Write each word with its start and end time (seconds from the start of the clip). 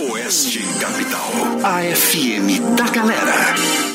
Oeste 0.00 0.60
Capital. 0.80 1.58
A 1.64 1.82
FM 1.82 2.60
da 2.76 2.84
galera. 2.84 3.87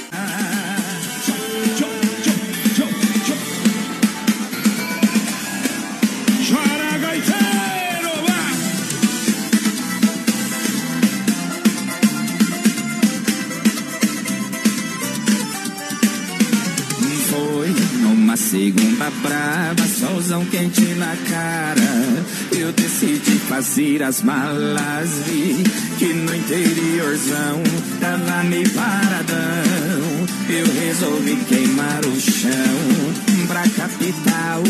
Fazer 23.64 24.04
as 24.04 24.22
malas, 24.22 25.10
vi 25.26 25.64
que 25.98 26.14
no 26.14 26.36
interiorzão 26.36 27.64
tava 28.02 28.44
meio 28.44 28.70
paradão. 28.72 30.04
Eu 30.50 30.66
resolvi 30.82 31.38
queimar 31.48 32.02
o 32.06 32.20
chão 32.20 33.48
pra 33.48 33.64
capital 33.70 34.64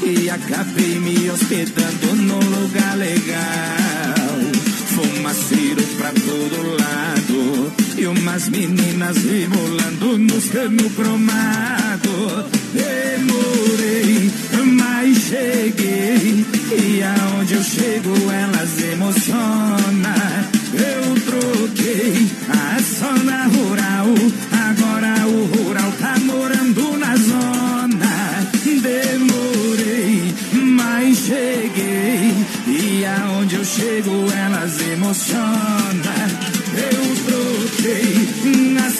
e 0.00 0.30
acabei 0.30 1.00
me 1.00 1.28
hospedando 1.28 2.14
num 2.14 2.60
lugar 2.60 2.96
legal. 2.96 3.84
Fumaceiro 4.94 5.82
pra 5.98 6.12
todo 6.12 6.76
lado 6.78 7.72
E 7.98 8.06
umas 8.06 8.48
meninas 8.48 9.16
rebolando 9.16 10.18
nos 10.18 10.44
cano 10.50 10.88
cromado 10.90 12.48
Demorei, 12.72 14.30
mas 15.04 15.18
cheguei 15.18 16.46
E 16.72 17.02
aonde 17.02 17.54
eu 17.54 17.62
chego 17.62 18.14
elas 18.30 18.82
emocionam 18.82 20.14
Eu 20.72 21.14
troquei 21.20 22.26
a 22.48 22.80
zona 22.80 23.44
rural 23.44 24.06
Agora 24.70 25.26
o 25.26 25.44
rural 25.44 25.92
tá 26.00 26.18
morando 26.20 26.98
na 26.98 27.16
zona. 27.16 27.54
Demorei, 28.64 30.34
mas 30.52 31.18
cheguei 31.18 32.32
E 32.66 33.04
aonde 33.04 33.56
eu 33.56 33.64
chego 33.64 34.26
elas 34.32 34.80
emocionam 34.80 35.74
Eu 36.76 37.04
troquei 37.26 38.72
na 38.72 38.90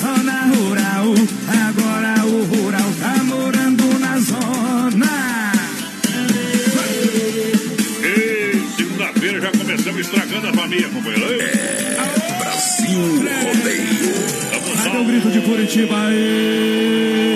estragando 10.05 10.49
a 10.49 10.53
família, 10.53 10.89
companheiro. 10.89 11.41
É, 11.41 12.39
Brasil 12.39 13.01
Rodeio. 13.01 14.15
Cadê 14.85 14.99
o 14.99 15.05
grito 15.05 15.31
de 15.31 15.41
Curitiba 15.41 15.97
aí? 16.07 17.35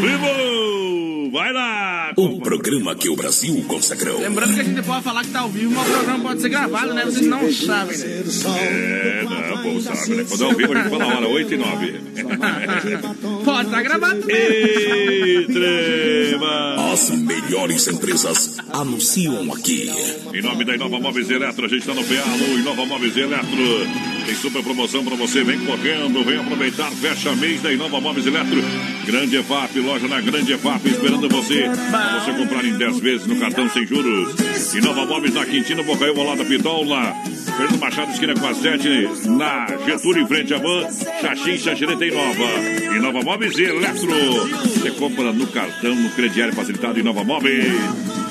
Vivo! 0.00 1.30
Vai 1.32 1.52
lá! 1.52 2.12
O 2.16 2.40
programa 2.72 2.94
que 2.94 3.08
o 3.10 3.16
Brasil 3.16 3.62
consagrou. 3.68 4.18
Lembrando 4.18 4.54
que 4.54 4.60
a 4.60 4.64
gente 4.64 4.82
pode 4.82 5.02
falar 5.02 5.22
que 5.24 5.30
tá 5.30 5.40
ao 5.40 5.50
vivo, 5.50 5.74
mas 5.74 5.86
o 5.86 5.90
programa 5.92 6.24
pode 6.24 6.40
ser 6.40 6.48
gravado, 6.48 6.94
né? 6.94 7.04
Vocês 7.04 7.26
não 7.26 7.52
sabem, 7.52 7.98
né? 7.98 8.22
É, 8.56 9.24
não, 9.24 9.54
o 9.54 9.62
povo 9.62 9.80
sabe, 9.82 10.14
né? 10.14 10.24
Quando 10.28 10.42
é 10.42 10.46
ao 10.46 10.54
vivo 10.54 10.72
a 10.72 10.76
gente 10.76 10.90
fala 10.90 11.04
a 11.04 11.08
hora, 11.08 11.28
8 11.28 11.54
e 11.54 11.56
9. 11.56 12.00
Pode 13.44 13.66
estar 13.66 13.82
gravado. 13.82 14.30
Extrema! 15.40 15.72
As 16.92 17.10
melhores 17.10 17.86
empresas 17.88 18.58
anunciam 18.72 19.52
aqui. 19.52 19.90
Em 20.32 20.42
nome 20.42 20.64
da 20.64 20.74
Inova 20.74 20.98
Móveis 21.00 21.28
e 21.28 21.34
Eletro, 21.34 21.66
a 21.66 21.68
gente 21.68 21.80
está 21.80 21.94
no 21.94 22.02
PA, 22.04 22.24
Inova 22.58 22.86
Móveis 22.86 23.16
e 23.16 23.20
Eletro. 23.20 23.86
Tem 24.24 24.34
super 24.34 24.62
promoção 24.62 25.04
para 25.04 25.16
você, 25.16 25.42
vem 25.42 25.58
correndo, 25.60 26.24
vem 26.24 26.38
aproveitar, 26.38 26.90
fecha 26.92 27.34
mês 27.36 27.60
da 27.60 27.72
Inova 27.72 28.00
Móveis 28.00 28.24
e 28.26 28.28
Eletro. 28.28 28.62
Grande 29.04 29.36
EFAP, 29.36 29.80
loja 29.80 30.06
na 30.08 30.20
Grande 30.20 30.52
EFAP, 30.52 30.86
esperando 30.86 31.28
você. 31.28 31.68
Para 31.90 32.20
você 32.20 32.32
comprar 32.32 32.61
em 32.66 32.76
10 32.76 33.00
vezes 33.00 33.26
no 33.26 33.38
cartão 33.38 33.68
sem 33.70 33.86
juros. 33.86 34.34
Inova 34.74 35.06
Móveis 35.06 35.34
na 35.34 35.44
Quintino, 35.44 35.84
Bocaiúva, 35.84 36.20
ao 36.20 36.26
lado 36.28 36.38
da 36.38 36.44
Pitol, 36.44 36.84
lá. 36.84 37.14
Fernando 37.56 37.80
Machado, 37.80 38.12
esquina 38.12 38.34
com 38.34 38.46
a 38.46 38.54
7, 38.54 39.28
na 39.28 39.66
Getúlio, 39.84 40.22
em 40.22 40.26
frente 40.26 40.54
à 40.54 40.58
Van. 40.58 40.88
Xaxim, 41.20 41.58
Xaxireta 41.58 42.04
em 42.04 42.10
Nova. 42.10 42.96
Inova 42.96 43.22
Móveis 43.22 43.56
e 43.58 43.64
Eletro. 43.64 44.08
Você 44.64 44.90
compra 44.92 45.32
no 45.32 45.46
cartão, 45.48 45.94
no 45.94 46.10
crediário 46.10 46.54
facilitado 46.54 46.98
Inova 46.98 47.24
Móveis. 47.24 47.66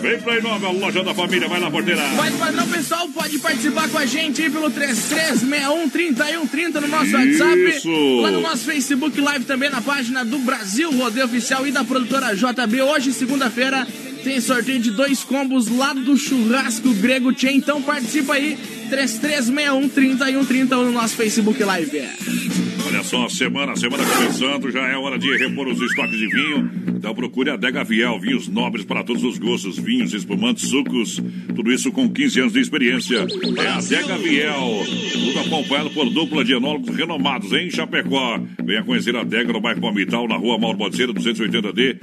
Vem 0.02 0.20
pra 0.20 0.40
Inova, 0.40 0.68
a 0.68 0.72
loja 0.72 1.04
da 1.04 1.14
família, 1.14 1.48
vai 1.48 1.60
lá, 1.60 1.70
porteira. 1.70 2.02
Mas, 2.18 2.34
padrão, 2.36 2.68
pessoal, 2.68 3.08
pode 3.10 3.38
participar 3.38 3.88
com 3.90 4.00
a 4.00 4.06
gente 4.06 4.42
aí 4.42 4.50
pelo 4.50 4.72
3361-3130 4.72 6.82
no 6.82 6.88
nosso 6.88 7.14
WhatsApp. 7.14 7.70
Isso. 7.70 8.22
Lá 8.22 8.32
no 8.32 8.42
nosso 8.42 8.66
Facebook 8.66 9.22
Live 9.22 9.46
também, 9.46 9.70
na 9.70 9.82
página 9.82 10.26
do 10.26 10.40
Brasil 10.40 10.90
Rodeio 10.92 11.28
Oficial 11.28 11.68
e 11.68 11.72
da 11.72 11.84
produtora 11.84 12.36
JB. 12.36 12.82
Hoje, 12.82 13.14
segunda-feira, 13.14 13.88
tem 14.24 14.40
sorteio 14.40 14.80
de 14.80 14.92
dois 14.92 15.24
combos 15.24 15.68
lá 15.68 15.94
do 15.94 16.16
Churrasco 16.18 16.94
Grego 16.96 17.34
Tchê. 17.34 17.52
Então 17.52 17.82
participa 17.82 18.34
aí, 18.34 18.58
3361-3130 18.90 20.70
no 20.70 20.92
nosso 20.92 21.16
Facebook 21.16 21.64
Live. 21.64 22.71
Olha 22.88 23.04
só, 23.04 23.30
semana, 23.30 23.76
semana 23.76 24.04
começando, 24.06 24.72
já 24.72 24.82
é 24.88 24.96
hora 24.96 25.18
de 25.18 25.30
repor 25.38 25.68
os 25.68 25.82
estoques 25.82 26.18
de 26.18 26.28
vinho. 26.28 26.72
Então 26.88 27.14
procure 27.16 27.50
a 27.50 27.56
Dega 27.56 27.84
Viel, 27.84 28.20
vinhos 28.20 28.48
nobres 28.48 28.86
para 28.86 29.04
todos 29.04 29.24
os 29.24 29.38
gostos, 29.38 29.78
vinhos, 29.78 30.14
espumantes, 30.14 30.70
sucos, 30.70 31.22
tudo 31.56 31.72
isso 31.72 31.92
com 31.92 32.10
15 32.10 32.40
anos 32.40 32.54
de 32.54 32.60
experiência. 32.60 33.26
É 33.58 33.68
a 33.68 33.80
Dega 33.80 34.18
Viel, 34.18 34.86
tudo 35.14 35.40
acompanhado 35.40 35.90
por 35.92 36.10
dupla 36.10 36.44
de 36.44 36.54
enólogos 36.54 36.96
renomados 36.96 37.52
em 37.54 37.70
Chapecó. 37.70 38.40
Venha 38.64 38.84
conhecer 38.84 39.16
a 39.16 39.24
Dega 39.24 39.52
no 39.52 39.62
bairro 39.62 39.82
Palmital, 39.82 40.28
na 40.28 40.38
rua 40.38 40.58
Mauro 40.58 40.78
Bodeceira, 40.78 41.14
280D. 41.14 41.98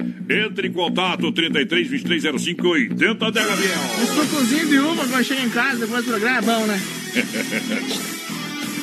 Entre 0.47 0.67
em 0.67 0.71
contato, 0.73 1.31
33 1.31 1.87
23 1.87 2.41
05 2.41 2.67
80 2.67 3.31
Dega 3.31 3.55
Viel. 3.55 3.69
Um 4.01 4.05
sucozinho 4.05 4.67
de 4.67 4.79
uva 4.79 5.07
quando 5.07 5.23
chega 5.23 5.41
em 5.41 5.49
casa 5.49 5.79
depois 5.79 6.03
do 6.03 6.11
programa 6.11 6.37
é 6.37 6.41
bom, 6.41 6.67
né? 6.67 6.81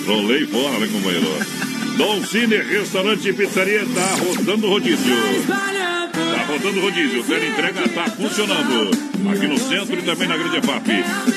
Rolei 0.06 0.46
fora, 0.46 0.78
né, 0.78 0.86
companheiro? 0.86 1.26
Dom 1.96 2.22
Cine, 2.24 2.56
restaurante 2.56 3.28
e 3.28 3.32
pizzaria, 3.32 3.80
tá 3.80 4.16
rodando 4.22 4.68
rodízio. 4.68 5.14
Tá 5.46 6.44
rodando 6.46 6.80
rodízio, 6.80 7.22
o 7.22 7.22
entrega 7.22 7.88
tá 7.88 8.04
funcionando. 8.10 8.90
Aqui 9.30 9.46
no 9.46 9.56
centro 9.58 9.98
e 9.98 10.02
também 10.02 10.28
na 10.28 10.36
Grande 10.36 10.60
FAP. 10.60 10.88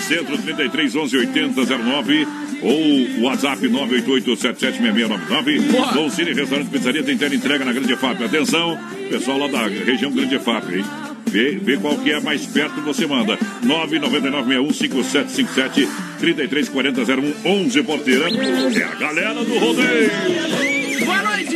Centro 0.08 0.38
33 0.38 0.98
11 0.98 1.18
80 1.18 1.66
09 1.66 2.28
ou 2.62 3.24
WhatsApp 3.24 3.66
988776699. 3.70 5.94
Dom 5.94 6.10
Cine, 6.10 6.34
restaurante 6.34 6.68
e 6.68 6.72
pizzaria, 6.72 7.04
tem 7.04 7.16
entrega 7.16 7.64
na 7.64 7.72
Grande 7.72 7.96
FAP. 7.96 8.22
Atenção, 8.24 8.78
pessoal 9.10 9.38
lá 9.38 9.48
da 9.48 9.66
região 9.66 10.12
Grande 10.12 10.38
FAP, 10.40 10.76
hein? 10.76 10.84
Vê, 11.26 11.58
vê 11.62 11.78
qual 11.78 11.98
que 11.98 12.12
é 12.12 12.20
mais 12.20 12.46
perto, 12.46 12.82
você 12.82 13.08
manda. 13.08 13.40
999615757 13.64 15.88
33400111 16.20 17.84
porteira. 17.84 18.30
É 18.30 18.84
a 18.84 18.96
galera 18.96 19.44
do 19.44 19.58
rodeio. 19.58 20.79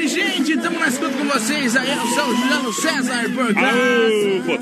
Gente. 0.07 0.53
Estamos 0.53 0.79
na 0.79 0.87
escuta 0.87 1.13
com 1.17 1.25
vocês. 1.25 1.75
Aí 1.75 1.89
é 1.89 1.95
o 1.95 2.07
seu 2.07 2.35
Juliano 2.35 2.73
César 2.73 3.29
por 3.33 3.53
cá. 3.53 3.69
Aô, 3.69 4.53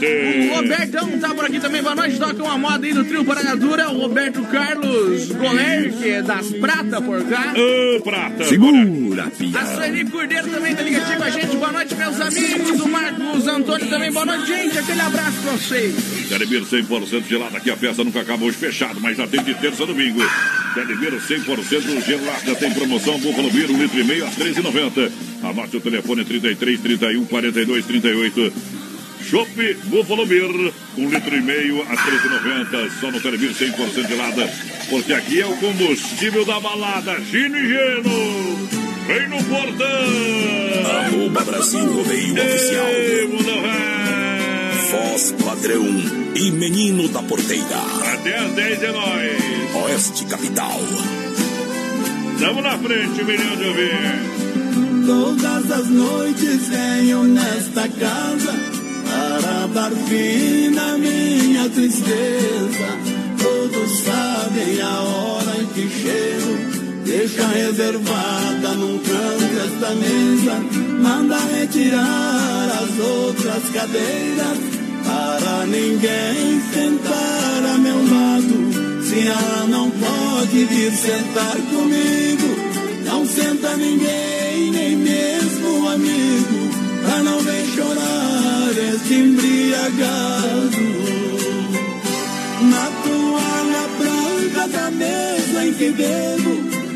O. 0.51 0.55
Robertão 0.55 1.19
tá 1.19 1.33
por 1.33 1.45
aqui 1.45 1.59
também. 1.59 1.81
Boa 1.81 1.95
noite. 1.95 2.17
Toca 2.19 2.43
uma 2.43 2.57
moda 2.57 2.85
aí 2.85 2.93
do 2.93 3.03
trio 3.03 3.25
Paragadura. 3.25 3.89
O 3.89 4.01
Roberto 4.01 4.41
Carlos 4.43 5.27
Goler, 5.31 5.93
que 5.93 6.09
é 6.09 6.21
das 6.21 6.51
Prata 6.53 7.01
por 7.01 7.23
cá. 7.25 7.53
Ô, 7.55 8.01
prata. 8.01 8.43
Segura, 8.45 9.25
A 9.25 9.29
pia. 9.29 9.65
Sueli 9.75 10.05
Cordeiro 10.09 10.47
também 10.49 10.75
tá 10.75 10.81
ligadinho 10.83 11.17
com 11.17 11.23
a 11.23 11.29
gente. 11.29 11.55
Boa 11.57 11.71
noite, 11.71 11.95
meus 11.95 12.21
amigos. 12.21 12.79
O 12.79 12.87
Marcos 12.87 13.47
Antônio 13.47 13.87
também. 13.87 14.11
Boa 14.11 14.25
noite, 14.25 14.45
gente. 14.47 14.77
Aquele 14.77 15.01
abraço 15.01 15.37
pra 15.41 15.51
vocês. 15.53 15.95
Telebir 16.29 16.61
100% 16.61 17.27
gelada, 17.27 17.57
aqui 17.57 17.69
a 17.69 17.75
festa 17.75 18.03
nunca 18.03 18.21
acaba 18.21 18.45
hoje 18.45 18.57
fechado, 18.57 18.99
mas 19.01 19.17
já 19.17 19.27
tem 19.27 19.43
de 19.43 19.53
terça 19.55 19.83
a 19.83 19.85
domingo. 19.85 20.21
Telebir 20.73 21.11
100% 21.13 22.05
gelada, 22.05 22.55
tem 22.55 22.71
promoção 22.71 23.19
Búfalo 23.19 23.51
Beer, 23.51 23.69
um 23.69 23.77
litro 23.77 23.99
e 23.99 24.03
meio 24.03 24.25
a 24.25 24.29
13,90. 24.29 25.11
Anote 25.43 25.77
o 25.77 25.81
telefone 25.81 26.23
33 26.23 26.79
31 26.79 27.25
42 27.25 27.85
38. 27.85 28.53
Chopp 29.23 29.73
Buffalo 29.85 30.25
Beer, 30.25 30.73
um 30.97 31.09
litro 31.09 31.35
e 31.35 31.41
meio 31.41 31.81
a 31.83 31.95
13,90. 31.95 32.91
Só 32.99 33.11
no 33.11 33.21
Telebir 33.21 33.51
100% 33.51 34.07
gelada, 34.07 34.51
porque 34.89 35.13
aqui 35.13 35.41
é 35.41 35.45
o 35.45 35.55
combustível 35.57 36.43
da 36.43 36.59
balada. 36.59 37.19
Gino 37.21 37.57
e 37.57 37.69
Geno, 37.69 38.67
vem 39.07 39.29
no 39.29 39.43
portão. 39.43 40.91
Arroba 40.99 41.43
Brasil 41.43 41.85
Rodeio 41.85 42.33
Oficial. 42.33 42.87
Ei, 42.87 43.27
velho. 43.27 44.01
Voz 44.91 45.31
padrão 45.43 45.85
e 46.35 46.51
menino 46.51 47.07
da 47.09 47.21
porteira. 47.23 47.77
Até 48.13 48.37
às 48.37 48.51
10 48.51 48.83
é 48.83 48.91
nóis. 48.91 49.75
Oeste 49.75 50.25
Capital. 50.25 50.81
Tamo 52.39 52.61
na 52.61 52.77
frente, 52.77 53.23
milhão 53.23 53.55
de 53.55 53.63
ouvir. 53.65 54.60
Todas 55.11 55.69
as 55.69 55.87
noites 55.89 56.69
venho 56.69 57.23
nesta 57.23 57.85
casa 57.89 58.53
para 59.03 59.67
dar 59.73 59.91
fim 60.07 60.69
na 60.69 60.97
minha 60.97 61.67
tristeza. 61.67 62.87
Todos 63.37 63.91
sabem 64.05 64.81
a 64.81 65.01
hora 65.01 65.57
em 65.59 65.65
que 65.65 65.89
chego 65.89 66.81
Deixa 67.03 67.45
reservada 67.45 68.69
num 68.75 68.97
canto 68.99 69.57
esta 69.65 69.93
mesa. 69.95 70.55
Manda 71.01 71.37
retirar 71.57 72.69
as 72.81 73.05
outras 73.05 73.63
cadeiras 73.73 74.57
para 75.03 75.65
ninguém 75.65 76.61
sentar 76.73 77.65
a 77.73 77.77
meu 77.79 77.97
lado. 77.97 79.03
Se 79.03 79.27
ela 79.27 79.67
não 79.67 79.91
pode 79.91 80.65
vir 80.65 80.91
sentar 80.93 81.57
comigo, 81.69 82.47
não 83.03 83.25
senta 83.25 83.75
ninguém, 83.75 84.40
nem 84.71 84.95
mesmo 84.97 85.87
amigo, 85.87 86.69
pra 87.03 87.23
não 87.23 87.39
ver 87.39 87.65
chorar 87.75 88.71
este 88.93 89.13
embriagado. 89.13 90.81
Na 92.61 92.85
toalha 93.03 93.87
branca 93.97 94.67
da 94.67 94.91
mesa 94.91 95.65
em 95.65 95.73
que 95.73 95.89
bebo, 95.91 96.53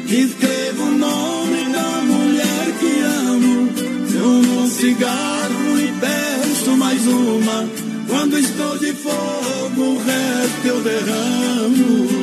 escrevo 0.08 0.84
o 0.84 0.92
nome 0.92 1.66
da 1.74 2.02
mulher 2.04 2.66
que 2.80 3.02
amo. 3.02 3.70
Fumo 4.08 4.62
um 4.62 4.70
cigarro 4.70 5.80
e 5.80 5.94
peço 6.00 6.78
mais 6.78 7.08
uma. 7.08 7.70
Quando 8.08 8.38
estou 8.38 8.78
de 8.78 8.94
fogo, 8.94 9.82
o 9.82 9.98
resto 9.98 10.68
eu 10.68 10.82
derramo. 10.82 12.15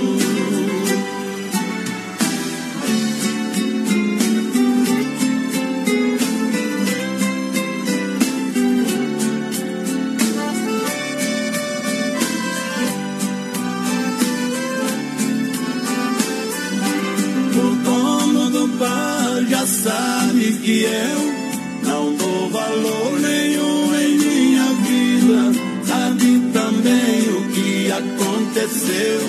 Que 20.63 20.85
eu 20.85 21.89
não 21.89 22.15
dou 22.15 22.49
valor 22.51 23.21
nenhum 23.21 23.95
em 23.97 24.17
minha 24.17 24.65
vida. 24.75 25.61
Sabe 25.85 26.41
também 26.53 27.29
o 27.37 27.49
que 27.53 27.91
aconteceu. 27.91 29.21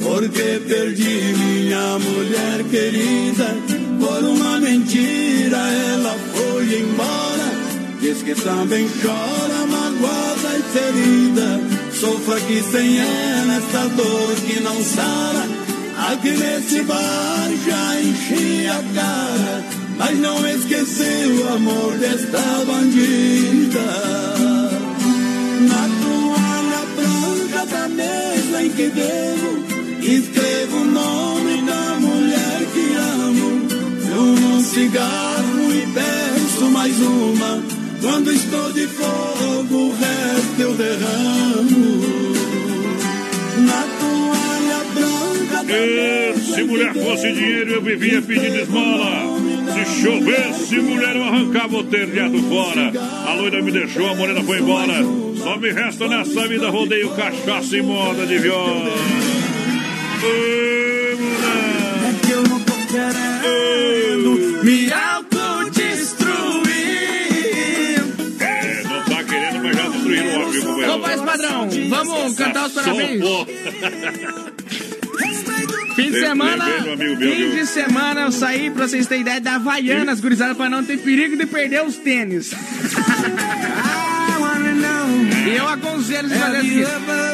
Porque 0.00 0.60
perdi 0.68 1.34
minha 1.36 1.98
mulher 1.98 2.64
querida. 2.70 3.56
Por 3.98 4.24
uma 4.24 4.60
mentira 4.60 5.58
ela 5.58 6.16
foi 6.32 6.80
embora. 6.80 7.48
Diz 8.00 8.22
que 8.22 8.34
também 8.36 8.88
chora, 9.02 9.66
magoada 9.66 10.58
e 10.58 10.62
ferida. 10.72 11.60
Sofra 11.92 12.36
aqui 12.36 12.62
sem 12.70 12.98
ela 12.98 13.54
essa 13.56 13.88
dor 13.88 14.34
que 14.46 14.60
não 14.60 14.80
sara. 14.84 15.68
Aqui 16.12 16.30
nesse 16.30 16.82
bar 16.82 17.48
já 17.66 18.00
enchi 18.00 18.68
a 18.68 18.80
cara, 18.94 19.64
mas 19.98 20.16
não 20.18 20.46
esqueci 20.46 21.26
o 21.26 21.54
amor 21.54 21.98
desta 21.98 22.38
bandida. 22.64 23.80
Na 25.68 25.88
toalha 26.00 26.82
branca 26.96 27.66
da 27.66 27.88
mesa 27.88 28.62
em 28.62 28.70
que 28.70 28.88
devo, 28.90 29.64
escrevo 30.00 30.76
o 30.76 30.84
nome 30.84 31.62
da 31.62 31.96
mulher 32.00 32.60
que 32.72 32.94
amo. 32.94 33.68
Fumo 34.00 34.56
um 34.56 34.60
cigarro 34.62 35.72
e 35.72 35.86
peço 35.92 36.70
mais 36.70 36.98
uma. 37.00 37.62
Quando 38.00 38.32
estou 38.32 38.72
de 38.72 38.86
fogo, 38.86 39.74
o 39.74 39.90
resto 39.90 40.60
eu 40.60 40.74
derramo. 40.74 41.98
Na 43.66 43.82
toalha 43.98 44.84
branca 44.94 45.56
da 45.56 45.62
mesa 45.64 46.54
Se 46.54 46.60
em 46.60 46.64
mulher 46.64 46.94
fosse 46.94 47.32
dinheiro, 47.32 47.72
eu 47.72 47.82
vivia 47.82 48.22
pedindo 48.22 48.60
esmola. 48.60 49.27
Se 49.84 50.02
chovesse, 50.02 50.80
mulher, 50.80 51.14
eu 51.14 51.22
arrancava 51.24 51.76
o 51.76 51.84
telhado 51.84 52.42
fora. 52.48 52.92
A 53.26 53.34
loira 53.34 53.62
me 53.62 53.70
deixou, 53.70 54.08
a 54.08 54.14
morena 54.14 54.42
foi 54.42 54.58
embora. 54.58 54.94
Só 55.36 55.56
me 55.56 55.70
resta 55.70 56.08
nessa 56.08 56.48
vida 56.48 56.68
rodeio, 56.68 57.10
cachaça 57.10 57.76
e 57.76 57.82
moda 57.82 58.26
de 58.26 58.38
viola. 58.38 58.90
Mulher. 60.20 61.18
que 62.26 62.30
eu 62.32 62.42
não 62.42 62.60
tô 62.60 62.72
querendo 62.90 64.64
me 64.64 64.92
autodestruir. 64.92 66.18
É, 68.40 68.82
não 68.82 69.04
tá 69.04 69.22
querendo, 69.24 69.62
mas 69.62 69.76
já 69.76 69.88
destruíram 69.88 70.26
o 70.26 70.44
óbvio, 70.44 70.62
companheiro. 70.62 70.92
Ô, 70.92 70.98
voz 70.98 71.22
padrão, 71.22 71.68
vamos 71.88 72.34
cantar 72.34 72.66
os 72.66 72.72
parabéns. 72.72 73.22
Fim 75.98 76.12
de 76.12 76.20
semana, 76.20 76.64
fim 77.18 77.50
de 77.56 77.66
semana 77.66 78.20
eu 78.20 78.30
saí, 78.30 78.70
pra 78.70 78.86
vocês 78.86 79.08
terem 79.08 79.22
ideia, 79.22 79.40
da 79.40 79.56
Havaianas, 79.56 80.20
gurizada, 80.20 80.54
pra 80.54 80.70
não 80.70 80.84
ter 80.84 80.96
perigo 80.98 81.36
de 81.36 81.44
perder 81.44 81.84
os 81.84 81.96
tênis. 81.96 82.52
E 85.44 85.56
eu 85.56 85.66
aconselho 85.66 86.28
vocês 86.28 86.40
fazer 86.40 86.56
assim. 86.58 86.84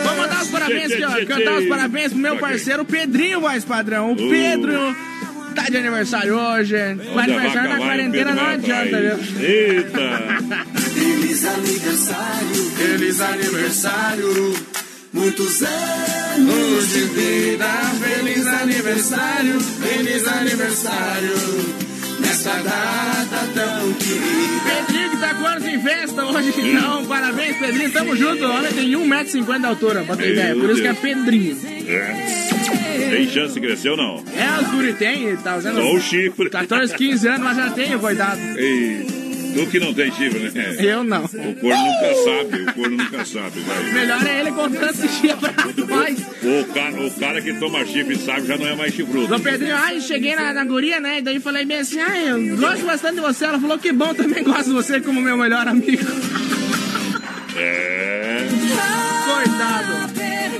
Vou 0.02 0.16
mandar 0.16 0.43
os 0.43 0.49
parabéns 0.49 0.93
aqui, 0.93 1.05
ó. 1.05 1.26
Cantar 1.26 1.58
os 1.58 1.69
parabéns 1.69 2.08
pro 2.12 2.19
meu 2.19 2.38
parceiro 2.38 2.87
Pedrinho, 2.87 3.43
voz 3.43 3.66
padrão. 3.66 4.12
O 4.12 4.16
Pedro 4.16 4.96
tá 5.55 5.64
de 5.64 5.76
aniversário 5.76 6.34
hoje. 6.34 6.75
O 7.14 7.19
aniversário 7.19 7.69
na 7.69 7.76
quarentena 7.76 8.34
não 8.34 8.46
adianta, 8.46 8.99
viu? 8.99 9.44
Eita! 9.44 10.64
Feliz 10.94 11.44
aniversário, 11.44 12.70
feliz 12.76 13.20
aniversário, 13.20 14.55
muitos 15.14 15.62
anos 15.62 16.88
de 16.93 17.00
vida. 17.00 17.66
Feliz 18.00 18.46
aniversário, 18.46 19.61
feliz 19.61 20.26
aniversário, 20.26 21.34
nessa 22.20 22.50
data 22.50 23.49
tão 23.55 23.93
querida. 23.94 24.84
Pedrinho 24.87 25.11
que 25.11 25.16
tá 25.19 25.34
com 25.34 25.46
anos 25.46 25.64
em 25.64 25.81
festa 25.81 26.25
hoje, 26.26 26.52
então. 26.58 27.06
Parabéns, 27.06 27.56
Pedrinho. 27.56 27.93
Tamo 27.93 28.16
junto. 28.16 28.44
O 28.44 28.50
homem 28.50 28.72
tem 28.72 28.90
1,50m 28.90 29.61
de 29.61 29.66
altura, 29.66 30.02
pra 30.02 30.16
ter 30.16 30.25
Meu 30.25 30.32
ideia. 30.32 30.55
Por 30.56 30.70
isso 30.70 30.82
que 30.82 30.88
é. 30.88 30.94
Pedrinho. 30.94 31.58
É. 31.87 33.11
Tem 33.11 33.28
chance 33.28 33.55
de 33.55 33.61
crescer 33.61 33.90
ou 33.90 33.96
não? 33.96 34.25
É, 34.34 34.61
os 34.61 34.69
guri 34.70 34.94
tem, 34.94 35.37
tá 35.37 35.56
usando 35.56 35.76
Só 35.76 35.94
o 35.94 36.00
chifre. 36.00 36.50
14, 36.50 36.94
15 36.94 37.28
anos, 37.28 37.40
mas 37.40 37.56
já 37.56 37.70
tem, 37.70 37.99
coitado. 37.99 38.40
Ei, 38.56 39.06
tu 39.54 39.66
que 39.70 39.78
não 39.80 39.94
tem 39.94 40.12
chifre, 40.12 40.38
né? 40.50 40.76
Eu 40.78 41.04
não. 41.04 41.24
O 41.24 41.28
corno 41.28 41.84
nunca 41.84 42.14
sabe, 42.24 42.62
o 42.62 42.74
corno 42.74 42.96
nunca 42.96 43.24
sabe, 43.24 43.60
vai. 43.60 43.92
Melhor 43.92 44.26
é 44.26 44.40
ele 44.40 44.52
contando 44.52 44.90
esse 44.90 45.20
dia 45.20 45.36
pra 45.36 45.52
nós. 45.86 46.18
O 46.42 46.64
cara, 46.74 47.06
o 47.06 47.10
cara 47.12 47.40
que 47.40 47.54
toma 47.54 47.84
chifre 47.86 48.16
sabe 48.16 48.46
já 48.46 48.56
não 48.56 48.66
é 48.66 48.74
mais 48.74 48.94
chifrudo. 48.94 49.34
Ô 49.34 49.40
Pedrinho, 49.40 49.76
ai, 49.76 50.00
cheguei 50.00 50.34
na, 50.36 50.52
na 50.52 50.64
guria, 50.64 51.00
né? 51.00 51.18
E 51.18 51.22
daí 51.22 51.40
falei 51.40 51.64
bem 51.64 51.78
assim, 51.78 52.00
ai, 52.00 52.30
eu 52.30 52.56
gosto 52.56 52.84
bastante 52.84 53.14
de 53.16 53.20
você. 53.20 53.44
Ela 53.44 53.61
falou 53.61 53.78
que 53.78 53.92
bom, 53.92 54.12
também 54.14 54.42
gosto 54.42 54.66
de 54.66 54.73
você 54.73 55.00
como 55.00 55.20
meu 55.20 55.37
melhor 55.37 55.66
amigo. 55.68 56.02
É. 57.56 58.46
Coitado. 59.25 60.14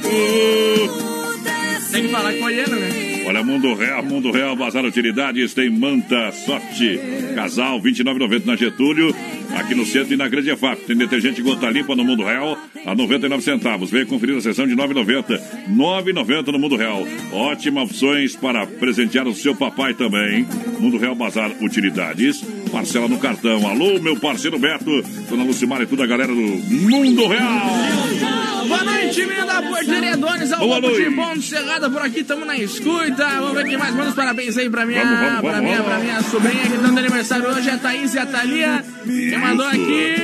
Uh, 0.06 1.90
Tem 1.90 2.02
que 2.06 2.08
falar 2.08 2.32
que 2.32 2.40
foi 2.40 2.54
ele, 2.54 2.74
né? 2.76 3.13
Olha, 3.26 3.43
Mundo 3.43 3.75
Real, 3.75 4.02
Mundo 4.02 4.31
Real, 4.31 4.57
Bazar 4.57 4.85
Utilidades, 4.85 5.54
tem 5.54 5.71
manta, 5.71 6.33
sorte, 6.33 7.00
casal, 7.35 7.81
R$ 7.81 7.90
29,90 7.90 8.45
na 8.45 8.57
Getúlio, 8.57 9.14
aqui 9.57 9.75
no 9.75 9.87
centro 9.87 10.14
e 10.14 10.16
na 10.16 10.28
Grande 10.28 10.50
EFAP. 10.50 10.85
Tem 10.87 10.97
detergente 10.97 11.43
gota 11.43 11.71
limpa 11.71 11.95
no 11.97 12.04
Mundo 12.04 12.25
Real, 12.25 12.59
a 12.85 12.95
99 12.95 13.43
centavos. 13.43 13.90
Venha 13.90 14.07
conferir 14.07 14.37
a 14.37 14.40
sessão 14.40 14.66
de 14.66 14.75
9,90. 14.75 15.40
9,90 15.71 16.47
no 16.49 16.59
Mundo 16.59 16.76
Real. 16.76 17.07
Ótimas 17.33 17.85
opções 17.85 18.35
para 18.37 18.66
presentear 18.66 19.26
o 19.26 19.35
seu 19.35 19.54
papai 19.54 19.95
também. 19.95 20.47
Mundo 20.78 20.99
Real 20.99 21.14
Bazar 21.14 21.50
Utilidades. 21.62 22.45
Parcela 22.71 23.07
no 23.07 23.19
cartão. 23.19 23.66
Alô, 23.69 24.00
meu 24.00 24.16
parceiro 24.16 24.59
Beto, 24.59 25.02
Dona 25.28 25.45
Lucimar 25.45 25.81
e 25.83 25.87
toda 25.87 26.04
a 26.04 26.07
galera 26.07 26.35
do 26.35 26.40
Mundo 26.40 27.26
Real. 27.28 28.64
Boa 28.66 28.83
noite, 28.83 29.26
menino 29.26 29.47
da 29.47 29.62
Porteria 29.62 30.16
Dones, 30.16 30.52
ao 30.52 30.61
Boa 30.61 30.76
Lobo 30.76 30.88
de 30.88 31.11
noite. 31.11 31.14
Bom 31.14 31.40
Cerrado 31.40 31.90
por 31.90 32.02
aqui, 32.02 32.25
tamo 32.25 32.45
na 32.45 32.57
escuta. 32.57 33.13
Vamos 33.16 33.54
ver 33.54 33.64
quem 33.64 33.76
mais 33.76 33.94
manda 33.94 34.09
os 34.11 34.14
parabéns 34.14 34.56
aí 34.56 34.68
pra 34.68 34.85
minha, 34.87 35.04
Vamos, 35.04 35.18
vamos, 35.18 35.40
pra 35.40 35.50
vamos, 35.52 35.64
minha, 35.64 35.83
pra 35.83 35.99
minha 35.99 36.23
sobrinha 36.23 36.62
que 36.62 36.75
estão 36.75 36.92
de 36.92 36.99
aniversário 36.99 37.49
hoje, 37.49 37.71
a 37.71 37.78
Thaís 37.78 38.14
e 38.14 38.18
a 38.18 38.26
Thalia. 38.26 38.85
Quem 39.04 39.38
mandou 39.38 39.66
aqui 39.66 40.14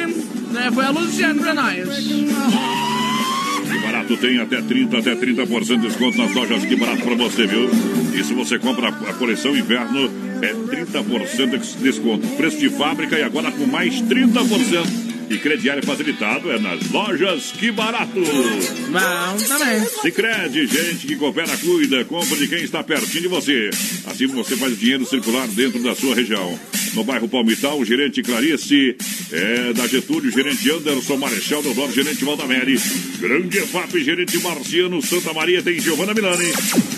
né, 0.52 0.70
foi 0.72 0.84
a 0.84 0.90
Luciana 0.90 1.42
pra 1.42 1.54
nós. 1.54 1.88
Que 3.70 3.78
barato 3.78 4.16
tem 4.16 4.40
até 4.40 4.60
30, 4.60 4.98
até 4.98 5.14
30% 5.14 5.66
de 5.66 5.76
desconto 5.88 6.18
nas 6.18 6.34
lojas. 6.34 6.64
Que 6.64 6.76
barato 6.76 7.02
pra 7.02 7.14
você, 7.14 7.46
viu? 7.46 7.70
E 8.14 8.24
se 8.24 8.34
você 8.34 8.58
compra 8.58 8.88
a 8.88 9.12
coleção 9.14 9.56
inverno, 9.56 10.10
é 10.42 10.52
30% 10.52 11.58
de 11.58 11.76
desconto. 11.78 12.26
Preço 12.36 12.58
de 12.58 12.68
fábrica 12.70 13.16
e 13.18 13.22
agora 13.22 13.52
com 13.52 13.66
mais 13.66 14.00
30%. 14.02 15.09
E 15.30 15.38
crediário 15.38 15.80
facilitado 15.86 16.50
é 16.50 16.58
nas 16.58 16.90
lojas. 16.90 17.52
Que 17.52 17.70
barato! 17.70 18.20
Bom, 18.20 19.46
também. 19.46 19.80
Sicredi, 20.02 20.66
gente 20.66 21.06
que 21.06 21.14
coopera, 21.14 21.56
cuida, 21.58 22.04
compra 22.04 22.36
de 22.36 22.48
quem 22.48 22.64
está 22.64 22.82
pertinho 22.82 23.22
de 23.22 23.28
você. 23.28 23.70
Assim 24.06 24.26
você 24.26 24.56
faz 24.56 24.72
o 24.72 24.76
dinheiro 24.76 25.06
circular 25.06 25.46
dentro 25.46 25.80
da 25.84 25.94
sua 25.94 26.16
região. 26.16 26.58
No 26.94 27.04
bairro 27.04 27.28
Palmital, 27.28 27.78
o 27.78 27.84
gerente 27.84 28.20
Clarice 28.22 28.96
é 29.30 29.72
da 29.72 29.86
Getúlio, 29.86 30.32
gerente 30.32 30.68
Anderson 30.68 31.16
Marechal 31.16 31.62
Deodoro, 31.62 31.92
gerente 31.92 32.24
Valdamere. 32.24 32.76
Grande 33.20 33.58
EFAP, 33.58 34.02
gerente 34.02 34.36
Marciano 34.38 35.00
Santa 35.00 35.32
Maria, 35.32 35.62
tem 35.62 35.78
Giovana 35.78 36.12
Milani. 36.12 36.52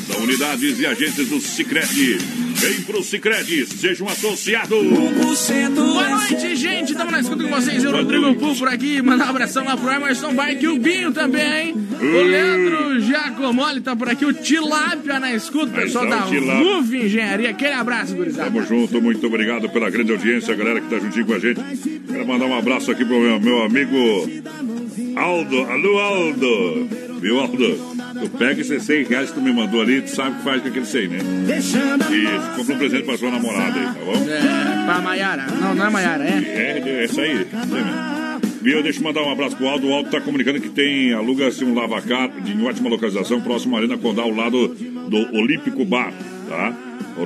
São 0.07 0.23
unidades 0.23 0.81
e 0.81 0.87
agentes 0.87 1.29
do 1.29 1.39
Sicredi. 1.39 2.17
Vem 2.63 2.81
pro 2.83 3.03
Cicred, 3.03 3.67
seja 3.67 4.05
um 4.05 4.09
associado. 4.09 4.77
Boa 5.75 6.09
noite, 6.11 6.55
gente. 6.55 6.93
Estamos 6.93 7.13
na 7.13 7.19
escuta 7.19 7.43
com 7.43 7.51
vocês. 7.51 7.85
O 7.85 7.91
Rodrigo 7.91 8.37
Pul 8.37 8.55
por 8.55 8.69
aqui. 8.69 9.03
Mandar 9.03 9.27
um 9.27 9.31
abração 9.31 9.65
lá 9.65 9.77
pro 9.77 9.91
Emerson 9.91 10.33
Bike 10.33 10.65
e 10.65 10.69
o 10.69 10.79
Binho 10.79 11.11
também, 11.11 11.43
hein? 11.43 11.75
O 12.01 12.23
Leandro 12.23 13.01
Giacomoli 13.01 13.81
tá 13.81 13.97
por 13.97 14.09
aqui. 14.09 14.25
O 14.25 14.33
Tilápia 14.33 15.19
na 15.19 15.35
escuta. 15.35 15.73
Pessoal 15.73 16.07
da 16.07 16.21
RUV 16.21 17.07
Engenharia. 17.07 17.51
Aquele 17.51 17.73
abraço, 17.73 18.15
gurizada. 18.15 18.49
Tamo 18.49 18.65
junto, 18.65 19.03
muito 19.03 19.27
obrigado 19.27 19.69
pela 19.69 19.91
grande 19.91 20.13
audiência, 20.13 20.55
a 20.55 20.57
galera 20.57 20.81
que 20.81 20.89
tá 20.89 21.01
juntinho 21.01 21.27
com 21.27 21.35
a 21.35 21.41
gente. 21.41 21.61
Quero 22.07 22.29
mandar 22.29 22.47
um 22.47 22.57
abraço 22.57 22.93
aqui 22.93 23.05
pro 23.05 23.19
meu, 23.19 23.41
meu 23.41 23.63
amigo 23.65 23.97
Aldo. 25.17 25.65
Alô, 25.65 25.99
Aldo. 25.99 26.89
Viu, 27.21 27.41
Aldo? 27.41 27.93
Tu 28.23 28.29
pega 28.39 28.61
esses 28.61 28.85
100 28.85 29.05
reais 29.05 29.31
que 29.31 29.35
tu 29.35 29.43
me 29.43 29.53
mandou 29.53 29.81
ali, 29.81 30.01
tu 30.01 30.11
sabe 30.11 30.31
o 30.31 30.35
que 30.37 30.45
faz 30.45 30.63
com 30.63 30.69
aquele 30.69 30.87
100, 30.87 31.09
né? 31.09 31.19
E 32.13 32.25
compra 32.57 32.75
um 32.75 32.79
presente 32.79 33.03
pra 33.05 33.19
sua 33.19 33.31
namorada 33.33 33.81
aí, 33.81 33.87
tá 33.87 33.95
bom? 34.05 34.13
É, 34.31 34.85
pra 34.85 35.01
Maiara. 35.01 35.47
Não, 35.61 35.75
não 35.75 35.87
é 35.87 35.91
Maiara, 35.91 36.23
é? 36.25 36.29
É, 36.29 36.81
é 37.01 37.05
isso 37.05 37.21
aí. 37.21 37.33
Isso 37.43 37.57
aí 37.57 37.67
mesmo. 37.85 38.13
Viu, 38.63 38.81
deixa 38.81 39.01
eu 39.01 39.03
mandar 39.03 39.25
um 39.25 39.33
abraço 39.33 39.57
pro 39.57 39.67
Aldo. 39.67 39.89
O 39.89 39.93
Aldo 39.93 40.09
tá 40.11 40.21
comunicando 40.21 40.61
que 40.61 40.69
tem, 40.69 41.13
aluga-se 41.13 41.65
um 41.65 41.75
lavacar 41.75 42.31
de 42.41 42.65
ótima 42.65 42.89
localização, 42.89 43.41
próximo 43.41 43.75
à 43.75 43.81
Arena 43.81 43.99
Condal, 43.99 44.27
ao 44.27 44.35
lado 44.37 44.69
do 44.69 45.37
Olímpico 45.37 45.85
Bar, 45.85 46.13
tá? 46.49 46.73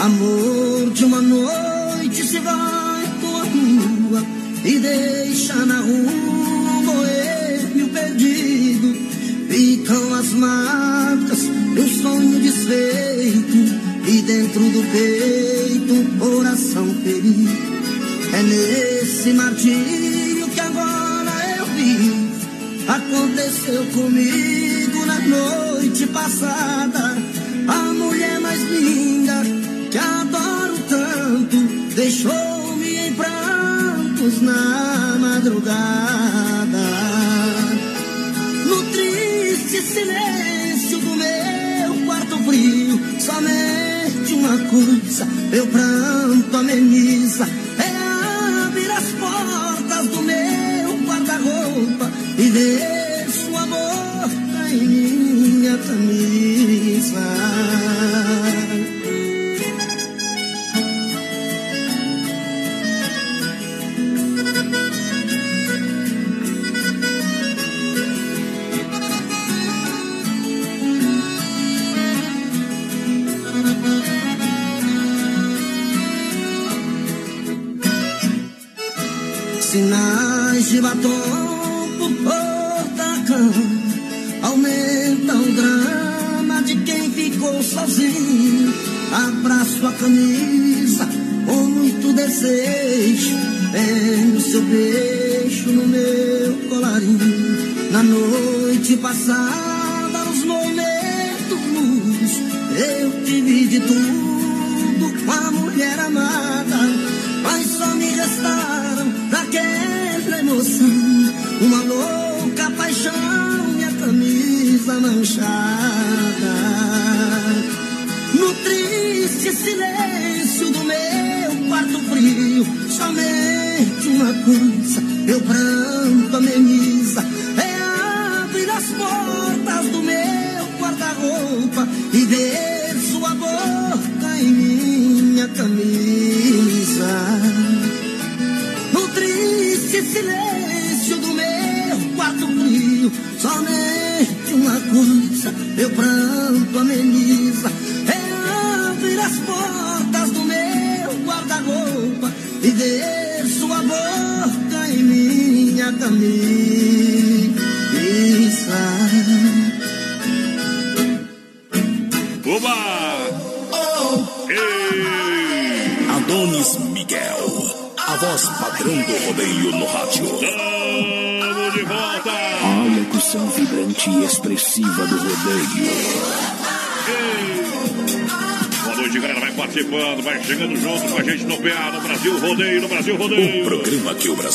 Amor 0.00 0.90
de 0.92 1.04
uma 1.04 1.22
noite 1.22 2.24
se 2.24 2.38
vai 2.40 3.04
com 3.20 3.36
a 3.36 3.44
rua 3.44 4.22
e 4.64 4.78
deixa 4.78 5.54
na 5.66 5.80
rua 5.80 6.63
perdido. 8.04 8.94
Ficam 9.48 10.14
as 10.14 10.32
marcas 10.32 11.42
do 11.74 11.88
sonho 11.88 12.40
desfeito 12.40 13.56
e 14.06 14.22
dentro 14.22 14.60
do 14.60 14.82
peito 14.92 16.18
coração 16.18 16.86
ferido. 17.02 17.74
É 18.32 18.42
nesse 18.42 19.32
martírio 19.32 20.48
que 20.48 20.60
agora 20.60 21.56
eu 21.58 21.66
vi. 21.66 22.34
Aconteceu 22.88 23.84
comigo 23.92 25.06
na 25.06 25.20
noite 25.20 26.06
passada. 26.06 27.16
A 27.66 27.94
mulher 27.94 28.40
mais 28.40 28.60
linda 28.62 29.42
que 29.90 29.98
adoro 29.98 30.78
tanto 30.88 31.56
deixou-me 31.94 33.08
em 33.08 33.12
prantos 33.14 34.42
na 34.42 35.16
madrugada. 35.20 36.53
Silêncio 39.94 40.98
do 40.98 41.14
meu 41.14 42.06
quarto 42.06 42.36
frio, 42.38 43.00
somente 43.20 44.34
uma 44.34 44.58
coisa 44.70 45.24
meu 45.50 45.66
pranto 45.68 46.56
ameniza. 46.56 47.48
É 47.78 48.66
abrir 48.66 48.90
as 48.90 49.04
portas 49.12 50.08
do 50.08 50.22
meu 50.22 50.98
guarda-roupa 51.06 52.10
e 52.38 52.50
ver 52.50 52.93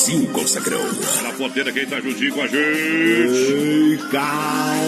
Brasil 0.09 0.27
consagrou. 0.33 0.83
Na 1.23 1.31
porteira, 1.33 1.71
quem 1.71 1.85
tá 1.85 2.01
juntinho 2.01 2.33
com 2.33 2.41
a 2.41 2.47
gente? 2.47 2.57
Ei, 2.57 3.97
Pessoal, 3.97 4.11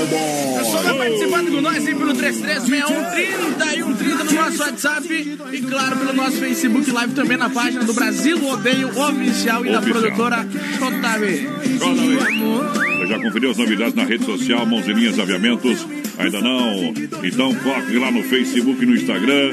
cowboy! 0.04 0.84
vai 0.84 0.98
participando 0.98 1.52
com 1.52 1.62
nós 1.62 1.88
aí 1.88 1.96
pelo 1.96 2.14
336130 2.14 3.66
e 3.66 3.84
130 3.84 4.24
no 4.24 4.34
nosso 4.34 4.64
WhatsApp. 4.64 5.38
E 5.52 5.62
claro, 5.62 5.98
pelo 5.98 6.14
nosso 6.14 6.38
Facebook 6.38 6.92
Live 6.92 7.14
também 7.14 7.38
na 7.38 7.50
página 7.50 7.84
do 7.84 7.94
Brasil 7.94 8.40
Rodeio 8.40 8.90
Oficial 9.00 9.66
e 9.66 9.72
da 9.72 9.82
produtora 9.82 10.44
JB. 10.44 11.26
Aí. 11.28 12.98
Você 12.98 13.08
já 13.08 13.20
conferiu 13.20 13.52
as 13.52 13.58
novidades 13.58 13.94
na 13.94 14.06
rede 14.06 14.26
social 14.26 14.66
Mãozinhas 14.66 15.20
Aviamentos? 15.20 15.86
Ainda 16.18 16.42
não? 16.42 16.94
Então 17.24 17.54
corre 17.56 17.98
lá 18.00 18.12
no 18.12 18.24
Facebook 18.24 18.84
e 18.84 18.86
no 18.86 18.96
Instagram. 18.96 19.52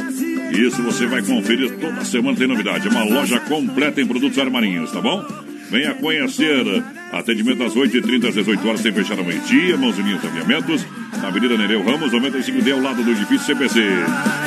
Isso 0.51 0.83
você 0.83 1.07
vai 1.07 1.23
conferir 1.23 1.77
toda 1.79 2.05
semana 2.05 2.37
tem 2.37 2.47
novidade. 2.47 2.89
É 2.89 2.91
uma 2.91 3.05
loja 3.05 3.39
completa 3.41 4.01
em 4.01 4.07
produtos 4.07 4.39
armarinhos, 4.39 4.91
tá 4.91 5.01
bom? 5.01 5.25
Venha 5.71 5.95
conhecer. 5.95 6.65
Atendimento 7.13 7.63
às 7.63 7.75
8h30 7.75 8.29
às 8.29 8.35
18 8.35 8.69
horas, 8.69 8.81
sem 8.81 8.93
fechar 8.93 9.19
ao 9.19 9.25
meio-dia. 9.25 9.77
Mãozinhas 9.77 10.25
Aviamentos, 10.25 10.87
na 11.21 11.29
Avenida 11.29 11.57
Nereu 11.57 11.83
Ramos, 11.83 12.13
95D, 12.13 12.73
ao 12.73 12.81
lado 12.81 13.03
do 13.03 13.11
edifício 13.11 13.47
CPC. 13.47 13.81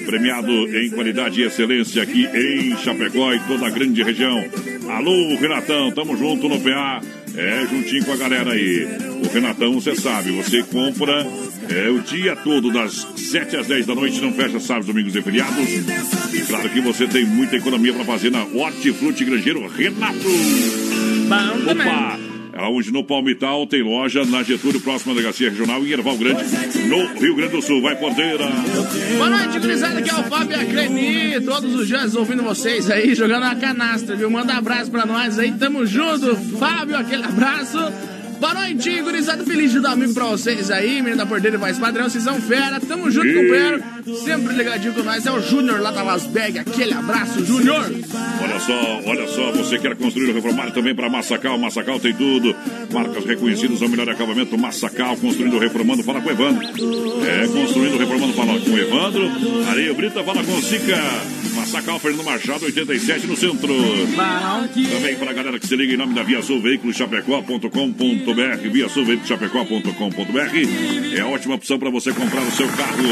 premiado 0.07 0.51
em 0.51 0.91
qualidade 0.91 1.41
e 1.41 1.45
excelência 1.45 2.03
aqui 2.03 2.27
em 2.27 2.77
Chapecó 2.79 3.33
e 3.35 3.41
toda 3.41 3.67
a 3.67 3.71
grande 3.71 4.03
região. 4.03 4.43
Alô, 4.89 5.37
Renatão, 5.37 5.91
tamo 5.93 6.17
junto 6.17 6.49
no 6.49 6.59
PA, 6.61 7.01
é, 7.37 7.67
juntinho 7.67 8.05
com 8.05 8.13
a 8.13 8.17
galera 8.17 8.53
aí. 8.53 8.89
O 9.23 9.33
Renatão, 9.33 9.75
você 9.75 9.95
sabe, 9.95 10.31
você 10.31 10.63
compra 10.63 11.27
é, 11.69 11.89
o 11.91 12.01
dia 12.01 12.35
todo, 12.37 12.73
das 12.73 13.07
7 13.17 13.57
às 13.57 13.67
10 13.67 13.87
da 13.87 13.95
noite, 13.95 14.21
não 14.21 14.33
fecha 14.33 14.59
sábados, 14.59 14.87
domingos 14.87 15.15
e 15.15 15.23
feriados. 15.23 15.69
Claro 16.49 16.69
que 16.71 16.81
você 16.81 17.07
tem 17.07 17.25
muita 17.27 17.57
economia 17.57 17.93
para 17.93 18.05
fazer 18.05 18.31
na 18.31 18.43
Hortifruti 18.45 19.25
Grangeiro 19.25 19.67
Renato. 19.69 21.00
Bom 21.31 21.65
também. 21.65 21.87
Opa! 21.87 22.19
Onde 22.73 22.93
no 22.93 23.05
Palmital 23.05 23.67
tem 23.67 23.83
loja 23.83 24.25
na 24.25 24.43
Getúlio, 24.43 24.81
próxima 24.81 25.15
delegacia 25.15 25.49
regional 25.49 25.83
em 25.87 25.91
Erval 25.91 26.17
Grande, 26.19 26.43
no 26.89 27.21
Rio 27.21 27.37
Grande 27.37 27.53
do 27.53 27.63
Sul. 27.63 27.81
Vai, 27.81 27.97
porteira! 27.97 28.47
Boa 29.17 29.31
noite, 29.31 29.59
gurizada. 29.61 30.01
Aqui 30.01 30.11
é 30.11 30.15
o 30.15 30.25
Fábio 30.25 30.57
e 30.57 31.35
a. 31.37 31.41
Todos 31.41 31.75
os 31.75 31.87
dias 31.87 32.15
ouvindo 32.17 32.43
vocês 32.43 32.91
aí, 32.91 33.15
jogando 33.15 33.45
a 33.45 33.55
canastra, 33.55 34.17
viu? 34.17 34.29
Manda 34.29 34.53
um 34.53 34.59
abraço 34.59 34.91
pra 34.91 35.07
nós 35.07 35.39
aí. 35.39 35.53
Tamo 35.53 35.87
junto. 35.87 36.37
Fábio, 36.59 36.97
aquele 36.97 37.25
abraço. 37.25 37.79
Boa 38.41 38.55
noite, 38.55 39.03
gurizada. 39.03 39.45
Feliz 39.45 39.71
de 39.71 39.81
domingo 39.81 40.15
pra 40.15 40.25
vocês 40.25 40.71
aí. 40.71 41.03
Menino 41.03 41.19
da 41.19 41.27
Porteira 41.27 41.57
e 41.57 41.61
Voz 41.61 41.79
Padrão. 41.79 42.09
Vocês 42.09 42.25
são 42.25 42.41
fera. 42.41 42.81
Tamo 42.81 43.11
junto, 43.11 43.29
companheiro. 43.29 43.83
Sempre 44.25 44.55
ligadinho 44.55 44.95
com 44.95 45.03
nós. 45.03 45.27
É 45.27 45.31
o 45.31 45.43
Júnior 45.43 45.79
lá 45.81 45.91
da 45.91 46.03
Las 46.03 46.25
Vegas. 46.25 46.67
Aquele 46.67 46.95
abraço, 46.95 47.45
Júnior. 47.45 47.85
Olha 48.43 48.61
só, 48.61 49.01
olha 49.05 49.29
só, 49.29 49.53
você 49.53 49.79
quer 49.79 49.95
construir 49.95 50.29
ou 50.29 50.35
reformar 50.35 50.71
também 50.71 50.95
para 50.95 51.11
Massacal. 51.11 51.59
Massacal 51.59 52.01
tem 52.01 52.15
tudo. 52.15 52.57
Marcas 52.91 53.27
reconhecidas, 53.27 53.83
ao 53.83 53.89
melhor 53.91 54.09
acabamento. 54.09 54.57
Massacal, 54.57 55.19
construindo 55.19 55.55
ou 55.55 55.61
reformando, 55.61 56.03
fala 56.03 56.23
com 56.23 56.29
o 56.29 56.33
Evandro. 56.33 56.65
É, 57.27 57.47
construindo 57.47 57.93
ou 57.93 57.99
reformando, 57.99 58.33
fala 58.33 58.59
com 58.59 58.71
o 58.71 58.79
Evandro. 58.79 59.31
Areia 59.69 59.93
Brita, 59.93 60.25
fala 60.25 60.43
com 60.43 60.53
o 60.53 60.63
Sica. 60.63 60.97
Massacal, 61.71 62.01
Fernando 62.01 62.25
Machado, 62.25 62.65
87 62.65 63.29
no 63.29 63.37
centro. 63.37 63.73
Também 64.91 65.15
para 65.17 65.31
a 65.31 65.33
galera 65.33 65.59
que 65.59 65.69
se 65.69 65.77
liga 65.77 65.95
em 65.95 65.97
nome 65.97 66.15
da 66.15 66.25
Via 66.25 66.43
Sul 66.43 66.61
Veículos 66.61 66.97
Chapecó.com.br. 66.97 68.71
Via 68.73 68.89
Sul 68.89 69.05
Veículos 69.05 69.29
Chapecó.com.br 69.29 71.17
é 71.17 71.21
a 71.21 71.29
ótima 71.29 71.55
opção 71.55 71.79
para 71.79 71.89
você 71.89 72.13
comprar 72.13 72.43
o 72.43 72.51
seu 72.51 72.67
carro. 72.71 73.05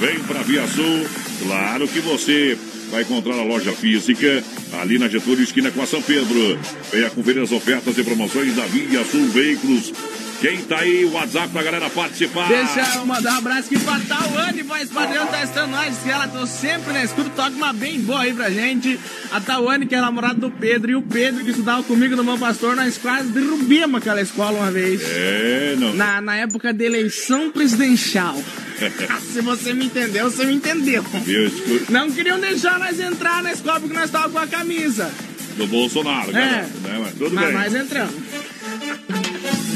Vem 0.00 0.18
para 0.24 0.42
Via 0.42 0.66
Sul. 0.66 1.06
Claro 1.44 1.86
que 1.86 2.00
você 2.00 2.58
vai 2.90 3.02
encontrar 3.02 3.38
a 3.38 3.44
loja 3.44 3.70
física 3.72 4.42
ali 4.80 4.98
na 4.98 5.08
Getúlio, 5.08 5.44
esquina 5.44 5.70
com 5.70 5.80
a 5.80 5.86
São 5.86 6.02
Pedro. 6.02 6.58
Venha 6.90 7.10
conferir 7.10 7.42
as 7.42 7.52
ofertas 7.52 7.96
e 7.96 8.02
promoções 8.02 8.56
da 8.56 8.66
Via 8.66 9.04
Sul 9.04 9.28
Veículos. 9.28 9.92
Quem 10.40 10.62
tá 10.62 10.78
aí, 10.78 11.04
o 11.04 11.12
WhatsApp 11.12 11.48
pra 11.50 11.62
galera 11.62 11.90
participar. 11.90 12.48
Deixa 12.48 12.94
eu 12.96 13.04
mandar 13.04 13.34
um 13.34 13.38
abraço 13.38 13.68
aqui 13.74 13.78
pra 13.84 14.00
Tawane, 14.00 14.62
voz 14.62 14.88
padrão, 14.88 15.26
tá 15.26 15.44
estando 15.44 15.70
nós, 15.70 15.98
que 15.98 16.08
ela 16.10 16.26
tô 16.28 16.46
sempre 16.46 16.94
na 16.94 17.04
escuta, 17.04 17.28
toca 17.36 17.50
uma 17.50 17.74
bem 17.74 18.00
boa 18.00 18.22
aí 18.22 18.32
pra 18.32 18.48
gente. 18.48 18.98
A 19.30 19.38
Tawane, 19.38 19.84
que 19.86 19.94
é 19.94 20.00
namorada 20.00 20.34
do 20.40 20.50
Pedro, 20.50 20.90
e 20.92 20.94
o 20.96 21.02
Pedro, 21.02 21.44
que 21.44 21.50
estudava 21.50 21.82
comigo 21.82 22.16
no 22.16 22.24
Bom 22.24 22.38
Pastor, 22.38 22.74
nós 22.74 22.96
quase 22.96 23.28
derrubamos 23.28 24.00
aquela 24.00 24.22
escola 24.22 24.58
uma 24.60 24.70
vez. 24.70 25.02
É, 25.04 25.76
não. 25.78 25.92
Na, 25.94 26.22
na 26.22 26.36
época 26.36 26.72
da 26.72 26.84
eleição 26.84 27.50
presidencial. 27.50 28.34
Se 29.32 29.42
você 29.42 29.74
me 29.74 29.84
entendeu, 29.84 30.30
você 30.30 30.46
me 30.46 30.54
entendeu. 30.54 31.04
Escu- 31.26 31.92
Não 31.92 32.10
queriam 32.10 32.40
deixar 32.40 32.78
nós 32.78 32.98
entrar 32.98 33.42
na 33.42 33.52
escola 33.52 33.78
porque 33.78 33.94
nós 33.94 34.06
estávamos 34.06 34.32
com 34.32 34.38
a 34.38 34.46
camisa. 34.46 35.10
Do 35.58 35.66
Bolsonaro, 35.66 36.30
É. 36.30 36.32
cara. 36.32 36.62
Né, 36.62 36.98
mas 36.98 37.12
tudo 37.14 37.34
Mas 37.34 37.44
bem. 37.44 37.54
nós 37.54 37.74
entramos. 37.74 38.14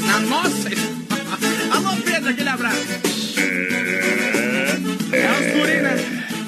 Na 0.05 0.19
nossa. 0.19 0.69
Alô, 1.75 1.95
Pedro, 2.03 2.29
aquele 2.29 2.49
abraço. 2.49 2.77
É, 3.37 4.77
É 5.11 5.31
os 5.31 5.53
guri, 5.57 5.81
né? 5.81 5.95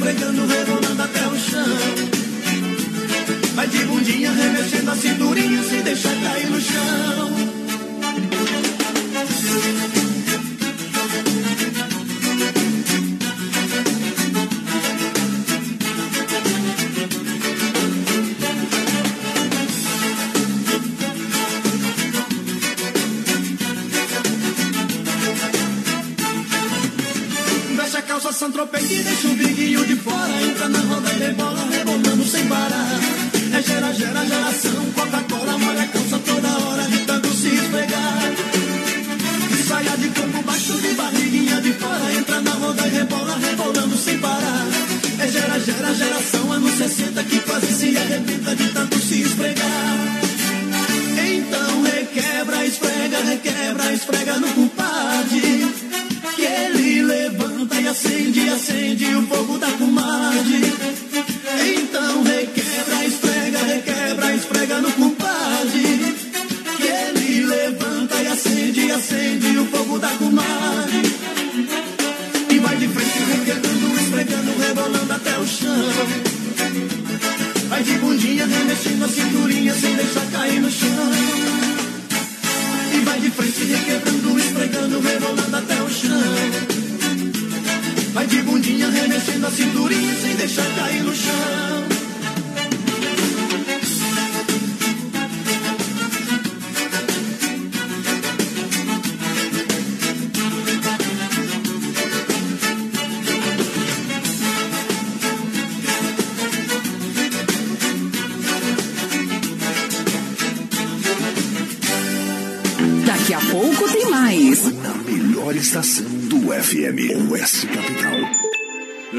Esfregando, 0.07 0.47
rebolando 0.47 1.03
até 1.03 1.27
o 1.27 1.37
chão. 1.37 1.65
Vai 3.55 3.67
de 3.67 3.85
bundinha, 3.85 4.31
remexendo 4.31 4.91
a 4.91 4.95
cinturinha 4.95 5.63
sem 5.65 5.83
deixar 5.83 6.15
cair 6.23 6.49
no 6.49 6.61
chão. 6.61 7.26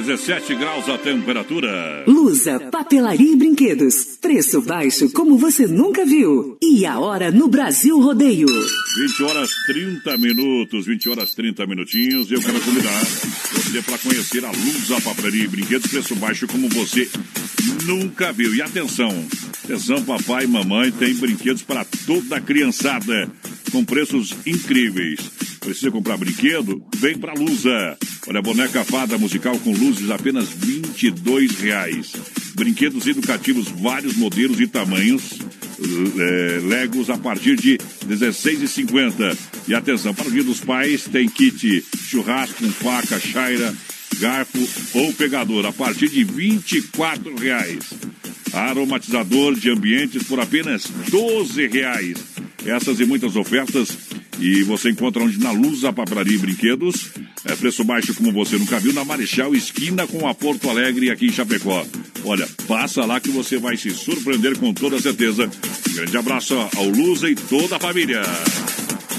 17 0.08 0.56
graus 0.56 0.88
a 0.88 0.98
temperatura. 0.98 2.06
Lusa, 2.08 2.62
papelaria 2.72 3.34
e 3.34 3.36
brinquedos. 3.36 4.18
Preço 4.22 4.62
baixo 4.62 5.10
como 5.12 5.38
você 5.38 5.68
nunca 5.68 6.06
viu. 6.06 6.58
E 6.64 6.86
a 6.86 6.98
hora 6.98 7.30
no 7.30 7.50
Brasil 7.50 8.00
Rodeio. 8.00 8.48
20 8.48 9.24
horas 9.24 9.50
30 9.66 10.18
minutos, 10.18 10.86
20 10.86 11.10
horas 11.10 11.36
30 11.36 11.68
minutinhos. 11.68 12.32
E 12.32 12.36
eu 12.36 12.42
quero 12.42 12.62
convidar 12.62 13.04
você 13.52 13.82
para 13.82 13.98
conhecer 13.98 14.46
a 14.46 14.52
Lusa 14.52 15.02
Papelaria 15.02 15.44
e 15.44 15.48
Brinquedos, 15.50 15.92
preço 15.92 16.16
baixo 16.16 16.48
como 16.48 16.70
você 16.70 17.10
nunca 17.86 18.32
viu. 18.32 18.56
E 18.56 18.62
atenção, 18.62 19.10
atenção, 19.66 20.02
papai 20.06 20.46
e 20.46 20.48
mamãe 20.48 20.90
tem 20.90 21.16
brinquedos 21.16 21.64
para 21.64 21.84
toda 22.06 22.38
a 22.38 22.42
criançada, 22.42 23.30
com 23.74 23.84
preços 23.84 24.34
incríveis. 24.46 25.20
Precisa 25.60 25.92
comprar 25.92 26.16
brinquedo? 26.16 26.82
Vem 26.96 27.18
pra 27.18 27.34
Lusa. 27.34 27.98
Olha, 28.30 28.42
boneca 28.42 28.84
fada 28.84 29.18
musical 29.18 29.58
com 29.60 29.72
luzes 29.72 30.10
apenas 30.10 30.50
22 30.50 31.62
reais. 31.62 32.12
Brinquedos 32.56 33.08
educativos, 33.08 33.70
vários 33.70 34.18
modelos 34.18 34.60
e 34.60 34.68
tamanhos. 34.68 35.40
é, 36.20 36.60
Legos 36.68 37.10
a 37.10 37.18
partir 37.18 37.56
de 37.56 37.78
R$ 38.06 38.16
16,50. 38.16 39.38
E 39.70 39.74
atenção, 39.74 40.14
para 40.14 40.28
o 40.28 40.32
Dia 40.32 40.44
dos 40.44 40.60
Pais 40.60 41.06
tem 41.06 41.30
kit 41.30 41.86
churrasco 42.10 42.62
com 42.62 42.70
faca, 42.70 43.18
chaira, 43.18 43.74
garfo 44.20 44.60
ou 44.94 45.14
pegador 45.14 45.66
a 45.66 45.72
partir 45.72 46.10
de 46.10 46.26
24 46.26 47.34
reais. 47.34 47.94
Aromatizador 48.52 49.56
de 49.56 49.70
ambientes 49.70 50.24
por 50.24 50.42
apenas 50.42 50.84
12 51.10 51.68
reais. 51.68 52.18
Essas 52.66 53.00
e 53.00 53.06
muitas 53.06 53.38
ofertas 53.38 53.98
e 54.40 54.64
você 54.64 54.90
encontra 54.90 55.24
onde 55.24 55.40
na 55.40 55.52
Luz 55.52 55.84
a 55.84 55.94
Papelaria 55.94 56.36
e 56.36 56.40
Brinquedos. 56.40 57.12
É 57.46 57.56
preço 57.56 57.84
baixo 57.84 58.14
como 58.16 58.32
você 58.32 58.58
nunca 58.58 58.80
viu 58.80 58.94
na 58.94 59.06
Marechal 59.06 59.56
esquina 59.56 60.08
com 60.08 60.28
a 60.28 60.34
Porto 60.34 60.70
Alegre 60.70 61.10
aqui 61.10 61.28
em 61.28 61.32
Chapecó. 61.32 61.86
Olha, 62.24 62.48
passa 62.68 63.06
lá 63.06 63.20
que 63.20 63.30
você 63.30 63.58
vai 63.58 63.78
se 63.78 63.92
surpreender 63.92 64.58
com 64.58 64.74
toda 64.74 65.00
certeza. 65.00 65.50
Um 65.90 65.94
grande 65.94 66.18
abraço 66.18 66.56
ao 66.76 66.86
Luza 66.86 67.30
e 67.30 67.36
toda 67.36 67.78
a 67.78 67.80
família. 67.80 68.22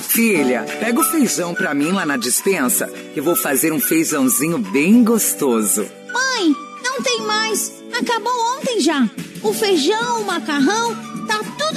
Filha, 0.09 0.63
pega 0.81 0.99
o 0.99 1.05
feijão 1.05 1.55
pra 1.55 1.73
mim 1.75 1.93
lá 1.93 2.05
na 2.05 2.17
dispensa, 2.17 2.89
que 3.15 3.21
eu 3.21 3.25
vou 3.25 3.37
fazer 3.37 3.73
um 3.73 3.81
feijãozinho 3.81 4.59
bem 4.59 5.05
gostoso. 5.05 5.87
Mãe, 6.13 6.55
não 6.83 7.01
tem 7.01 7.23
mais. 7.23 7.73
Acabou 7.93 8.33
ontem 8.57 8.81
já. 8.81 9.09
O 9.43 9.53
feijão, 9.53 10.23
o 10.23 10.27
macarrão, 10.27 10.97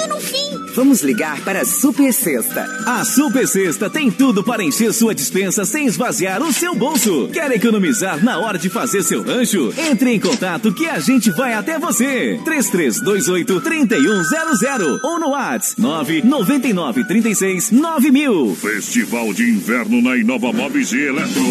tudo 0.02 0.16
no 0.16 0.20
fim. 0.20 0.52
Vamos 0.74 1.02
ligar 1.02 1.42
para 1.42 1.62
a 1.62 1.66
Super 1.66 2.14
Sexta. 2.14 2.66
A 2.86 3.04
Super 3.04 3.46
Sexta 3.48 3.90
tem 3.90 4.10
tudo 4.10 4.42
para 4.44 4.64
encher 4.64 4.94
sua 4.94 5.14
dispensa 5.14 5.66
sem 5.66 5.86
esvaziar 5.86 6.42
o 6.42 6.54
seu 6.54 6.74
bolso. 6.74 7.28
Quer 7.34 7.52
economizar 7.52 8.24
na 8.24 8.40
hora 8.40 8.58
de 8.58 8.70
fazer 8.70 9.04
seu 9.04 9.22
rancho? 9.22 9.74
Entre 9.78 10.14
em 10.14 10.20
contato 10.20 10.74
que 10.74 10.88
a 10.88 10.98
gente 11.00 11.30
vai 11.32 11.54
até 11.54 11.78
você. 11.78 12.40
3328-3100 12.46 15.00
ou 15.04 15.20
no 15.20 15.32
WhatsApp 15.32 16.22
999369000. 16.22 18.56
Festival 18.56 19.34
de 19.34 19.50
Inverno 19.50 20.02
na 20.02 20.16
Inova 20.18 20.54
Móveis 20.54 20.94
e 20.94 21.02
Eletro. 21.02 21.44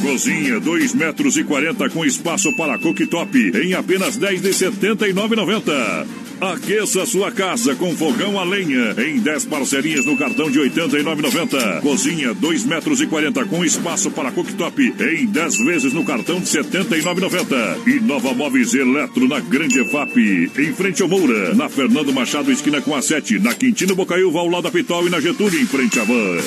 Cozinha 0.00 0.60
2 0.60 0.94
metros 0.94 1.36
e 1.36 1.42
40 1.44 1.90
com 1.90 2.04
espaço 2.04 2.54
para 2.56 2.78
cooktop 2.78 3.36
em 3.56 3.74
apenas 3.74 4.16
10 4.16 4.42
de 4.42 4.50
79,90. 4.50 6.29
Aqueça 6.40 7.04
sua 7.04 7.30
casa 7.30 7.74
com 7.74 7.94
fogão 7.94 8.40
a 8.40 8.44
lenha 8.44 8.94
em 8.98 9.18
10 9.18 9.44
parcelinhas 9.44 10.06
no 10.06 10.16
cartão 10.16 10.50
de 10.50 10.58
89,90. 10.58 11.82
Cozinha 11.82 12.32
2 12.32 12.64
metros 12.64 13.02
e 13.02 13.06
40 13.06 13.44
com 13.44 13.62
espaço 13.62 14.10
para 14.10 14.32
cooktop 14.32 14.94
em 14.98 15.26
10 15.26 15.58
vezes 15.58 15.92
no 15.92 16.02
cartão 16.02 16.40
de 16.40 16.46
79,90. 16.46 17.86
E 17.86 18.00
Nova 18.00 18.32
Móveis 18.32 18.72
Eletro 18.72 19.28
na 19.28 19.38
Grande 19.40 19.80
EFAP, 19.80 20.50
em 20.58 20.72
frente 20.72 21.02
ao 21.02 21.08
Moura, 21.08 21.54
na 21.54 21.68
Fernando 21.68 22.10
Machado 22.10 22.50
esquina 22.50 22.80
com 22.80 22.94
a 22.94 23.02
7, 23.02 23.38
na 23.38 23.54
Quintino 23.54 23.94
Bocaiúva 23.94 24.38
ao 24.38 24.48
lado 24.48 24.62
da 24.62 24.70
Pitol 24.70 25.06
e 25.06 25.10
na 25.10 25.20
Getúlio 25.20 25.60
em 25.60 25.66
frente 25.66 26.00
à 26.00 26.04
Van. 26.04 26.38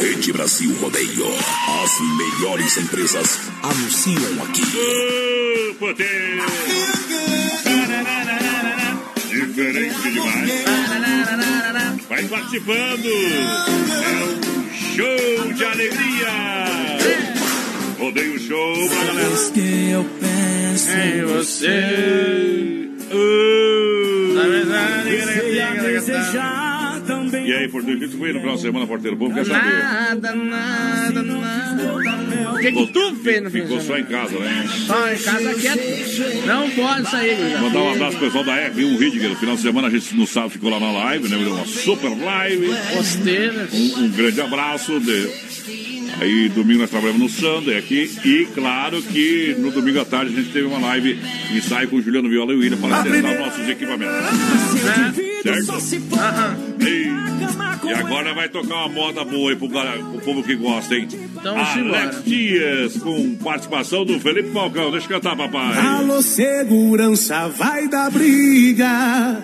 Rede 0.00 0.32
Brasil 0.32 0.72
Rodeio. 0.80 1.26
As 1.82 1.98
melhores 2.16 2.76
empresas 2.76 3.40
anunciam 3.62 4.44
aqui. 4.44 4.62
Poder! 5.80 6.40
Diferente 9.60 10.10
demais. 10.10 10.64
Vai 12.08 12.24
participando. 12.24 13.06
É 13.06 14.14
um 14.24 14.70
show 14.72 15.52
de 15.52 15.64
alegria. 15.64 16.30
Rodeio 17.98 18.38
show 18.40 18.88
pra 18.88 19.04
galera. 19.04 19.36
que 19.52 19.90
eu 19.90 20.04
penso 20.18 20.90
Em 20.90 21.24
você. 21.26 22.88
Comecei 24.34 25.60
a 25.60 25.74
desejar 25.74 26.69
também. 27.10 27.46
E 27.46 27.52
aí, 27.52 27.68
porteiro, 27.68 27.98
o 27.98 28.00
que 28.00 28.08
tu 28.08 28.18
foi 28.18 28.32
no 28.32 28.40
final 28.40 28.54
de 28.54 28.62
semana, 28.62 28.86
porteiro? 28.86 29.16
Povo 29.16 29.34
quer 29.34 29.44
saber. 29.44 29.78
Nada, 29.78 30.34
nada, 30.34 31.22
nada. 31.22 32.50
O 32.52 32.58
que, 32.58 32.72
que 32.72 32.86
tu 32.92 33.16
fez 33.16 33.42
no 33.42 33.50
de 33.50 33.62
Ficou 33.62 33.80
só 33.80 33.98
em 33.98 34.04
casa, 34.04 34.38
né? 34.38 34.68
Só 34.86 35.12
em 35.12 35.18
casa 35.18 35.54
quieto. 35.54 36.46
Não 36.46 36.70
pode 36.70 37.10
sair, 37.10 37.36
gurizada. 37.36 37.60
Mandar 37.60 37.80
um 37.80 37.92
abraço 37.92 38.16
pro 38.18 38.26
pessoal 38.26 38.44
da 38.44 38.70
R1 38.70 38.98
Ridger. 38.98 39.30
No 39.30 39.36
final 39.36 39.56
de 39.56 39.62
semana 39.62 39.88
a 39.88 39.90
gente 39.90 40.14
no 40.14 40.26
sábado 40.26 40.50
ficou 40.50 40.70
lá 40.70 40.78
na 40.78 40.92
live, 40.92 41.28
né? 41.28 41.36
Uma 41.36 41.66
super 41.66 42.10
live. 42.16 42.68
Posteiras. 42.94 43.72
Um, 43.72 44.04
um 44.04 44.08
grande 44.10 44.40
abraço. 44.40 45.00
De... 45.00 45.28
Aí 46.20 46.48
domingo 46.50 46.80
nós 46.80 46.90
trabalhamos 46.90 47.20
no 47.22 47.28
Sunday 47.28 47.76
aqui. 47.78 48.10
E 48.24 48.46
claro 48.54 49.00
que 49.02 49.54
no 49.58 49.70
domingo 49.70 50.00
à 50.00 50.04
tarde 50.04 50.32
a 50.32 50.36
gente 50.40 50.52
teve 50.52 50.66
uma 50.66 50.78
live 50.78 51.18
ensaio 51.54 51.88
com 51.88 51.96
o 51.96 52.02
Juliano 52.02 52.28
Viola 52.28 52.52
e 52.52 52.56
o 52.56 52.58
William 52.60 52.76
para 52.78 53.02
testar 53.02 53.38
nossos 53.38 53.68
equipamentos. 53.68 54.14
Certo? 55.42 55.72
E, 56.80 57.88
e 57.88 57.92
agora 57.94 58.34
vai 58.34 58.48
tocar 58.48 58.74
uma 58.86 58.88
moda 58.88 59.24
boa 59.24 59.50
aí 59.50 59.56
pro, 59.56 59.68
galera- 59.68 59.98
pro 60.02 60.20
povo 60.20 60.42
que 60.42 60.54
gosta, 60.56 60.94
hein? 60.94 61.08
Então, 61.12 61.56
Alex. 61.58 62.24
Dias, 62.24 62.96
com 62.98 63.34
participação 63.36 64.04
do 64.04 64.20
Felipe 64.20 64.50
Falcão. 64.50 64.90
Deixa 64.90 65.06
eu 65.06 65.10
cantar, 65.20 65.34
papai. 65.36 65.78
Alô, 65.78 66.20
segurança, 66.20 67.48
vai 67.48 67.88
dar 67.88 68.10
briga. 68.10 69.42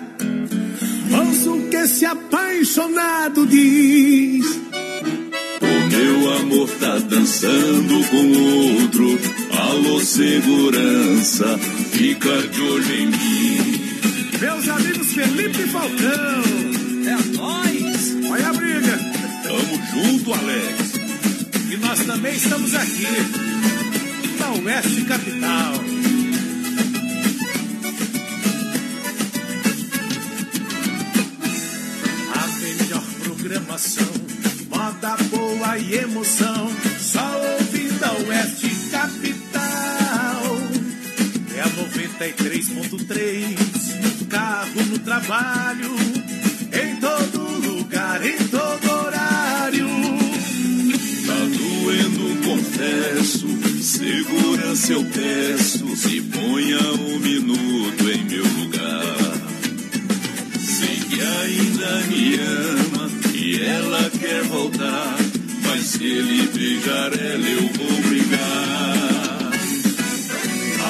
Ouça 1.11 1.49
o 1.49 1.67
que 1.69 1.75
esse 1.75 2.05
apaixonado 2.05 3.47
diz. 3.47 4.59
Meu 6.27 6.39
amor 6.39 6.69
tá 6.71 6.99
dançando 6.99 8.03
com 8.09 8.81
outro. 8.83 9.17
Alô, 9.49 10.01
segurança, 10.01 11.57
fica 11.93 12.41
de 12.49 12.61
olho 12.63 12.95
em 12.95 13.07
mim. 13.07 13.81
Meus 14.37 14.67
amigos 14.67 15.13
Felipe 15.13 15.61
e 15.61 15.67
Falcão. 15.67 16.43
É 17.05 17.37
nós. 17.37 18.29
Olha 18.29 18.49
a 18.49 18.53
briga. 18.53 18.99
Tamo 19.41 19.81
junto, 19.93 20.33
Alex. 20.33 20.95
E 21.71 21.77
nós 21.77 21.99
também 22.05 22.35
estamos 22.35 22.75
aqui. 22.75 23.07
Na 24.37 24.51
Oeste 24.51 25.01
Capital. 25.03 25.75
A 32.35 32.47
melhor 32.59 33.03
programação, 33.23 34.26
moda 34.77 35.17
boa 35.31 35.79
e 35.79 35.95
emoção. 35.95 36.69
Só 36.99 37.25
ouvindo 37.57 38.03
a 38.03 38.11
Oeste 38.29 38.69
Capital. 38.91 40.43
É 41.55 41.61
a 41.61 41.69
93.3, 41.69 44.19
no 44.19 44.25
carro, 44.27 44.83
no 44.91 44.99
trabalho, 44.99 45.95
em 46.71 46.95
todo 46.97 47.39
lugar, 47.65 48.23
em 48.23 48.37
todo 48.49 48.91
horário. 48.91 49.87
Tá 51.25 51.33
doendo, 51.57 52.37
confesso. 52.45 53.47
Segurança 53.81 54.93
eu 54.93 55.03
peço. 55.05 55.95
Se 55.95 56.21
ponha 56.21 56.77
um 56.93 57.17
minuto 57.19 58.11
em 58.11 58.23
meu 58.25 58.45
lugar. 58.45 59.17
Sei 60.59 60.97
que 60.97 61.19
ainda 61.19 62.01
me 62.07 62.35
ama 62.35 62.76
quer 64.27 64.43
voltar. 64.43 65.15
Mas 65.63 65.85
se 65.85 66.03
ele 66.03 66.47
beijar 66.47 67.11
ela, 67.13 67.49
eu 67.49 67.61
vou 67.61 68.01
brigar. 68.01 69.51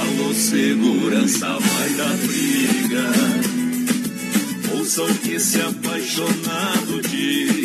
Alô, 0.01 0.33
segurança, 0.33 1.47
vai 1.47 1.89
dar 1.91 2.17
briga. 2.25 3.11
Ouça 4.77 5.03
o 5.03 5.13
que 5.15 5.33
esse 5.33 5.61
apaixonado 5.61 7.01
diz. 7.09 7.56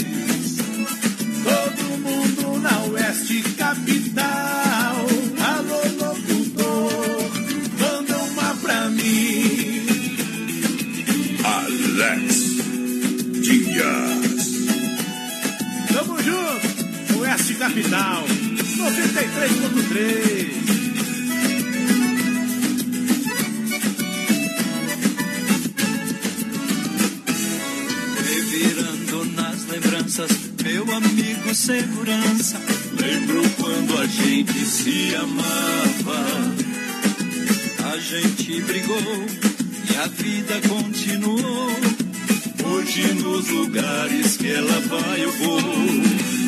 Capital, 17.72 18.22
93.3. 18.76 20.52
Revirando 28.28 29.24
nas 29.35 29.66
lembranças, 29.68 30.30
meu 30.62 30.82
amigo 30.94 31.54
segurança. 31.54 32.61
Lembro 33.00 33.42
quando 33.56 33.98
a 34.00 34.06
gente 34.06 34.66
se 34.66 35.14
amava. 35.14 36.26
A 37.90 37.96
gente 37.96 38.61
brigou 38.64 39.26
e 39.90 39.96
a 39.96 40.08
vida 40.08 40.61
continuou. 40.68 41.70
Hoje 42.66 43.14
nos 43.14 43.48
lugares 43.48 44.37
que 44.37 44.50
ela 44.50 44.78
vai 44.80 45.24
eu 45.24 45.32
vou. 45.32 46.41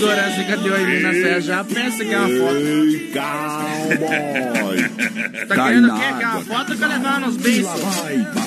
Segurança 0.00 0.30
fica 0.36 0.56
de 0.56 0.70
olho 0.70 0.84
ali 0.86 1.00
na 1.00 1.12
festa. 1.12 1.40
Já 1.40 1.64
pensa 1.64 2.04
que 2.04 2.12
é 2.14 2.18
uma 2.18 2.28
foto. 2.28 2.56
Ei, 2.56 3.12
cowboy. 3.12 4.90
Tá 5.48 5.56
Cai 5.56 5.68
querendo 5.74 5.88
o 5.92 5.94
quê? 5.98 6.06
Que 6.18 6.22
é 6.22 6.26
uma 6.28 6.40
foto 6.42 6.76
que 6.76 6.82
eu 6.84 6.88
levar 6.88 7.20
nos 7.20 7.36
beijos? 7.36 7.64
Lá 7.64 7.74
vai, 7.74 8.18
bala. 8.18 8.46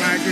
Vai, 0.00 0.18
que. 0.18 0.28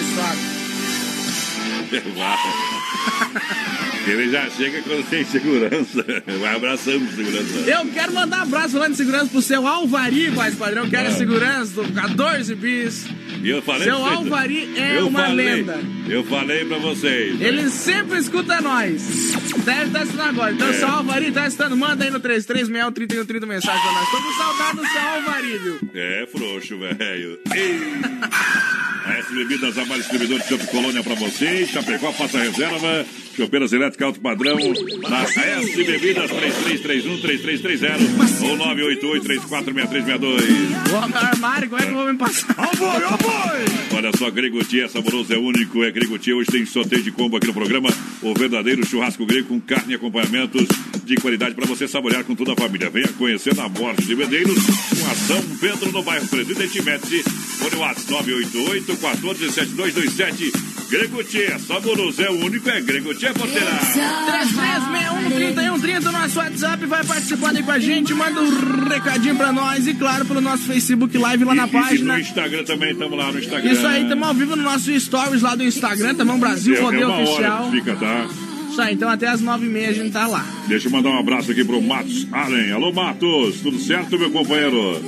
Ele 4.10 4.30
já 4.30 4.48
chega 4.50 4.82
quando 4.82 5.08
tem 5.08 5.24
segurança. 5.24 6.04
Vai 6.40 6.54
abraçando 6.56 7.08
segurança. 7.14 7.58
Eu 7.70 7.86
quero 7.92 8.12
mandar 8.14 8.38
um 8.40 8.42
abraço 8.42 8.70
falando 8.70 8.92
de 8.92 8.96
segurança 8.96 9.26
pro 9.26 9.42
seu 9.42 9.66
Alvari, 9.66 10.30
mais 10.30 10.54
padrão. 10.54 10.88
Quero 10.88 11.08
Ah. 11.08 11.12
segurança 11.12 11.82
do 11.82 11.92
14 11.92 12.54
bis. 12.54 13.06
Eu 13.44 13.62
falei 13.62 13.84
Seu 13.84 13.98
vocês- 13.98 14.16
Alvari 14.16 14.72
é 14.76 15.02
uma 15.02 15.20
falei, 15.26 15.46
lenda. 15.56 15.78
Eu 16.08 16.24
falei 16.24 16.64
pra 16.64 16.78
vocês. 16.78 17.40
Ele 17.40 17.68
sempre 17.70 18.18
escuta 18.18 18.60
nós. 18.60 19.35
Deve 19.66 19.82
estar 19.86 19.98
assistindo 19.98 20.22
agora. 20.22 20.52
Então, 20.52 20.68
É. 20.68 20.72
seu 20.72 20.88
Alvari 20.88 21.32
tá 21.32 21.44
assistindo. 21.44 21.76
Manda 21.76 22.04
aí 22.04 22.10
no 22.10 22.20
3361 22.20 22.92
3130 22.92 23.46
mensagem 23.46 23.82
pra 23.82 23.92
nós. 23.92 24.10
Tô 24.10 24.16
com 24.22 24.32
saudade 24.32 24.76
do 24.76 24.86
seu 24.86 25.00
Alvari, 25.00 25.58
viu? 25.58 25.80
É 25.94 26.26
frouxo, 26.32 26.78
velho. 26.78 27.38
Ei. 27.54 27.80
A 29.06 29.18
S 29.18 29.32
Bebidas, 29.32 29.78
a 29.78 29.84
mais 29.84 30.00
distribuidor 30.00 30.40
de 30.40 30.48
Chopp 30.48 30.66
Colônia 30.66 31.00
pra 31.00 31.14
vocês. 31.14 31.70
Chapecó, 31.70 32.10
faça 32.12 32.38
reserva. 32.38 33.06
Chopeiras 33.36 33.72
elétricas 33.72 34.08
alto 34.08 34.20
padrão. 34.20 34.56
Na 35.08 35.22
S 35.22 35.84
Bebidas, 35.84 36.28
3331-3330 36.32 38.42
ou 38.42 38.58
988-346362. 38.58 40.92
O 40.92 40.96
armário, 40.96 41.68
como 41.68 41.80
é 41.80 41.84
que 41.86 41.92
eu 41.92 41.94
vou 41.94 42.12
me 42.12 42.18
passar? 42.18 42.56
Olha 43.94 44.10
só, 44.18 44.28
Gregotia, 44.28 44.86
é 44.86 44.88
saboroso, 44.88 45.32
é 45.32 45.38
único, 45.38 45.84
é 45.84 45.92
Gregotia. 45.92 46.34
Hoje 46.34 46.50
tem 46.50 46.66
sorteio 46.66 47.04
de 47.04 47.12
combo 47.12 47.36
aqui 47.36 47.46
no 47.46 47.54
programa. 47.54 47.88
O 48.22 48.34
verdadeiro 48.34 48.84
churrasco 48.84 49.24
grego 49.24 49.46
com 49.46 49.60
carne 49.60 49.92
e 49.92 49.96
acompanhamentos 49.96 50.66
de 51.06 51.14
qualidade 51.16 51.54
para 51.54 51.66
você 51.66 51.86
saborear 51.88 52.24
com 52.24 52.34
toda 52.34 52.52
a 52.52 52.56
família. 52.56 52.90
Venha 52.90 53.08
conhecer 53.16 53.54
na 53.54 53.68
Borges 53.68 54.06
de 54.06 54.14
Medeiros, 54.16 54.56
com 54.64 55.10
a 55.10 55.14
São 55.14 55.42
Pedro 55.58 55.92
no 55.92 56.02
bairro 56.02 56.26
Presidente 56.28 56.82
Médici. 56.82 57.22
Fone 57.22 57.76
WhatsApp 57.76 58.28
988 58.30 58.92
147227 58.96 60.52
Grego 60.90 61.24
Tchê, 61.24 61.58
só 61.58 61.80
Guruzo 61.80 62.22
é 62.22 62.30
o 62.30 62.44
único, 62.44 62.68
é 62.70 62.80
Grego 62.80 63.12
Tchê, 63.14 63.32
porteira. 63.32 63.66
3361-3130, 65.30 66.08
o 66.08 66.12
nosso 66.12 66.38
WhatsApp, 66.38 66.86
vai 66.86 67.04
participando 67.04 67.56
aí 67.56 67.62
com 67.62 67.70
a 67.72 67.78
gente, 67.78 68.14
manda 68.14 68.40
um 68.40 68.84
recadinho 68.88 69.34
pra 69.36 69.52
nós 69.52 69.86
e, 69.86 69.94
claro, 69.94 70.24
pelo 70.24 70.40
nosso 70.40 70.62
Facebook 70.64 71.16
Live 71.18 71.44
lá 71.44 71.54
na 71.56 71.66
E 71.66 71.70
página. 71.70 72.14
no 72.14 72.20
Instagram 72.20 72.62
também, 72.64 72.92
estamos 72.92 73.18
lá 73.18 73.32
no 73.32 73.38
Instagram. 73.40 73.72
Isso 73.72 73.86
aí, 73.86 74.02
estamos 74.02 74.28
ao 74.28 74.34
vivo 74.34 74.54
no 74.56 74.62
nosso 74.62 75.00
Stories 75.00 75.42
lá 75.42 75.54
do 75.56 75.64
Instagram, 75.64 76.14
também 76.14 76.38
Brasil 76.38 76.76
É, 76.76 76.80
Rodeio 76.80 77.02
é 77.02 77.06
Oficial. 77.22 77.62
hora 77.62 77.70
que 77.70 77.76
fica, 77.78 77.96
tá? 77.96 78.28
Então 78.90 79.08
até 79.08 79.28
as 79.28 79.40
nove 79.40 79.66
e 79.66 79.68
meia 79.68 79.90
a 79.90 79.92
gente 79.92 80.12
tá 80.12 80.26
lá. 80.26 80.44
Deixa 80.68 80.88
eu 80.88 80.92
mandar 80.92 81.10
um 81.10 81.18
abraço 81.18 81.50
aqui 81.50 81.64
pro 81.64 81.80
Matos 81.80 82.26
Allen. 82.32 82.72
Alô, 82.72 82.92
Matos, 82.92 83.60
tudo 83.60 83.78
certo, 83.78 84.18
meu 84.18 84.30
companheiro? 84.30 85.00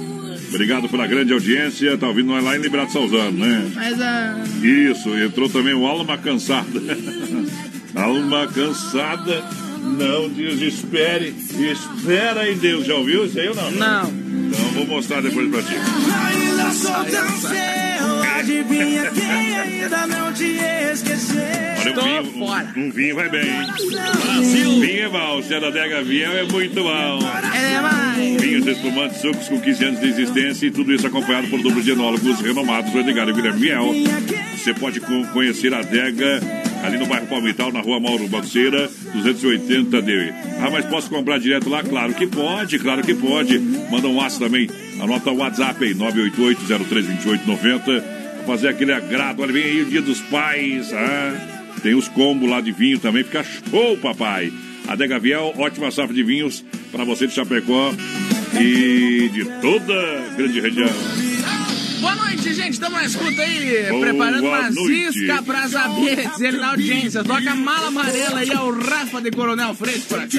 Obrigado 0.48 0.88
pela 0.88 1.06
grande 1.06 1.32
audiência. 1.32 1.96
Tá 1.98 2.08
ouvindo 2.08 2.28
nós 2.28 2.42
lá 2.42 2.56
em 2.56 2.60
Liberato 2.60 2.92
Salzano, 2.92 3.38
né? 3.38 3.70
Mas 3.74 4.00
ah, 4.00 4.42
Isso, 4.62 5.10
entrou 5.18 5.48
também 5.48 5.74
o 5.74 5.86
Alma 5.86 6.16
Cansada. 6.16 6.80
Alma 7.94 8.46
Cansada, 8.46 9.44
não 9.98 10.28
desespere. 10.28 11.34
Espera 11.58 12.50
em 12.50 12.56
Deus. 12.56 12.86
Já 12.86 12.94
ouviu 12.94 13.26
isso 13.26 13.38
aí 13.38 13.48
ou 13.48 13.54
não? 13.54 13.70
Não. 13.72 14.28
Então 14.48 14.70
vou 14.74 14.86
mostrar 14.86 15.20
depois 15.20 15.50
pra 15.50 15.62
ti. 15.62 15.74
Adivinha 18.52 19.10
quem 19.10 19.58
ainda 19.58 20.06
não 20.06 20.32
te 20.32 20.56
esqueceu. 20.92 21.38
Olha, 21.80 21.92
um 21.92 22.22
vinho, 22.22 22.38
fora. 22.46 22.72
um, 22.76 22.86
um 22.86 22.90
vinho 22.90 23.14
vai 23.14 23.28
bem. 23.28 23.42
hein? 23.42 23.66
Brasil! 24.24 24.80
Vinho 24.80 25.04
é 25.04 25.08
bom. 25.08 25.42
Se 25.42 25.54
é 25.54 25.60
da 25.60 25.70
Dega 25.70 26.02
Viel, 26.02 26.32
é 26.32 26.42
muito 26.44 26.82
bom. 26.82 27.18
é 27.54 27.80
mais. 27.80 28.40
Vinhos 28.42 28.66
espumantes, 28.66 29.20
sucos 29.20 29.48
com 29.48 29.60
15 29.60 29.84
anos 29.84 30.00
de 30.00 30.06
existência 30.08 30.66
e 30.66 30.70
tudo 30.70 30.92
isso 30.94 31.06
acompanhado 31.06 31.46
por 31.48 31.60
duplo 31.60 31.82
de 31.82 31.90
enólogos 31.90 32.40
renomados, 32.40 32.92
o 32.94 32.98
Edgar 32.98 33.28
e 33.28 33.32
Guilherme 33.32 33.60
Miel. 33.60 33.92
Você 34.56 34.72
pode 34.74 35.00
co- 35.00 35.24
conhecer 35.32 35.72
a 35.74 35.78
adega 35.80 36.40
ali 36.82 36.96
no 36.98 37.06
bairro 37.06 37.26
Palmital, 37.26 37.72
na 37.72 37.80
rua 37.80 37.98
Mauro 38.00 38.26
Balseira, 38.28 38.88
280D. 39.16 40.32
Ah, 40.60 40.70
mas 40.70 40.84
posso 40.86 41.08
comprar 41.10 41.38
direto 41.38 41.68
lá? 41.68 41.82
Claro 41.82 42.14
que 42.14 42.26
pode, 42.26 42.78
claro 42.78 43.02
que 43.02 43.14
pode. 43.14 43.58
Manda 43.90 44.06
um 44.08 44.20
aço 44.20 44.38
também. 44.38 44.68
Anota 45.00 45.30
o 45.30 45.36
WhatsApp 45.38 45.84
aí, 45.84 45.94
988-032890. 45.94 48.17
Fazer 48.48 48.68
aquele 48.68 48.94
agrado. 48.94 49.42
Olha, 49.42 49.52
vem 49.52 49.62
aí 49.62 49.82
o 49.82 49.84
dia 49.84 50.00
dos 50.00 50.22
pais. 50.22 50.90
Ah, 50.94 51.68
tem 51.82 51.94
os 51.94 52.08
combos 52.08 52.48
lá 52.48 52.62
de 52.62 52.72
vinho 52.72 52.98
também. 52.98 53.22
Fica 53.22 53.44
show, 53.44 53.94
papai. 53.98 54.50
Adega 54.86 55.18
Viel, 55.18 55.52
ótima 55.58 55.90
safra 55.90 56.14
de 56.14 56.22
vinhos 56.22 56.64
para 56.90 57.04
você 57.04 57.26
de 57.26 57.34
Chapecó 57.34 57.92
e 58.58 59.28
de 59.28 59.44
toda 59.60 59.92
a 59.92 60.34
grande 60.34 60.60
região. 60.60 60.88
Boa 62.00 62.14
noite, 62.14 62.54
gente. 62.54 62.72
Estamos 62.74 62.98
na 62.98 63.04
escuta 63.06 63.42
aí, 63.42 63.86
Boa 63.90 64.00
preparando 64.00 64.46
uma 64.46 64.70
noite. 64.70 65.12
cisca 65.12 65.42
para 65.42 65.60
as 65.64 65.74
abelhas. 65.74 66.40
Ele 66.40 66.56
na 66.58 66.70
audiência. 66.70 67.24
Toca 67.24 67.54
mala 67.54 67.88
amarela 67.88 68.38
aí, 68.40 68.50
é 68.50 68.58
o 68.60 68.70
Rafa 68.78 69.20
de 69.20 69.30
Coronel 69.30 69.74
Freitas 69.74 70.04
por 70.04 70.20
aqui. 70.20 70.38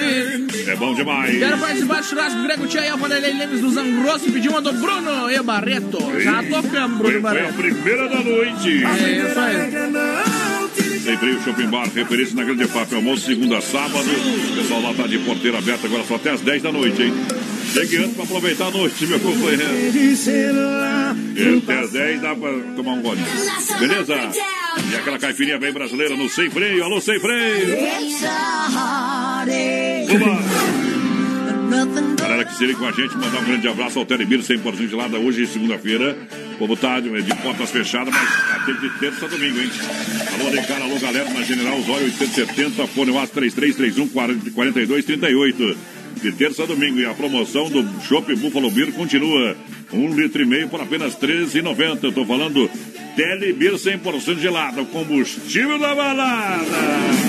É 0.68 0.76
bom 0.76 0.94
demais. 0.94 1.38
Quero 1.38 1.58
participar 1.58 2.00
do 2.02 2.06
churrasco 2.06 2.44
Grego 2.44 2.68
Tia 2.68 2.96
Vanderlei 2.96 3.34
Lemes 3.34 3.62
do 3.62 3.72
Zangrosso. 3.72 4.32
Pediu 4.32 4.52
uma 4.52 4.62
do 4.62 4.72
Bruno 4.74 5.30
e 5.30 5.42
Barreto. 5.44 5.98
Já 6.22 6.44
tocamos, 6.44 6.98
Bruno 6.98 7.12
foi 7.12 7.18
a 7.18 7.22
Barreto. 7.22 7.54
primeira 7.56 8.08
da 8.10 8.20
noite. 8.24 8.84
É 8.84 9.28
isso 9.28 9.40
aí. 9.40 11.00
Sempre 11.04 11.32
o 11.32 11.42
Shopping 11.44 11.68
Bar, 11.68 11.90
referência 11.94 12.36
na 12.36 12.44
Grande 12.44 12.66
FAP. 12.68 12.94
Almoço 12.94 13.26
segunda 13.26 13.58
a 13.58 13.62
sábado. 13.62 14.06
O 14.06 14.56
pessoal 14.56 14.82
lá 14.82 14.94
tá 14.94 15.08
de 15.08 15.18
porteira 15.20 15.58
aberta 15.58 15.88
agora 15.88 16.04
só 16.08 16.16
até 16.16 16.32
as 16.32 16.42
10 16.42 16.62
da 16.64 16.72
noite, 16.72 17.02
hein? 17.02 17.14
Chegue 17.74 17.98
antes 17.98 18.16
pra 18.16 18.24
aproveitar 18.24 18.68
a 18.68 18.72
noite, 18.72 19.06
meu 19.06 19.20
companheiro. 19.20 19.64
E 21.36 21.58
até 21.58 21.80
as 21.80 21.92
10 21.92 22.22
dá 22.22 22.36
pra 22.36 22.52
tomar 22.76 22.94
um 22.94 23.02
golinho. 23.02 23.26
Beleza? 23.80 24.16
E 24.92 24.96
aquela 24.96 25.20
caipirinha 25.20 25.58
bem 25.58 25.72
brasileira 25.72 26.16
no 26.16 26.30
Sem 26.30 26.50
Freio. 26.50 26.84
Alô, 26.84 27.00
Sem 27.00 27.20
Freio! 27.20 27.68
Vamos! 30.08 30.80
Galera 32.20 32.46
que 32.46 32.56
se 32.56 32.74
com 32.74 32.86
a 32.86 32.92
gente, 32.92 33.16
mandar 33.16 33.42
um 33.42 33.46
grande 33.46 33.68
abraço 33.68 34.00
ao 34.00 34.06
Telemiro 34.06 34.42
100% 34.42 34.90
gelada 34.90 35.18
hoje, 35.20 35.46
segunda-feira. 35.46 36.18
Como 36.58 36.76
tá 36.76 37.00
de, 37.00 37.10
de 37.22 37.36
portas 37.38 37.70
fechadas, 37.70 38.14
mas 38.14 38.62
atende 38.62 38.90
de 38.90 39.00
terça 39.00 39.26
a 39.26 39.30
domingo, 39.30 39.60
hein? 39.60 39.70
Alô, 40.34 40.48
Alencar, 40.48 40.82
alô, 40.82 41.00
galera, 41.00 41.30
na 41.30 41.44
General 41.44 41.78
Osório 41.80 42.06
870, 42.06 42.88
fone 42.88 43.12
WhatsApp 43.12 43.40
3331 43.40 44.08
4238. 44.10 45.99
De 46.22 46.32
terça 46.34 46.64
a 46.64 46.66
domingo. 46.66 47.00
E 47.00 47.06
a 47.06 47.14
promoção 47.14 47.70
do 47.70 47.86
Chopp 48.04 48.34
Buffalo 48.36 48.70
Beer 48.72 48.92
continua. 48.92 49.56
Um 49.92 50.14
litro 50.14 50.42
e 50.42 50.46
meio 50.46 50.68
por 50.70 50.80
apenas 50.82 51.16
R$ 51.16 51.28
13,90. 51.46 52.04
Eu 52.04 52.12
tô 52.12 52.26
falando 52.26 52.70
Telebir 53.16 53.74
100% 53.74 54.40
gelada, 54.40 54.82
o 54.82 54.86
combustível 54.86 55.80
da 55.80 55.96
balada. 55.96 56.64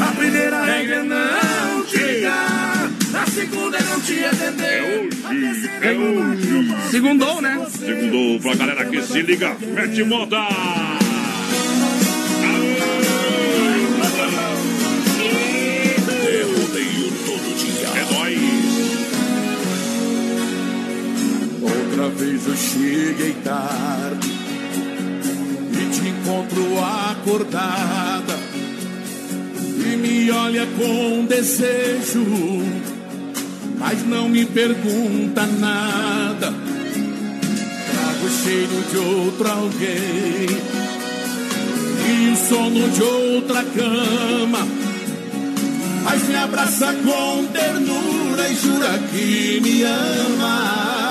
A 0.00 0.12
primeira 0.12 0.62
regra 0.62 0.96
é 0.96 1.02
não 1.02 1.86
chegar, 1.86 2.90
a 3.14 3.26
segunda 3.26 3.76
é 3.78 3.82
não 3.82 4.00
te 4.00 4.18
É 4.18 4.28
atender. 4.28 5.08
hoje, 5.32 5.70
é 5.80 5.92
hoje. 5.92 6.90
Segundou, 6.90 7.40
né? 7.40 7.66
Segundo 7.70 8.40
pra 8.42 8.54
galera 8.54 8.84
que 8.84 9.02
se 9.02 9.22
liga, 9.22 9.56
mete 9.74 10.04
moda! 10.04 10.46
Outra 22.00 22.16
vez 22.16 22.46
eu 22.46 22.56
cheguei 22.56 23.34
tarde 23.44 24.30
e 25.70 25.90
te 25.90 26.08
encontro 26.08 26.64
acordada 26.82 28.38
e 29.76 29.96
me 29.98 30.30
olha 30.30 30.66
com 30.78 31.26
desejo, 31.26 32.24
mas 33.78 34.02
não 34.06 34.30
me 34.30 34.46
pergunta 34.46 35.44
nada. 35.46 36.54
Trago 37.90 38.24
o 38.24 38.30
cheiro 38.30 38.82
de 38.90 38.96
outro 38.96 39.50
alguém 39.50 40.48
e 42.08 42.32
o 42.32 42.36
sono 42.48 42.88
de 42.88 43.02
outra 43.02 43.62
cama. 43.62 44.66
Mas 46.02 46.26
me 46.26 46.34
abraça 46.34 46.94
com 46.94 47.44
ternura 47.48 48.48
e 48.48 48.54
jura 48.54 48.98
que 49.12 49.60
me 49.60 49.82
ama. 49.82 51.09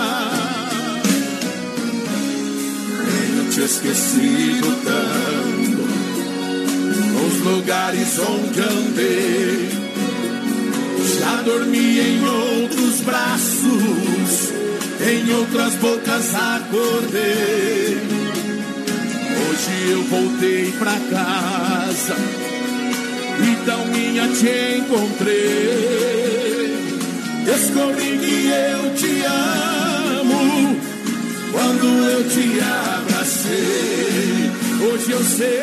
Te 3.60 3.66
esquecido 3.66 4.68
tanto 4.86 5.84
nos 7.12 7.40
lugares 7.42 8.18
onde 8.20 8.62
andei. 8.62 9.70
Já 11.20 11.42
dormi 11.42 12.00
em 12.00 12.24
outros 12.26 13.02
braços, 13.02 14.54
em 15.02 15.34
outras 15.34 15.76
bocas 15.76 16.34
acordei. 16.36 17.98
Hoje 19.50 19.92
eu 19.92 20.04
voltei 20.04 20.72
pra 20.80 20.94
casa 20.94 22.16
então 23.44 23.86
minha 23.88 24.26
te 24.30 24.78
encontrei. 24.78 25.98
Descobri 27.44 28.20
que 28.20 28.48
eu 28.48 28.96
te 28.96 29.26
amo 29.26 29.89
quando 31.52 31.86
eu 31.86 32.24
te 32.30 32.60
abracei. 32.60 34.52
Hoje 34.82 35.12
eu 35.12 35.24
sei, 35.24 35.62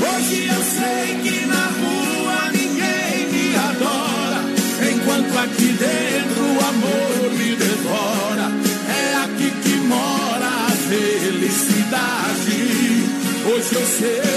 hoje 0.00 0.48
eu 0.48 0.62
sei 0.62 1.16
que 1.22 1.46
na 1.46 1.66
rua 1.80 2.50
ninguém 2.52 3.28
me 3.32 3.56
adora. 3.56 4.40
Enquanto 4.90 5.38
aqui 5.38 5.68
dentro 5.72 6.42
o 6.42 6.58
amor 6.64 7.30
me 7.38 7.56
devora. 7.56 8.46
É 8.88 9.14
aqui 9.24 9.50
que 9.62 9.76
mora 9.86 10.48
a 10.66 10.70
felicidade. 10.88 12.60
Hoje 13.46 13.74
eu 13.74 13.86
sei. 13.86 14.31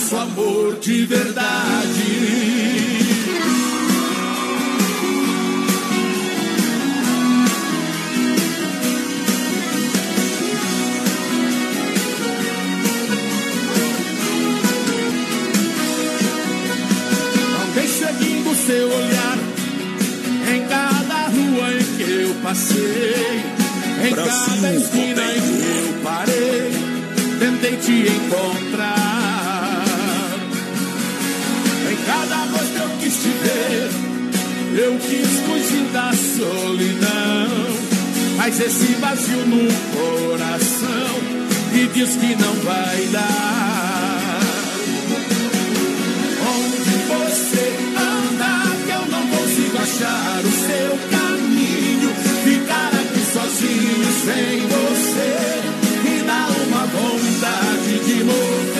Faço 0.00 0.16
amor 0.16 0.76
de 0.80 1.04
verdade. 1.04 2.40
Seguindo 17.90 18.54
seu 18.54 18.88
olhar 18.88 19.38
em 20.54 20.66
cada 20.68 21.26
rua 21.26 21.74
em 21.74 21.84
que 21.96 22.10
eu 22.10 22.34
passei, 22.42 23.42
em 24.06 24.14
Brasil, 24.14 24.32
cada 24.54 24.74
esquina 24.74 25.22
em 25.34 25.40
que 25.40 25.66
eu 25.66 26.02
parei, 26.02 26.72
tentei 27.38 27.76
te 27.76 28.10
encontrar. 28.10 28.79
te 33.20 33.28
ver, 33.28 33.90
eu 34.82 34.98
quis 34.98 35.28
fugir 35.44 35.84
da 35.92 36.10
solidão. 36.12 37.50
Mas 38.38 38.58
esse 38.58 38.94
vazio 38.94 39.46
no 39.46 39.68
coração 39.92 41.40
me 41.72 41.86
diz 41.88 42.16
que 42.16 42.34
não 42.36 42.54
vai 42.64 43.06
dar. 43.12 44.40
Onde 46.54 46.92
você 47.12 47.66
anda, 47.94 48.52
que 48.86 48.90
eu 48.90 49.06
não 49.06 49.26
consigo 49.28 49.76
achar 49.76 50.40
o 50.42 50.52
seu 50.66 50.90
caminho. 51.10 52.10
Ficar 52.42 52.88
aqui 52.88 53.22
sozinho 53.32 54.08
sem 54.24 54.66
você 54.66 55.30
me 56.04 56.22
dá 56.22 56.48
uma 56.66 56.86
vontade 56.86 57.98
de 58.06 58.24
morrer. 58.24 58.79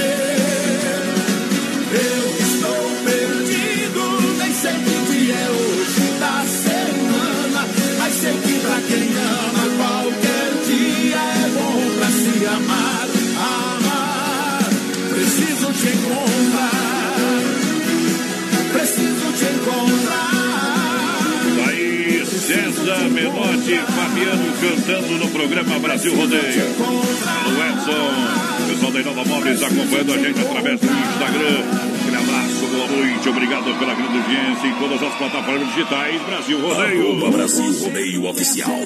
César 22.90 23.08
Menotti 23.10 23.76
Fabiano 23.76 24.52
cantando 24.60 25.18
no 25.18 25.28
programa 25.28 25.78
Brasil 25.78 26.12
Rodeio. 26.16 26.64
Alô, 27.46 27.64
Edson. 27.68 28.68
Pessoal 28.68 28.92
da 28.92 29.00
Inova 29.00 29.24
Móveis 29.26 29.62
acompanhando 29.62 30.12
a 30.12 30.18
gente 30.18 30.40
através 30.40 30.80
do 30.80 30.86
Instagram. 30.86 31.62
Aquele 32.00 32.16
abraço, 32.16 32.66
boa 32.66 32.86
noite. 32.88 33.28
Obrigado 33.28 33.78
pela 33.78 33.94
grande 33.94 34.18
audiência 34.18 34.66
em 34.66 34.74
todas 34.74 35.02
as 35.04 35.14
plataformas 35.14 35.68
digitais. 35.68 36.22
Brasil 36.22 36.60
Rodeio. 36.60 37.10
Arroba 37.12 37.30
Brasil 37.30 37.80
Rodeio 37.80 38.24
Oficial. 38.24 38.80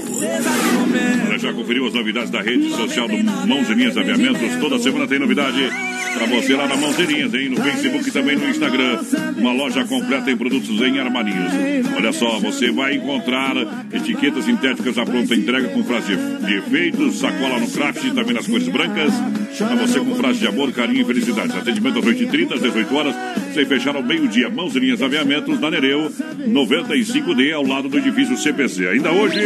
Já 1.39 1.53
conferiu 1.55 1.87
as 1.87 1.95
novidades 1.95 2.31
da 2.31 2.43
rede 2.43 2.71
social 2.77 3.09
do 3.09 3.17
Mãos 3.47 3.71
e 3.71 3.75
Linhas 3.75 3.97
Aviamentos? 3.97 4.57
Toda 4.61 4.79
semana 4.79 5.07
tem 5.07 5.19
novidade 5.19 5.71
para 6.15 6.27
você 6.27 6.55
lá 6.55 6.67
na 6.67 6.77
Mãos 6.77 6.99
Linhas, 6.99 7.35
hein? 7.35 7.49
No 7.49 7.57
Facebook 7.57 8.09
e 8.09 8.13
também 8.13 8.37
no 8.37 8.49
Instagram. 8.49 9.01
Uma 9.37 9.53
loja 9.53 9.85
completa 9.85 10.31
em 10.31 10.37
produtos 10.37 10.81
em 10.81 10.99
armarinhos. 10.99 11.53
Olha 11.97 12.13
só, 12.13 12.39
você 12.39 12.71
vai 12.71 12.95
encontrar 12.95 13.55
etiquetas 13.93 14.45
sintéticas 14.45 14.97
à 14.97 15.05
pronta 15.05 15.35
entrega 15.35 15.69
com 15.69 15.85
frase 15.85 16.17
de, 16.45 16.55
efeitos, 16.55 17.19
sacola 17.19 17.59
no 17.59 17.71
craft 17.71 18.05
e 18.05 18.11
também 18.13 18.35
nas 18.35 18.47
cores 18.47 18.69
brancas. 18.69 19.13
Para 19.59 19.75
você 19.77 20.01
com 20.01 20.15
frase 20.17 20.39
de 20.41 20.47
amor, 20.47 20.73
carinho 20.73 21.03
e 21.03 21.05
felicidade. 21.05 21.57
Atendimento 21.57 21.99
às 21.99 22.05
8h30, 22.05 22.55
às 22.55 22.61
18 22.61 22.95
horas, 22.95 23.15
sem 23.53 23.65
fechar 23.65 23.97
ao 23.97 24.03
meio-dia. 24.03 24.51
Mãos 24.51 24.75
e 24.75 24.81
Linhas 24.81 25.03
Aviamentos, 25.03 25.61
na 25.61 25.71
Nereu, 25.71 26.11
95D, 26.47 27.53
ao 27.53 27.65
lado 27.65 27.89
do 27.89 27.99
edifício 27.99 28.37
CPC. 28.37 28.89
Ainda 28.89 29.13
hoje, 29.13 29.41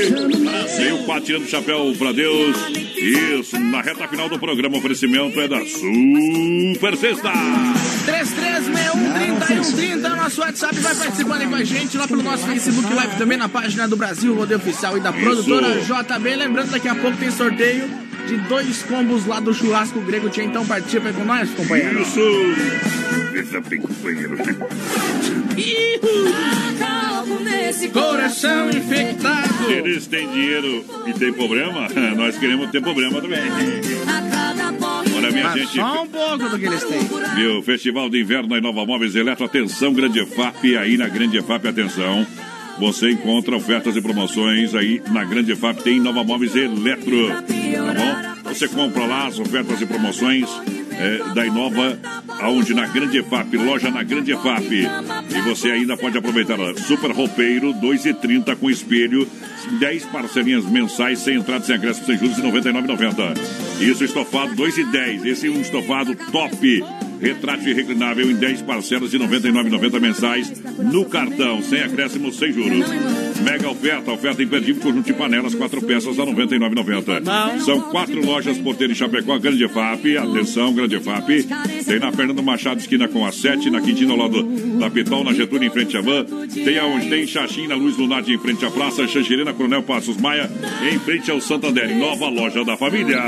tem 0.76 0.92
o 0.92 1.04
Pá 1.04 1.20
tirando 1.20 1.44
o 1.44 1.48
chapéu 1.48 1.94
para 1.98 2.12
Deus. 2.12 2.56
Isso, 2.96 3.58
na 3.58 3.80
reta 3.80 4.08
final 4.08 4.28
do 4.28 4.38
programa, 4.38 4.78
oferecimento 4.78 5.40
é 5.40 5.48
da 5.48 5.60
Super 5.64 6.96
Sexta. 6.96 7.32
3361-3130, 9.48 10.16
nosso 10.16 10.40
WhatsApp 10.40 10.78
vai 10.80 10.94
participando 10.94 11.40
aí 11.40 11.48
com 11.48 11.54
a 11.54 11.64
gente 11.64 11.96
lá 11.96 12.06
pelo 12.06 12.22
nosso 12.22 12.46
Facebook 12.46 12.92
Live, 12.92 13.16
também 13.16 13.38
na 13.38 13.48
página 13.48 13.88
do 13.88 13.96
Brasil 13.96 14.34
Rodeio 14.34 14.58
Oficial 14.58 14.96
e 14.98 15.00
da 15.00 15.12
produtora 15.12 15.80
JB. 15.80 16.36
Lembrando, 16.36 16.70
daqui 16.70 16.88
a 16.88 16.94
pouco 16.94 17.16
tem 17.16 17.30
sorteio 17.30 17.88
de 18.26 18.36
dois 18.48 18.82
combos 18.82 19.24
lá 19.24 19.40
do 19.40 19.54
churrasco 19.54 20.00
grego. 20.00 20.28
Tia, 20.28 20.44
então 20.44 20.66
participa 20.66 21.08
aí 21.08 21.14
com 21.14 21.24
nós, 21.24 21.50
companheiro. 21.50 22.02
Isso! 22.02 22.20
Veja 23.32 23.60
bem, 23.62 23.80
companheiro. 23.80 24.36
Coração 27.92 28.70
infectado. 28.70 29.70
Eles 29.70 30.06
têm 30.06 30.30
dinheiro 30.30 30.84
e 31.06 31.12
tem 31.12 31.32
problema? 31.32 31.88
Nós 32.16 32.36
queremos 32.38 32.70
ter 32.70 32.82
problema 32.82 33.20
também. 33.20 33.40
Olha, 35.28 35.32
minha 35.32 35.44
Mas 35.44 35.60
gente. 35.60 35.76
só 35.76 36.02
um 36.02 36.06
pouco 36.06 36.48
do 36.48 36.58
que 36.58 36.66
eles 36.66 36.84
têm. 36.84 37.00
Viu? 37.36 37.62
Festival 37.62 38.08
de 38.08 38.20
Inverno 38.20 38.48
na 38.48 38.60
Nova 38.60 38.84
Móveis 38.86 39.14
Eletro. 39.14 39.44
Atenção, 39.44 39.92
Grande 39.92 40.20
EFAP. 40.20 40.76
Aí 40.76 40.96
na 40.96 41.08
Grande 41.08 41.38
EFAP, 41.38 41.68
atenção. 41.68 42.26
Você 42.78 43.10
encontra 43.10 43.56
ofertas 43.56 43.96
e 43.96 44.00
promoções 44.00 44.74
aí 44.74 45.02
na 45.10 45.24
Grande 45.24 45.52
EFAP. 45.52 45.82
Tem 45.82 46.00
Nova 46.00 46.24
Móveis 46.24 46.54
Eletro. 46.56 47.28
Tá 47.28 47.42
bom? 47.42 48.52
Você 48.52 48.68
compra 48.68 49.04
lá 49.04 49.26
as 49.26 49.38
ofertas 49.38 49.80
e 49.80 49.86
promoções 49.86 50.48
é, 50.98 51.34
da 51.34 51.46
Inova, 51.46 51.98
aonde 52.40 52.74
na 52.74 52.86
Grande 52.86 53.18
EFAP, 53.18 53.56
loja 53.56 53.90
na 53.90 54.02
Grande 54.02 54.32
EFAP. 54.32 54.86
E 55.30 55.40
você 55.42 55.70
ainda 55.70 55.96
pode 55.96 56.18
aproveitar 56.18 56.58
Super 56.76 57.12
Roupeiro, 57.12 57.72
2,30 57.74 58.56
com 58.56 58.68
espelho, 58.68 59.28
10 59.78 60.04
parcelinhas 60.06 60.64
mensais, 60.64 61.20
sem 61.20 61.36
entrada, 61.36 61.64
sem 61.64 61.76
acréscimo, 61.76 62.06
sem 62.06 62.18
juros, 62.18 62.38
e 62.38 62.42
99,90. 62.42 63.38
Isso, 63.80 64.04
estofado, 64.04 64.54
2,10. 64.54 65.24
Esse 65.24 65.46
é 65.46 65.50
um 65.50 65.60
estofado 65.60 66.14
top. 66.32 66.84
Retrátil 67.20 67.74
reclinável 67.74 68.30
em 68.30 68.34
10 68.34 68.62
parcelas 68.62 69.10
de 69.10 69.18
R$ 69.18 69.26
99,90 69.26 70.00
mensais 70.00 70.52
no 70.92 71.04
cartão, 71.04 71.60
sem 71.62 71.82
acréscimo, 71.82 72.32
sem 72.32 72.52
juros. 72.52 72.86
Mega 73.42 73.68
oferta, 73.68 74.12
oferta 74.12 74.42
imperdível, 74.42 74.82
conjunto 74.82 75.06
de 75.06 75.12
panelas, 75.12 75.54
quatro 75.54 75.80
peças 75.82 76.18
a 76.18 76.24
R$ 76.24 76.32
99,90. 76.32 77.60
São 77.60 77.80
quatro 77.80 78.24
lojas 78.24 78.58
Porteiro 78.58 78.92
em 78.92 78.96
Chapecó, 78.96 79.38
Grande 79.38 79.66
FAP, 79.68 80.16
atenção, 80.16 80.72
Grande 80.72 80.98
FAP. 81.00 81.28
Tem 81.84 81.98
na 81.98 82.12
Fernando 82.12 82.42
Machado, 82.42 82.80
esquina 82.80 83.08
com 83.08 83.24
a 83.24 83.32
7, 83.32 83.70
na 83.70 83.80
Quintina, 83.80 84.12
ao 84.12 84.18
lado 84.18 84.42
da 84.78 84.90
Pitol, 84.90 85.24
na 85.24 85.32
Getúlio, 85.32 85.66
em 85.66 85.70
frente 85.70 85.96
à 85.96 86.00
Van. 86.00 86.24
Tem 86.52 86.78
aonde? 86.78 87.08
Tem 87.08 87.26
Xaxim, 87.26 87.66
na 87.66 87.74
Luz 87.74 87.96
Lunardi, 87.96 88.32
em 88.32 88.38
frente 88.38 88.64
à 88.64 88.70
Praça, 88.70 89.06
Xanxerina, 89.06 89.52
Coronel 89.52 89.82
Passos 89.82 90.16
Maia, 90.16 90.50
em 90.90 90.98
frente 90.98 91.30
ao 91.30 91.40
Santander, 91.40 91.96
nova 91.96 92.28
loja 92.28 92.64
da 92.64 92.76
família. 92.76 93.18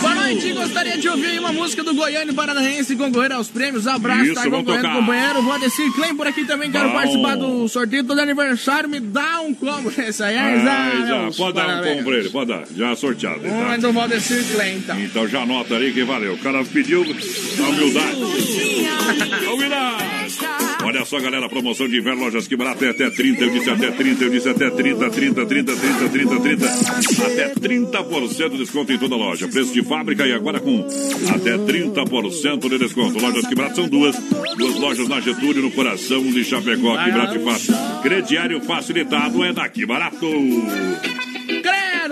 Boa 0.00 0.14
noite, 0.14 0.52
gostaria 0.52 0.96
de 0.96 1.08
ouvir 1.08 1.38
uma 1.38 1.52
música 1.52 1.82
do 1.82 1.94
Goiânia 1.94 2.32
Paranaense 2.32 2.92
e 2.92 2.96
concorrer 3.10 3.32
aos 3.32 3.48
prêmios. 3.48 3.86
Abraço, 3.86 4.24
Isso, 4.24 4.34
tá 4.34 4.42
vamos 4.42 4.58
concorrendo, 4.58 4.82
tocar. 4.88 4.98
companheiro. 5.00 5.42
Vou 5.42 5.52
Adecir 5.52 5.92
Klein 5.92 6.14
por 6.16 6.26
aqui 6.26 6.44
também, 6.44 6.70
quero 6.70 6.88
Bom. 6.88 6.94
participar 6.94 7.36
do 7.36 7.68
sorteio 7.68 8.02
do 8.02 8.12
aniversário. 8.20 8.88
Me 8.88 9.00
dá 9.00 9.40
um 9.40 9.52
combo 9.54 9.92
nesse 9.96 10.22
aí, 10.22 10.36
Ah, 10.36 10.46
ah, 10.46 11.06
já, 11.06 11.18
meus 11.22 11.36
pode 11.36 11.54
dar 11.54 11.62
um 11.62 11.66
parabéns. 11.66 11.94
pão 11.96 12.04
pra 12.04 12.16
ele, 12.18 12.28
pode 12.30 12.48
dar. 12.48 12.64
Já 12.74 12.96
sorteado. 12.96 13.40
Tá? 13.40 13.74
é 13.74 13.78
do 13.78 13.92
Valdecir 13.92 14.44
então. 14.76 15.00
Então 15.00 15.28
já 15.28 15.42
anota 15.42 15.76
aí 15.76 15.92
que 15.92 16.04
valeu. 16.04 16.34
O 16.34 16.38
cara 16.38 16.64
pediu 16.64 17.02
a 17.02 17.68
humildade. 17.68 18.16
A 19.46 19.52
humildade. 19.52 20.19
Olha 20.90 21.04
só, 21.04 21.20
galera, 21.20 21.48
promoção 21.48 21.86
de 21.86 21.98
inverno, 21.98 22.24
lojas 22.24 22.48
que 22.48 22.56
barato 22.56 22.84
é 22.84 22.88
até 22.88 23.08
30. 23.08 23.44
Eu 23.44 23.50
disse 23.50 23.70
até 23.70 23.92
30, 23.92 24.24
eu 24.24 24.30
disse 24.30 24.48
até 24.48 24.70
30, 24.70 25.08
30, 25.08 25.46
30, 25.46 25.76
30, 25.76 26.08
30, 26.08 26.40
30. 26.40 26.66
Até 27.26 27.54
30% 27.54 28.50
de 28.50 28.58
desconto 28.58 28.92
em 28.92 28.98
toda 28.98 29.14
loja. 29.14 29.46
Preço 29.46 29.72
de 29.72 29.84
fábrica 29.84 30.26
e 30.26 30.32
agora 30.32 30.58
com 30.58 30.84
até 31.32 31.56
30% 31.56 32.68
de 32.68 32.78
desconto. 32.78 33.20
Lojas 33.20 33.46
que 33.46 33.54
barato 33.54 33.76
são 33.76 33.88
duas. 33.88 34.16
Duas 34.58 34.74
lojas 34.80 35.06
na 35.06 35.20
Getúlio, 35.20 35.62
no 35.62 35.70
coração 35.70 36.24
de 36.24 36.42
Chapecó. 36.42 36.96
Que 37.04 37.10
barato 37.12 37.36
e 37.36 37.44
fácil. 37.44 37.74
Crediário 38.02 38.60
facilitado 38.60 39.44
é 39.44 39.52
daqui 39.52 39.86
barato. 39.86 40.26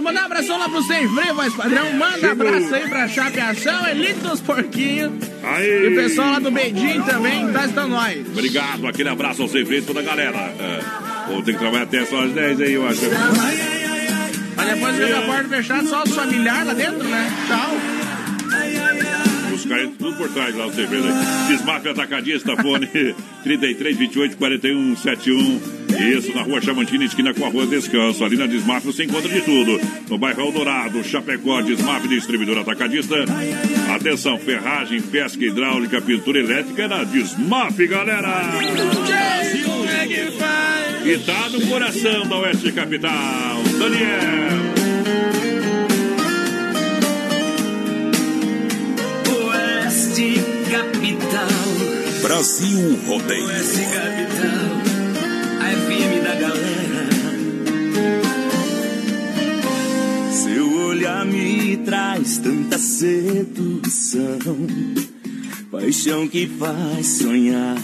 Manda 0.03 0.23
um 0.23 0.25
abração 0.25 0.59
lá 0.59 0.69
pro 0.69 0.83
Sem 0.83 1.09
Freio, 1.09 1.35
voz 1.35 1.55
padrão. 1.55 1.93
Manda 1.93 2.33
abraço 2.33 2.75
aí 2.75 2.89
pra 2.89 3.09
Chapeação, 3.09 3.87
Elite 3.89 4.21
dos 4.21 4.41
Porquinhos. 4.41 5.13
E 5.61 5.89
o 5.89 5.95
pessoal 5.95 6.33
lá 6.33 6.39
do 6.39 6.51
Beijinho 6.51 7.05
também, 7.05 7.53
tá 7.53 7.67
estando 7.67 7.91
nós. 7.91 8.27
Obrigado, 8.29 8.87
aquele 8.87 9.09
abraço 9.09 9.43
ao 9.43 9.49
Zefreito, 9.49 9.89
toda 9.89 10.01
a 10.01 10.03
galera. 10.03 10.39
É. 10.39 10.81
Vou 11.29 11.43
ter 11.43 11.53
que 11.53 11.59
trabalhar 11.59 11.85
até 11.85 12.05
só 12.07 12.23
às 12.23 12.33
10 12.33 12.61
aí, 12.61 12.73
eu 12.73 12.87
acho. 12.87 13.03
Mas 14.57 14.75
depois 14.75 14.97
fica 14.97 15.19
a 15.19 15.23
porta 15.23 15.49
fechada, 15.49 15.89
só 15.89 16.03
os 16.03 16.15
familiares 16.15 16.67
lá 16.67 16.75
dentro, 16.75 17.05
né? 17.05 17.33
Tchau. 17.47 17.77
Os 19.55 19.65
caras 19.67 19.91
tudo 19.99 20.17
por 20.17 20.29
trás 20.31 20.55
lá, 20.57 20.67
você 20.67 20.87
vê 20.87 20.97
aí. 20.97 21.49
Desmaf 21.49 21.87
Atacadista, 21.87 22.57
fone 22.57 22.89
33 23.43 23.97
28 23.97 24.37
41 24.37 24.97
71. 24.97 25.88
Isso, 25.99 26.33
na 26.35 26.43
rua 26.43 26.61
Chamantina, 26.61 27.05
esquina 27.05 27.35
com 27.35 27.45
a 27.45 27.49
rua 27.49 27.67
Descanso. 27.67 28.25
Ali 28.25 28.37
na 28.37 28.47
Desmaf 28.47 28.87
você 28.87 29.05
encontra 29.05 29.29
de 29.29 29.41
tudo. 29.41 29.81
No 30.09 30.17
bairro 30.17 30.43
Eldorado, 30.43 31.03
Chapecó, 31.03 31.61
Desmaf, 31.61 32.07
distribuidor 32.07 32.59
atacadista. 32.59 33.17
Atenção, 33.95 34.39
ferragem, 34.39 35.01
pesca 35.01 35.45
hidráulica, 35.45 36.01
pintura 36.01 36.39
elétrica 36.39 36.83
é 36.83 36.89
na 36.89 37.05
Desmaf, 37.05 37.77
galera. 37.87 38.53
E 41.05 41.19
tá 41.19 41.49
no 41.49 41.67
coração 41.67 42.29
da 42.29 42.37
Oeste 42.37 42.71
Capital. 42.73 43.63
Daniel. 43.79 44.59
Oeste 49.47 50.35
Capital. 50.71 51.49
Brasil 52.23 52.99
Rodeio. 53.07 53.47
Oeste 53.47 53.83
Capital. 53.87 54.78
FM 55.69 56.23
da 56.23 56.35
galera. 56.35 57.09
Seu 60.33 60.73
olhar 60.87 61.25
me 61.25 61.77
traz 61.79 62.39
tanta 62.39 62.79
sedução. 62.79 64.39
Paixão 65.71 66.27
que 66.29 66.47
faz 66.47 67.07
sonhar. 67.07 67.77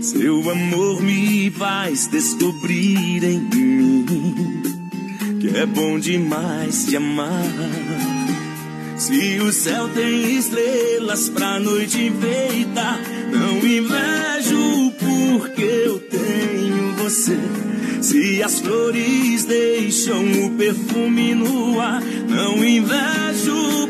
Seu 0.00 0.50
amor 0.50 1.02
me 1.02 1.50
faz 1.50 2.06
descobrir 2.06 3.24
em 3.24 3.40
mim 3.40 4.62
que 5.40 5.56
é 5.56 5.66
bom 5.66 5.98
demais 5.98 6.86
te 6.86 6.96
amar. 6.96 7.28
Se 8.98 9.38
o 9.40 9.52
céu 9.52 9.88
tem 9.90 10.36
estrelas 10.36 11.28
pra 11.28 11.60
noite 11.60 12.02
enfeitar, 12.02 12.98
não 13.32 13.58
invejo 13.58 14.92
porque 14.98 15.62
eu 15.62 16.00
tenho 16.00 16.94
você. 16.96 17.38
Se 18.02 18.42
as 18.42 18.58
flores 18.58 19.44
deixam 19.44 20.46
o 20.46 20.50
perfume 20.50 21.32
no 21.32 21.80
ar, 21.80 22.02
não 22.02 22.64
invejo 22.64 23.87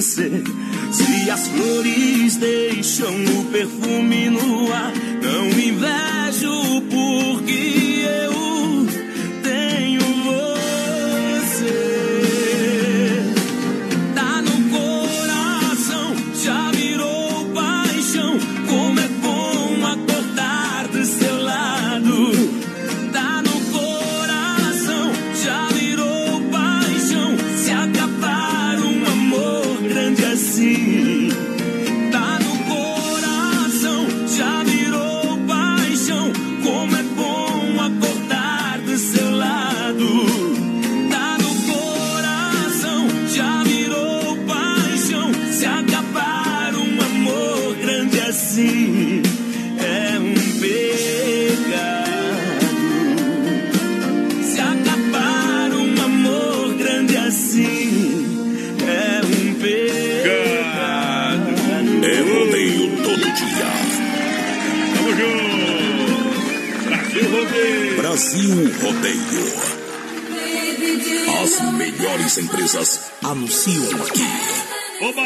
você. 0.00 0.30
Se 0.90 1.30
as 1.30 1.48
flores 1.48 2.36
deixam 2.36 3.14
o 3.38 3.44
perfume 3.52 4.30
no 4.30 4.72
ar, 4.72 4.92
empresas 72.40 73.10
anunciam 73.22 74.02
aqui. 74.02 74.26
Oba! 75.02 75.22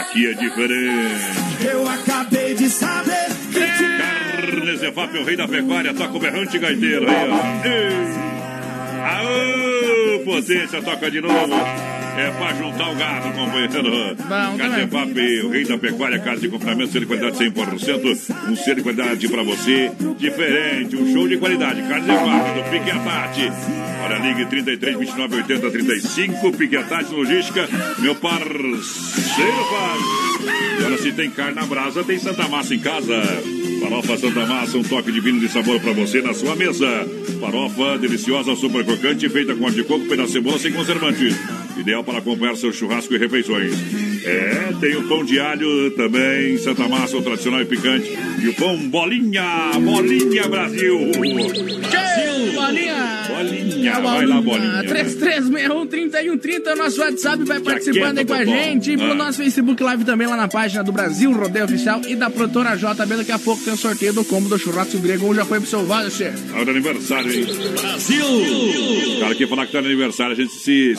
Aqui 0.00 0.26
é 0.26 0.34
diferente. 0.34 1.66
Eu 1.70 1.88
acabei 1.88 2.54
de 2.54 2.68
saber 2.68 3.28
que 3.52 3.60
Carnes 3.60 4.82
Evap, 4.82 5.16
o 5.16 5.24
rei 5.24 5.36
da 5.36 5.48
pecuária, 5.48 5.94
toca 5.94 6.16
o 6.16 6.20
berrante 6.20 6.58
gaiteiro 6.58 7.06
aí, 7.08 7.30
ó. 7.30 7.66
Ei. 7.66 8.18
Aô, 9.04 10.24
potência, 10.24 10.82
toca 10.82 11.10
de 11.10 11.20
novo. 11.20 11.54
É 12.18 12.32
pra 12.32 12.52
juntar 12.52 12.90
o 12.90 12.96
gado, 12.96 13.32
companheiro. 13.32 14.16
Evap, 14.82 15.40
o 15.44 15.50
rei 15.50 15.64
da 15.64 15.78
pecuária, 15.78 16.18
carne 16.18 16.40
de 16.40 16.48
complemento, 16.48 16.90
selo 16.90 17.06
de 17.06 17.06
qualidade 17.06 17.38
100%. 17.38 18.34
Um 18.48 18.56
selo 18.56 18.74
de 18.74 18.82
qualidade 18.82 19.28
pra 19.28 19.44
você, 19.44 19.92
diferente, 20.18 20.96
um 20.96 21.12
show 21.12 21.28
de 21.28 21.36
qualidade. 21.36 21.80
Carne 21.82 22.10
Evap, 22.10 22.54
do 22.56 22.70
Pique 22.70 23.04
Tati. 23.04 23.52
Olha, 24.04 24.18
ligue 24.18 24.46
33 24.46 24.98
29 24.98 25.36
80 25.36 25.70
35, 25.70 26.52
Pique 26.54 26.82
Tati 26.82 27.14
Logística, 27.14 27.68
meu 28.00 28.16
parceiro, 28.16 28.48
pai. 29.70 29.98
E 30.80 30.84
olha, 30.86 30.98
se 30.98 31.12
tem 31.12 31.30
carne 31.30 31.54
na 31.54 31.66
brasa, 31.66 32.02
tem 32.02 32.18
Santa 32.18 32.48
Massa 32.48 32.74
em 32.74 32.80
casa. 32.80 33.14
Farofa 33.80 34.18
Santa 34.18 34.44
Massa, 34.44 34.76
um 34.76 34.82
toque 34.82 35.12
divino 35.12 35.38
de 35.38 35.46
sabor 35.46 35.78
pra 35.78 35.92
você 35.92 36.20
na 36.20 36.34
sua 36.34 36.56
mesa. 36.56 37.06
Farofa 37.40 37.96
deliciosa, 37.96 38.56
super 38.56 38.84
crocante, 38.84 39.28
feita 39.28 39.54
com 39.54 39.64
óleo 39.64 39.74
de 39.76 39.84
coco, 39.84 40.04
pedaço 40.06 40.26
de 40.26 40.32
cebola 40.32 40.58
sem 40.58 40.72
conservantes. 40.72 41.67
Ideal 41.78 42.02
para 42.02 42.18
acompanhar 42.18 42.56
seu 42.56 42.72
churrasco 42.72 43.14
e 43.14 43.18
refeições. 43.18 43.72
É, 44.24 44.72
tem 44.80 44.96
o 44.96 45.06
pão 45.08 45.24
de 45.24 45.38
alho 45.38 45.90
também, 45.92 46.58
Santa 46.58 46.88
Massa, 46.88 47.16
o 47.16 47.22
tradicional 47.22 47.62
e 47.62 47.64
picante. 47.66 48.10
E 48.42 48.48
o 48.48 48.54
pão 48.54 48.76
bolinha, 48.88 49.70
bolinha 49.80 50.48
Brasil. 50.48 50.98
Brasil! 51.08 52.52
Bolinha! 52.54 53.18
Bolinha, 53.28 54.00
vai 54.00 54.26
lá, 54.26 54.40
bolinha. 54.40 54.82
3361-3130 54.84 56.66
é 56.66 56.72
o 56.72 56.76
nosso 56.76 57.00
WhatsApp, 57.00 57.44
vai 57.44 57.60
participando 57.60 58.18
aí 58.18 58.24
com 58.24 58.34
a 58.34 58.44
gente. 58.44 58.92
E 58.92 58.96
pelo 58.96 59.12
Ah. 59.12 59.14
nosso 59.14 59.38
Facebook 59.38 59.80
Live 59.82 60.04
também 60.04 60.26
lá 60.26 60.36
na 60.36 60.48
página 60.48 60.82
do 60.82 60.90
Brasil 60.90 61.32
Rodeio 61.32 61.64
Oficial 61.66 62.00
e 62.06 62.16
da 62.16 62.28
produtora 62.28 62.74
JB. 62.76 63.16
Daqui 63.18 63.32
a 63.32 63.38
pouco 63.38 63.62
tem 63.64 63.72
o 63.72 63.76
sorteio 63.76 64.12
do 64.12 64.24
combo 64.24 64.48
do 64.48 64.58
churrasco 64.58 64.98
grego. 64.98 65.32
Já 65.34 65.44
foi 65.44 65.60
pro 65.60 65.68
seu 65.68 65.86
Wallace. 65.86 66.24
Hora 66.52 66.70
aniversário, 66.70 67.32
hein? 67.32 67.46
Brasil! 67.80 68.26
O 69.16 69.20
cara 69.20 69.34
que 69.36 69.46
falar 69.46 69.66
que 69.66 69.72
tá 69.72 69.80
no 69.80 69.86
aniversário, 69.86 70.32
a 70.32 70.36
gente 70.36 70.52
se. 70.52 70.94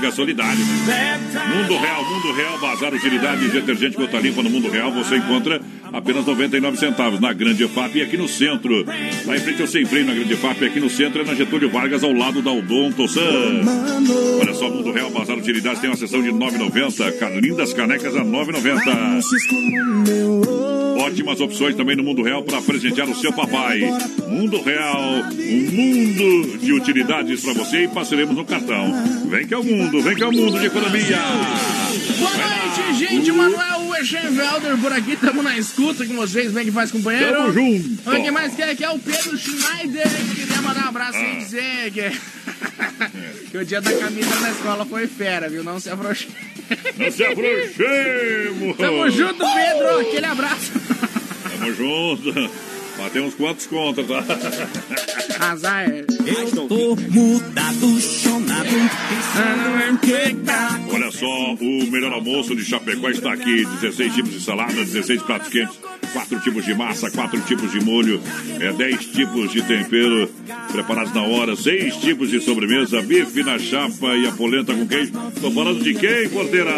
Fica 0.00 0.12
solidário. 0.12 0.58
Mundo 0.58 1.76
Real, 1.78 2.04
Mundo 2.04 2.32
Real, 2.32 2.58
Bazar 2.58 2.94
Utilidade 2.94 3.48
Detergente 3.48 3.96
Gota 3.96 4.18
Limpa 4.18 4.42
no 4.42 4.50
Mundo 4.50 4.70
Real, 4.70 4.90
você 4.92 5.16
encontra 5.16 5.60
apenas 5.92 6.24
99 6.24 6.76
centavos 6.78 7.20
na 7.20 7.32
Grande 7.32 7.64
EFAP 7.64 7.96
e 7.98 8.02
aqui 8.02 8.16
no 8.16 8.28
centro. 8.28 8.84
Lá 9.26 9.36
em 9.36 9.40
frente 9.40 9.60
ao 9.60 9.68
Sem 9.68 9.84
Freio 9.84 10.06
na 10.06 10.14
Grande 10.14 10.32
EFAP, 10.32 10.64
aqui 10.64 10.80
no 10.80 10.88
centro 10.88 11.20
é 11.20 11.24
na 11.24 11.34
Getúlio 11.34 11.70
Vargas, 11.70 12.02
ao 12.02 12.12
lado 12.12 12.40
da 12.40 12.50
Odonto 12.50 13.06
San. 13.08 13.20
Olha 14.40 14.54
só, 14.54 14.70
Mundo 14.70 14.92
Real, 14.92 15.10
Bazar 15.10 15.36
Utilidade 15.36 15.80
tem 15.80 15.90
uma 15.90 15.96
sessão 15.96 16.22
de 16.22 16.30
9,90. 16.30 17.12
Ca- 17.18 17.30
Lindas 17.30 17.72
canecas 17.72 18.14
a 18.16 18.24
9,90. 18.24 19.20
Ótimas 21.00 21.40
opções 21.40 21.74
também 21.74 21.96
no 21.96 22.02
Mundo 22.02 22.22
Real 22.22 22.42
para 22.42 22.60
presentear 22.60 23.08
o 23.08 23.14
seu 23.14 23.32
papai. 23.32 23.80
Mundo 24.28 24.60
Real, 24.60 25.00
um 25.00 25.72
mundo 25.72 26.58
de 26.58 26.72
utilidades 26.74 27.42
para 27.42 27.54
você 27.54 27.84
e 27.84 27.88
passaremos 27.88 28.36
no 28.36 28.44
cartão. 28.44 28.92
Vem 29.28 29.46
que 29.46 29.54
é 29.54 29.58
o 29.58 29.64
mundo, 29.64 30.02
vem 30.02 30.14
que 30.14 30.22
é 30.22 30.26
o 30.26 30.32
mundo 30.32 30.58
de 30.58 30.66
economia. 30.66 31.18
Boa 32.18 32.30
noite, 32.36 32.98
gente. 32.98 33.32
Manuel 33.32 33.89
Eschenvelder 34.00 34.76
por 34.78 34.92
aqui. 34.92 35.16
Tamo 35.16 35.42
na 35.42 35.56
escuta 35.58 36.04
com 36.06 36.14
vocês. 36.14 36.52
Vem 36.52 36.64
que 36.64 36.72
faz, 36.72 36.90
companheiro. 36.90 37.32
Tamo 37.32 37.52
junto. 37.52 38.10
Ver 38.10 38.22
quem 38.22 38.30
mais 38.30 38.54
quer 38.54 38.70
aqui 38.70 38.84
é 38.84 38.90
o 38.90 38.98
Pedro 38.98 39.36
Schneider. 39.38 40.08
Queria 40.34 40.62
mandar 40.62 40.84
um 40.86 40.88
abraço 40.88 41.18
Ah. 41.18 41.32
e 41.32 41.36
dizer 41.36 41.90
que... 41.92 42.10
que 43.50 43.58
o 43.58 43.64
dia 43.64 43.80
da 43.80 43.92
camisa 43.92 44.34
na 44.40 44.50
escola 44.50 44.86
foi 44.86 45.06
fera, 45.06 45.48
viu? 45.48 45.62
Não 45.64 45.78
se 45.80 45.90
afrouxe. 45.90 46.28
Não 46.98 47.10
se 47.10 47.24
afrouxemos. 47.24 48.76
Tamo 48.76 49.10
junto, 49.10 49.44
Pedro. 49.54 50.00
Aquele 50.00 50.26
abraço. 50.26 50.72
Tamo 51.58 51.74
junto. 51.74 52.50
Batemos 52.98 53.34
quantos 53.34 53.66
contas, 53.66 54.06
tá? 54.06 54.24
Azar. 55.50 55.88
eu 55.88 56.68
tô 56.68 56.96
mudado, 56.96 58.00
Olha 60.92 61.10
só, 61.10 61.54
o 61.54 61.90
melhor 61.90 62.12
almoço 62.12 62.54
de 62.54 62.64
Chapecó 62.64 63.08
está 63.08 63.32
aqui. 63.32 63.64
16 63.64 64.14
tipos 64.14 64.32
de 64.32 64.40
salada, 64.40 64.72
16 64.72 65.22
pratos 65.22 65.48
quentes, 65.48 65.78
4 66.12 66.40
tipos 66.40 66.64
de 66.64 66.74
massa, 66.74 67.10
4 67.10 67.40
tipos 67.42 67.70
de 67.72 67.80
molho, 67.84 68.20
é, 68.60 68.72
10 68.72 69.06
tipos 69.06 69.52
de 69.52 69.62
tempero 69.62 70.30
preparados 70.72 71.12
na 71.14 71.22
hora, 71.22 71.56
6 71.56 71.96
tipos 71.96 72.30
de 72.30 72.40
sobremesa, 72.40 73.02
bife 73.02 73.42
na 73.42 73.58
chapa 73.58 74.16
e 74.16 74.26
a 74.26 74.32
polenta 74.32 74.74
com 74.74 74.86
queijo. 74.86 75.12
Tô 75.40 75.50
falando 75.50 75.82
de 75.82 75.94
quem, 75.94 76.28
porteira? 76.28 76.70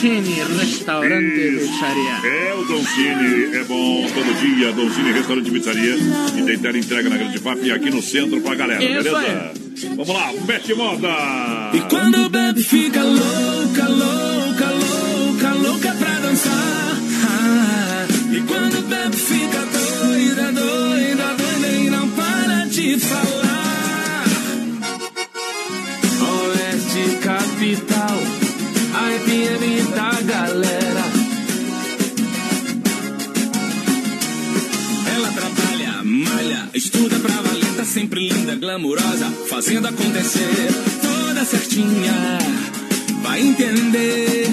Cine, 0.00 0.42
restaurante 0.58 1.40
e 1.40 1.58
pizzaria. 1.58 2.30
É, 2.30 2.54
o 2.54 2.64
Don 2.64 2.84
Cine 2.84 3.56
é 3.56 3.64
bom 3.64 4.06
todo 4.14 4.40
dia. 4.40 4.72
Don 4.72 4.90
Cine, 4.90 5.12
restaurante 5.12 5.48
e 5.48 5.50
pizzaria. 5.50 5.94
E 6.36 6.42
tem 6.42 6.58
tela 6.58 6.78
entrega 6.78 7.08
na 7.08 7.16
Grande 7.16 7.38
FAP 7.38 7.58
e 7.64 7.72
aqui 7.72 7.90
no 7.90 8.02
centro 8.02 8.40
pra 8.40 8.54
galera, 8.54 8.82
Isso 8.84 9.02
beleza? 9.02 9.52
Vamos 9.96 10.08
lá, 10.08 10.32
mete 10.46 10.74
moda! 10.74 11.08
E 11.74 11.80
quando 11.90 12.28
bebe 12.30 12.62
fica 12.62 13.02
louca, 13.02 13.88
louca, 13.88 14.70
louca, 14.70 15.54
louca 15.54 15.92
pra 15.92 16.20
dançar. 16.20 16.96
Ah, 17.28 18.06
e 18.32 18.40
quando 18.40 18.88
bebe 18.88 19.16
fica 19.16 19.66
doida, 19.66 20.52
doida, 20.52 21.34
doida 21.34 21.68
e 21.76 21.90
não 21.90 22.08
para 22.10 22.64
de 22.66 22.98
falar. 22.98 23.35
Estuda 37.06 37.20
pra 37.20 37.40
valer, 37.40 37.76
tá 37.76 37.84
sempre 37.84 38.28
linda, 38.28 38.56
glamurosa, 38.56 39.30
fazendo 39.48 39.86
acontecer, 39.86 40.68
toda 41.00 41.44
certinha, 41.44 42.38
vai 43.22 43.40
entender. 43.40 44.48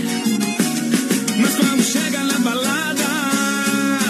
Mas 1.39 1.55
quando 1.55 1.83
chega 1.83 2.19
na 2.19 2.39
balada, 2.39 3.03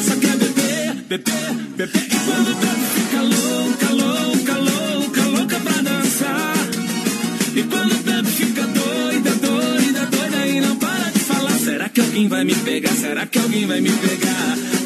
só 0.05 0.15
quer 0.17 0.35
beber, 0.35 0.93
beber, 1.07 1.53
beber. 1.77 2.05
E 2.11 2.19
quando 2.25 2.59
bebe 2.59 2.85
fica 2.95 3.21
louca, 3.21 3.89
louca, 3.93 4.57
louca, 4.57 5.21
louca 5.21 5.59
pra 5.61 5.81
dançar. 5.81 6.55
E 7.55 7.63
quando 7.63 8.03
bebe 8.03 8.29
fica 8.29 8.67
doida, 8.67 9.31
doida, 9.35 10.05
doida 10.07 10.47
e 10.47 10.59
não 10.59 10.75
para 10.75 11.11
de 11.11 11.19
falar. 11.19 11.57
Será 11.59 11.87
que 11.87 12.01
alguém 12.01 12.27
vai 12.27 12.43
me 12.43 12.55
pegar? 12.55 12.93
Será 12.93 13.25
que 13.25 13.39
alguém 13.39 13.65
vai 13.65 13.79
me 13.79 13.91
pegar? 13.91 14.82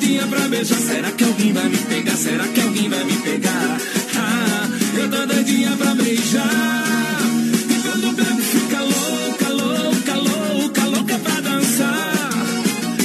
Doidinha 0.00 0.26
pra 0.28 0.48
beijar. 0.48 0.78
Será 0.78 1.10
que 1.10 1.24
alguém 1.24 1.52
vai 1.52 1.68
me 1.68 1.76
pegar? 1.76 2.16
Será 2.16 2.48
que 2.48 2.60
alguém 2.62 2.88
vai 2.88 3.04
me 3.04 3.16
pegar? 3.18 3.80
Ah, 4.16 4.68
eu 4.96 5.10
tô 5.10 5.26
doidinha 5.26 5.76
pra 5.76 5.94
beijar. 5.94 7.22
E 7.68 7.74
quando 7.82 8.16
bebe 8.16 8.42
fica 8.42 8.80
louca, 8.80 9.48
louca, 9.50 10.14
louca, 10.14 10.84
louca 10.86 11.18
pra 11.18 11.40
dançar. 11.40 12.12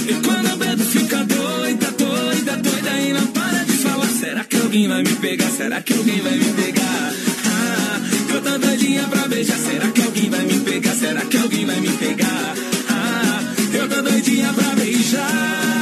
E 0.08 0.14
quando 0.26 0.58
bebe 0.58 0.84
fica 0.84 1.18
doida, 1.26 1.92
doida, 1.92 2.58
doida 2.58 3.02
e 3.02 3.14
não 3.14 3.28
para 3.28 3.64
de 3.66 3.74
falar. 3.74 4.08
Será 4.08 4.46
que 4.46 4.56
alguém 4.56 4.88
vai 4.88 5.04
me 5.04 5.16
pegar? 5.16 5.50
Será 5.50 5.82
que 5.82 5.94
alguém 5.94 6.22
vai 6.22 6.38
me 6.38 6.54
pegar? 6.54 7.14
Ah, 7.46 8.00
eu 8.34 8.42
tô 8.42 8.58
doidinha 8.58 9.04
pra 9.04 9.28
beijar. 9.28 9.58
Será 9.58 9.88
que 9.90 10.02
alguém 10.02 10.30
vai 10.30 10.46
me 10.46 10.60
pegar? 10.62 10.96
Será 10.96 11.22
que 11.26 11.38
alguém 11.38 11.66
vai 11.66 11.82
me 11.82 11.90
pegar? 11.90 12.56
Ah, 12.90 13.44
eu 13.74 13.90
tô 13.90 14.02
doidinha 14.02 14.54
pra 14.54 14.70
beijar. 14.76 15.75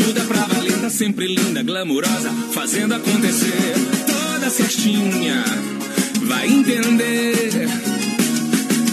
Estuda 0.00 0.20
pra 0.26 0.42
valer, 0.44 0.80
tá 0.80 0.88
sempre 0.88 1.26
linda, 1.26 1.60
glamurosa, 1.62 2.30
fazendo 2.52 2.94
acontecer, 2.94 3.74
toda 4.06 4.48
certinha, 4.48 5.44
vai 6.22 6.46
entender. 6.46 7.68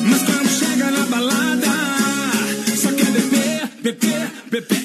Mas 0.09 0.23
quando 0.23 0.49
chega 0.49 0.89
na 0.89 1.05
balada, 1.05 1.67
só 2.75 2.91
quer 2.91 3.11
beber, 3.11 3.69
beber, 3.83 4.31
beber. 4.49 4.84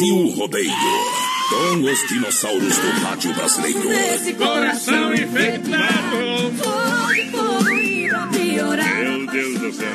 Brasil 0.00 0.28
Rodeio. 0.34 0.72
Com 1.50 1.82
os 1.82 2.08
dinossauros 2.08 2.74
do 2.78 2.90
rádio 3.02 3.34
brasileiro. 3.34 3.82
Coração 4.38 5.12
infectado! 5.12 6.16
Meu 8.96 9.26
Deus 9.26 9.58
do 9.60 9.70
céu! 9.72 9.88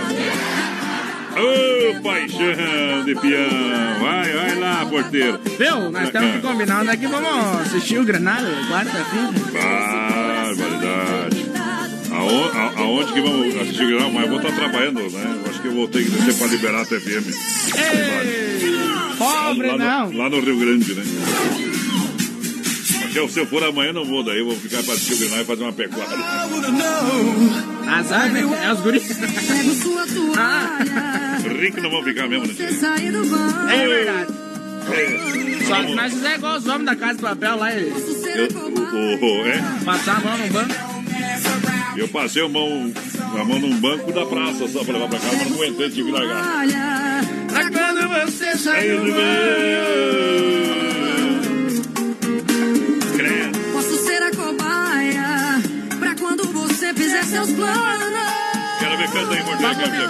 Ô, 1.38 2.01
paixão 2.03 3.03
de 3.03 3.16
peão! 3.16 3.99
Vai, 3.99 4.32
vai 4.32 4.56
lá, 4.60 4.86
porteiro! 4.86 5.39
Viu? 5.58 5.89
Nós 5.89 6.12
temos 6.12 6.36
que 6.36 6.41
combinar 6.41 6.82
onde 6.82 6.89
é 6.91 6.97
que 6.97 7.08
vamos 7.08 7.62
assistir 7.62 7.97
o 7.97 8.03
Granada, 8.06 8.47
quarta-feira. 8.70 9.32
Barbaridade! 10.56 11.45
Aonde, 12.12 12.58
a- 12.58 12.74
aonde 12.78 13.12
que 13.14 13.22
vamos 13.22 13.56
assistir 13.56 13.84
o 13.86 13.88
Granal? 13.88 14.12
Mas 14.12 14.24
eu 14.24 14.30
vou 14.30 14.38
estar 14.39 14.51
trabalhando, 14.56 14.99
né? 15.10 15.41
Eu 15.43 15.49
acho 15.49 15.62
que 15.62 15.68
eu 15.68 15.74
vou 15.74 15.88
ter 15.88 16.03
que 16.03 16.12
descer 16.12 16.36
para 16.36 16.47
liberar 16.47 16.82
a 16.82 16.86
FM. 16.86 17.34
Pobre 19.34 19.67
lá, 19.67 19.78
não. 19.78 20.09
No, 20.11 20.17
lá 20.17 20.30
no 20.30 20.39
Rio 20.39 20.57
Grande, 20.59 20.93
né? 20.93 21.03
Porque 23.01 23.28
se 23.30 23.39
eu 23.39 23.47
for 23.47 23.63
amanhã, 23.63 23.93
não 23.93 24.03
vou. 24.05 24.23
Daí 24.23 24.39
eu 24.39 24.45
vou 24.45 24.55
ficar 24.57 24.84
para 24.84 24.93
o 24.93 25.17
Granal 25.17 25.41
e 25.41 25.45
fazer 25.45 25.63
uma 25.63 25.73
pecuária. 25.73 26.17
Azar, 27.88 28.32
né? 28.32 28.41
É 28.63 28.71
os 28.73 28.80
guris. 28.82 29.03
Ah, 30.38 30.80
Rico 31.59 31.82
não 31.82 31.89
vão 31.89 32.03
ficar 32.03 32.28
mesmo, 32.28 32.45
né? 32.47 32.53
é 33.73 33.88
verdade. 33.88 34.34
É. 34.91 35.65
Só 35.65 35.84
que 35.84 35.95
nós 35.95 36.13
fizemos 36.13 36.38
igual 36.38 36.57
os 36.57 36.67
homens 36.67 36.86
da 36.86 36.95
Casa 36.95 37.13
de 37.15 37.21
Papel 37.21 37.55
lá, 37.55 37.73
eles 37.73 37.93
Eu, 38.26 38.47
o, 38.59 39.41
o- 39.41 39.47
é, 39.47 39.63
passaram 39.84 40.19
a 40.19 40.38
mão 40.38 40.38
no 40.45 40.53
banco. 40.53 40.76
eu 41.97 42.07
passei 42.09 42.43
a 42.45 42.49
mão, 42.49 42.93
a 43.39 43.43
mão 43.45 43.59
num 43.59 43.76
banco 43.78 44.11
da 44.11 44.26
praça 44.26 44.67
só 44.67 44.84
pra 44.84 44.93
levar 44.93 45.07
pra 45.09 45.19
casa, 45.19 45.38
mas 45.38 45.49
não 45.49 45.57
aguentei, 45.57 45.89
tive 45.89 46.11
que 46.11 46.11
largar. 46.11 46.65
Eu 48.42 49.06
do 49.06 49.14
Credo. 53.16 53.60
Posso 53.72 53.98
ser 54.06 54.22
a 54.24 54.32
cobaia 54.32 55.62
pra 55.98 56.16
quando 56.16 56.44
você 56.52 56.94
fizer 56.94 57.24
seus 57.24 57.52
planos. 57.52 58.14
Quero 58.80 58.98
ver 58.98 59.12
canta 59.12 59.34
aí, 59.34 59.44
Mortal 59.44 59.76
Kombat. 59.76 60.06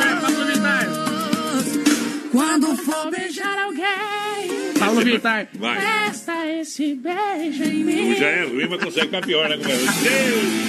Quando 2.32 2.76
for 2.78 3.12
beijar 3.12 3.60
alguém, 3.60 4.74
Paulo 4.80 5.02
Vittar. 5.02 5.48
Vai. 5.54 5.78
presta 5.78 6.48
esse 6.48 6.96
beijo 6.96 7.64
em 7.64 7.84
mim. 7.84 8.16
Já 8.16 8.26
é 8.26 8.44
ruim, 8.46 8.68
mas 8.68 8.84
consegue 8.84 9.06
ficar 9.06 9.22
pior, 9.22 9.48
né! 9.50 9.58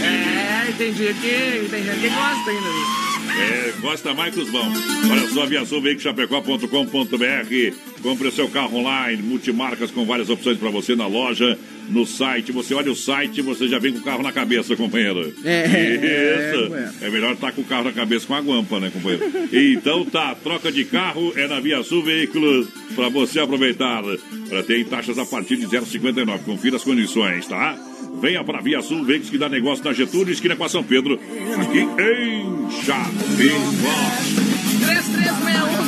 É, 0.05 0.73
tem 0.77 0.93
dia 0.93 1.15
que, 1.15 1.69
tem 1.71 1.85
gente 1.85 2.01
que 2.01 2.09
gosta 2.11 2.51
ainda 2.51 2.71
disso. 2.71 3.06
É, 3.39 3.73
gosta 3.81 4.15
mais 4.15 4.35
que 4.35 4.41
os 4.41 4.49
bons. 4.51 4.79
Olha 5.11 5.29
só, 5.29 5.43
aviaçãoveicochapecó.com.br. 5.43 7.77
Compre 8.03 8.29
o 8.29 8.33
seu 8.33 8.49
carro 8.49 8.79
online, 8.79 9.23
multimarcas 9.23 9.91
com 9.91 10.05
várias 10.07 10.31
opções 10.31 10.57
para 10.59 10.71
você 10.71 10.97
na 10.97 11.07
loja, 11.07 11.59
no 11.89 12.07
site. 12.07 12.53
Você 12.53 12.75
olha 12.75 12.91
o 12.91 12.97
site 12.97 13.43
você 13.43 13.69
já 13.69 13.79
vem 13.79 13.93
com 13.93 13.99
o 13.99 14.03
carro 14.03 14.23
na 14.23 14.33
cabeça, 14.33 14.75
companheiro. 14.77 15.35
É, 15.45 16.53
Isso. 16.53 16.63
companheiro. 16.65 16.93
É 17.03 17.11
melhor 17.11 17.35
estar 17.35 17.53
com 17.53 17.61
o 17.61 17.65
carro 17.65 17.85
na 17.85 17.93
cabeça 17.93 18.27
com 18.27 18.35
a 18.35 18.41
guampa, 18.41 18.81
né, 18.81 18.91
companheiro? 18.93 19.25
Então 19.53 20.05
tá, 20.05 20.35
troca 20.35 20.73
de 20.73 20.85
carro 20.85 21.33
é 21.37 21.47
na 21.47 21.61
Via 21.61 21.83
Sul 21.83 22.03
Veículos 22.03 22.69
para 22.95 23.09
você 23.09 23.41
aproveitar. 23.41 24.03
Olha, 24.05 24.63
tem 24.63 24.85
taxas 24.85 25.19
a 25.19 25.27
partir 25.27 25.57
de 25.57 25.67
0,59. 25.67 26.39
Confira 26.45 26.77
as 26.77 26.85
condições, 26.85 27.47
tá? 27.47 27.77
Venha 28.21 28.43
para 28.45 28.61
Via 28.61 28.83
Sul, 28.83 29.05
veículos 29.05 29.31
que 29.31 29.39
dá 29.39 29.49
negócio 29.49 29.85
na 29.85 29.93
Getúlio, 29.93 30.33
esquina 30.33 30.57
com 30.57 30.65
a 30.65 30.69
São 30.69 30.83
Pedro, 30.83 31.19
aqui 31.61 31.81
em 31.81 32.71
Chapecó. 32.83 34.47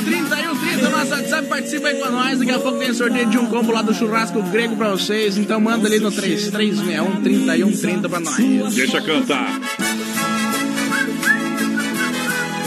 3361 0.05 0.91
nosso 0.99 1.11
WhatsApp, 1.11 1.49
participa 1.49 1.89
aí 1.89 1.95
com 1.97 2.11
nós. 2.11 2.39
Daqui 2.39 2.51
a 2.51 2.59
pouco 2.59 2.79
tem 2.79 2.93
sorteio 2.93 3.27
de 3.31 3.39
um 3.39 3.47
combo 3.47 3.73
lá 3.73 3.83
do 3.83 3.95
churrasco 3.95 4.43
grego 4.43 4.77
pra 4.77 4.91
vocês. 4.91 5.39
Então 5.39 5.61
manda 5.61 5.87
ali 5.87 5.99
no 5.99 6.11
3361 6.11 7.23
3130 7.23 8.09
pra 8.09 8.21
nós. 8.21 8.75
Deixa 8.75 9.01
cantar. 9.01 9.61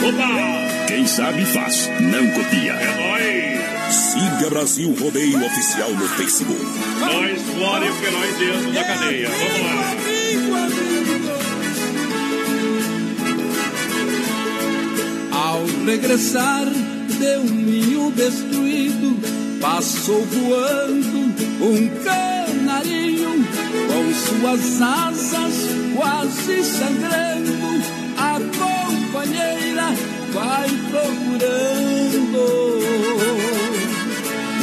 Opa! 0.04 0.88
Quem 0.88 1.06
sabe 1.06 1.46
faz, 1.46 1.90
não 2.00 2.28
copia. 2.32 2.74
É 2.74 2.96
nóis! 2.98 3.11
Siga 3.92 4.50
Brasil 4.50 4.96
Rodeio 4.98 5.46
Oficial 5.46 5.90
no 5.92 6.08
Facebook. 6.08 6.64
Nós 7.02 7.42
fora 7.42 7.92
o 7.92 7.96
que 8.00 8.10
nós 8.10 8.38
dentro 8.38 8.72
da 8.72 8.84
cadeia. 8.86 9.30
Vamos 9.30 9.62
lá. 9.66 9.92
Ao 15.38 15.66
regressar 15.86 16.66
de 16.66 17.38
um 17.38 17.44
ninho 17.44 18.12
destruído, 18.12 19.20
passou 19.60 20.26
voando 20.26 21.34
um 21.62 21.90
canarinho 22.06 23.46
com 23.88 24.14
suas 24.14 24.82
asas 24.82 25.68
quase 25.98 26.64
sangrando. 26.64 27.52
A 28.18 28.40
companheira 28.58 29.94
vai 30.32 30.70
procurando. 30.90 31.91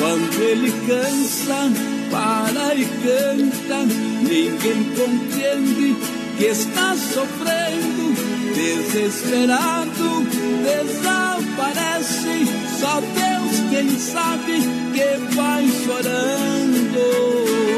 Quando 0.09 0.43
ele 0.43 0.73
cansa, 0.87 1.71
para 2.11 2.75
e 2.75 2.87
canta, 2.87 3.85
ninguém 4.23 4.85
compreende 4.97 5.97
que 6.39 6.45
está 6.47 6.97
sofrendo. 6.97 8.15
Desesperado, 8.55 10.25
desaparece. 10.65 12.47
Só 12.81 13.03
Deus 13.03 13.61
quem 13.69 13.99
sabe 13.99 14.63
que 14.95 15.35
vai 15.37 15.69
chorando. 15.85 17.78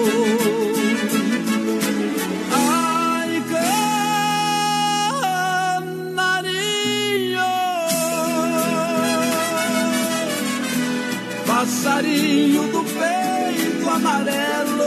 Passarinho 11.91 12.63
do 12.69 12.85
peito 12.85 13.91
amarelo. 13.91 14.85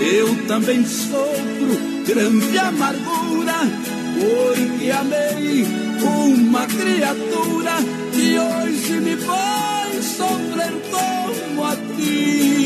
Eu 0.00 0.46
também 0.46 0.84
sofro 0.86 2.04
grande 2.06 2.58
amargura, 2.58 3.58
porque 4.14 4.90
amei 4.90 5.66
uma 6.04 6.66
criatura 6.66 7.72
que 8.12 8.38
hoje 8.38 9.00
me 9.00 9.16
faz 9.16 10.04
sofrer 10.04 10.72
como 10.90 11.64
a 11.64 11.76
ti. 11.96 12.59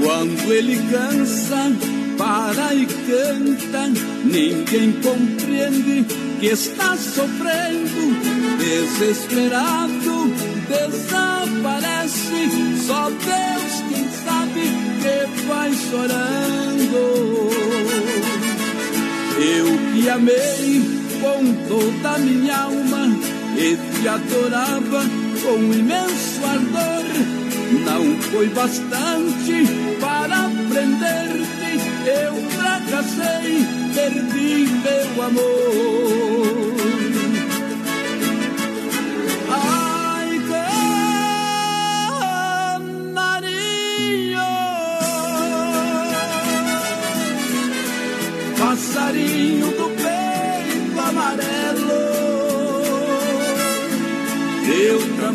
Quando 0.00 0.52
ele 0.52 0.76
cansa, 0.90 1.72
para 2.16 2.74
e 2.74 2.86
canta, 2.86 3.88
ninguém 4.24 4.92
compreende 5.00 6.04
que 6.40 6.46
está 6.46 6.96
sofrendo. 6.96 8.18
Desesperado, 8.58 10.32
desaparece. 10.68 12.50
Só 12.86 13.10
Deus 13.10 13.72
quem 13.88 14.08
sabe 14.24 14.62
que 15.02 15.42
vai 15.46 15.72
chorando. 15.72 16.98
Eu 19.40 19.66
que 19.92 20.08
amei 20.08 20.82
com 21.20 21.54
toda 21.68 22.10
a 22.14 22.18
minha 22.18 22.56
alma 22.56 23.06
e 23.56 23.76
te 23.76 24.08
adorava 24.08 25.27
com 25.42 25.72
imenso 25.72 26.44
ardor. 26.44 27.04
Não 27.84 28.22
foi 28.30 28.48
bastante 28.48 29.66
para 30.00 30.50
prender-te, 30.70 31.80
eu 32.08 32.34
fracassei, 32.50 33.66
perdi 33.94 34.66
meu 34.82 35.22
amor. 35.22 36.47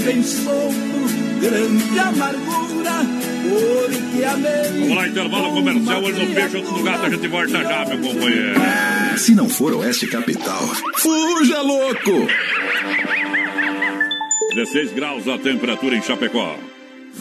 Também 0.03 0.21
sofro 0.21 0.73
grande 1.39 1.99
amargura, 1.99 2.91
porque 3.43 4.23
amei. 4.25 4.79
Vamos 4.81 4.95
lá, 4.97 5.07
intervalo 5.07 5.53
comercial, 5.53 6.03
olho 6.03 6.27
no 6.27 6.35
peixe, 6.35 6.57
outro 6.57 6.73
lugar, 6.73 7.05
a 7.05 7.09
gente 7.09 7.27
volta 7.27 7.63
já, 7.63 7.85
meu 7.85 7.97
companheiro. 7.99 8.59
Se 9.17 9.33
não 9.33 9.47
for 9.47 9.73
Oeste 9.75 10.07
Capital, 10.07 10.61
fuja 10.97 11.61
louco! 11.61 12.27
16 14.55 14.91
graus 14.91 15.27
a 15.27 15.37
temperatura 15.37 15.95
em 15.95 16.01
Chapecó. 16.01 16.57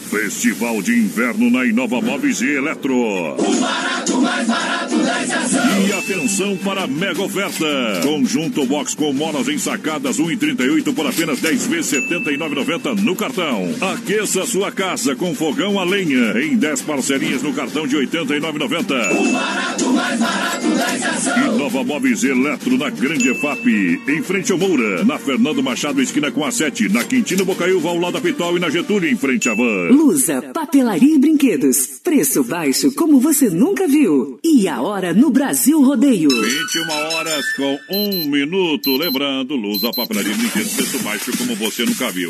Festival 0.09 0.81
de 0.81 0.91
Inverno 0.91 1.49
na 1.49 1.65
Inova 1.65 2.01
Móveis 2.01 2.41
e 2.41 2.55
Eletro. 2.55 2.95
O 2.95 3.55
barato, 3.61 4.21
mais 4.21 4.47
barato 4.47 4.97
da 4.97 5.23
estação. 5.23 5.72
E 5.75 5.91
atenção 5.91 6.55
para 6.57 6.83
a 6.83 6.87
mega 6.87 7.21
oferta. 7.21 7.65
Conjunto 8.03 8.65
box 8.65 8.93
com 8.93 9.11
molas 9.11 9.47
ensacadas 9.47 10.19
1,38 10.19 10.93
por 10.93 11.07
apenas 11.07 11.39
10 11.39 11.67
vezes 11.67 11.99
79,90 11.99 13.01
no 13.01 13.15
cartão. 13.15 13.73
Aqueça 13.81 14.45
sua 14.45 14.71
casa 14.71 15.15
com 15.15 15.33
fogão 15.33 15.79
a 15.79 15.83
lenha 15.83 16.39
em 16.39 16.55
10 16.55 16.83
parcelinhas 16.83 17.41
no 17.41 17.53
cartão 17.53 17.87
de 17.87 17.95
89,90. 17.97 19.17
O 19.17 19.31
barato, 19.31 19.93
mais 19.93 20.19
barato 20.19 20.69
da 20.69 20.95
estação. 20.95 21.55
Inova 21.55 21.83
Móveis 21.83 22.23
e 22.23 22.27
Eletro 22.27 22.77
na 22.77 22.89
Grande 22.91 23.31
EFAP, 23.31 24.01
em 24.07 24.21
frente 24.21 24.51
ao 24.51 24.57
Moura, 24.59 25.03
na 25.03 25.17
Fernando 25.17 25.63
Machado, 25.63 26.01
esquina 26.01 26.31
com 26.31 26.45
a 26.45 26.51
7, 26.51 26.89
na 26.89 27.03
Quintino 27.03 27.45
Bocaiúva, 27.45 27.89
ao 27.89 27.97
lado 27.97 28.13
da 28.13 28.21
Pitol 28.21 28.57
e 28.57 28.59
na 28.59 28.69
Getúlio, 28.69 29.09
em 29.09 29.17
frente 29.17 29.49
à 29.49 29.55
Van. 29.55 29.89
Lusa, 29.89 30.41
papelaria 30.53 31.15
e 31.15 31.19
brinquedos. 31.19 31.99
Preço 32.03 32.43
baixo 32.43 32.91
como 32.93 33.19
você 33.19 33.49
nunca 33.49 33.87
viu. 33.87 34.39
E 34.43 34.67
a 34.67 34.81
hora 34.81 35.13
no 35.13 35.31
Brasil 35.31 35.62
Rodeio. 35.71 36.29
21 36.29 36.89
horas 36.89 37.53
com 37.53 37.79
um 37.89 38.27
minuto. 38.27 38.97
Lembrando, 38.97 39.55
Lusa, 39.55 39.91
papelaria 39.91 40.35
brinquedos, 40.35 40.73
preço 40.73 40.99
baixo 40.99 41.37
como 41.37 41.55
você 41.55 41.85
nunca 41.85 42.11
viu. 42.11 42.29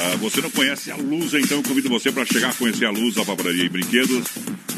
Ah, 0.00 0.16
você 0.16 0.40
não 0.40 0.50
conhece 0.50 0.90
a 0.90 0.96
Lusa, 0.96 1.38
então 1.38 1.58
eu 1.58 1.62
convido 1.62 1.88
você 1.88 2.10
para 2.10 2.24
chegar 2.24 2.50
a 2.50 2.54
conhecer 2.54 2.86
a 2.86 2.90
Lusa, 2.90 3.24
papelaria 3.24 3.64
e 3.64 3.68
brinquedos. 3.68 4.24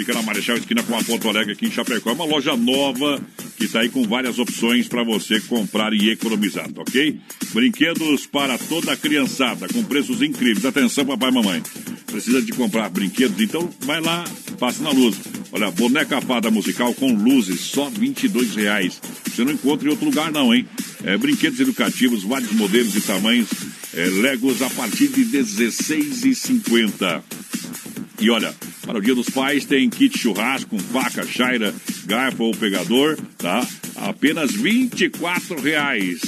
Fica 0.00 0.14
na 0.14 0.22
Marechal 0.22 0.56
Esquina 0.56 0.82
com 0.82 0.96
a 0.96 1.04
Porto 1.04 1.28
Alegre 1.28 1.52
aqui 1.52 1.66
em 1.66 1.70
Chapecó. 1.70 2.08
É 2.08 2.14
uma 2.14 2.24
loja 2.24 2.56
nova 2.56 3.20
que 3.58 3.66
está 3.66 3.80
aí 3.80 3.90
com 3.90 4.02
várias 4.02 4.38
opções 4.38 4.88
para 4.88 5.04
você 5.04 5.38
comprar 5.42 5.92
e 5.92 6.08
economizar, 6.08 6.72
tá 6.72 6.80
ok? 6.80 7.20
Brinquedos 7.52 8.24
para 8.26 8.56
toda 8.56 8.92
a 8.92 8.96
criançada, 8.96 9.68
com 9.68 9.84
preços 9.84 10.22
incríveis. 10.22 10.64
Atenção, 10.64 11.04
papai 11.04 11.28
e 11.28 11.34
mamãe. 11.34 11.62
Precisa 12.06 12.40
de 12.40 12.50
comprar 12.52 12.88
brinquedos? 12.88 13.38
Então 13.42 13.68
vai 13.80 14.00
lá, 14.00 14.24
passe 14.58 14.82
na 14.82 14.88
luz. 14.88 15.18
Olha, 15.52 15.70
boneca 15.70 16.18
fada 16.22 16.50
musical 16.50 16.94
com 16.94 17.12
luzes, 17.12 17.60
só 17.60 17.90
22 17.90 18.54
reais. 18.54 19.02
Você 19.26 19.44
não 19.44 19.52
encontra 19.52 19.86
em 19.86 19.90
outro 19.90 20.06
lugar 20.06 20.32
não, 20.32 20.54
hein? 20.54 20.66
É, 21.04 21.18
brinquedos 21.18 21.60
educativos, 21.60 22.22
vários 22.22 22.52
modelos 22.52 22.96
e 22.96 23.02
tamanhos. 23.02 23.50
É, 23.92 24.06
Legos 24.06 24.62
a 24.62 24.70
partir 24.70 25.08
de 25.08 25.24
R$ 25.24 25.42
16,50. 25.42 27.22
E 28.20 28.28
olha, 28.28 28.54
para 28.82 28.98
o 28.98 29.00
Dia 29.00 29.14
dos 29.14 29.30
Pais 29.30 29.64
tem 29.64 29.88
kit 29.88 30.18
churrasco 30.18 30.70
com 30.70 30.78
faca, 30.78 31.26
chaira, 31.26 31.74
garfo 32.04 32.44
ou 32.44 32.52
pegador, 32.52 33.16
tá? 33.38 33.66
Apenas 33.96 34.52
24 34.52 35.58
reais. 35.60 36.20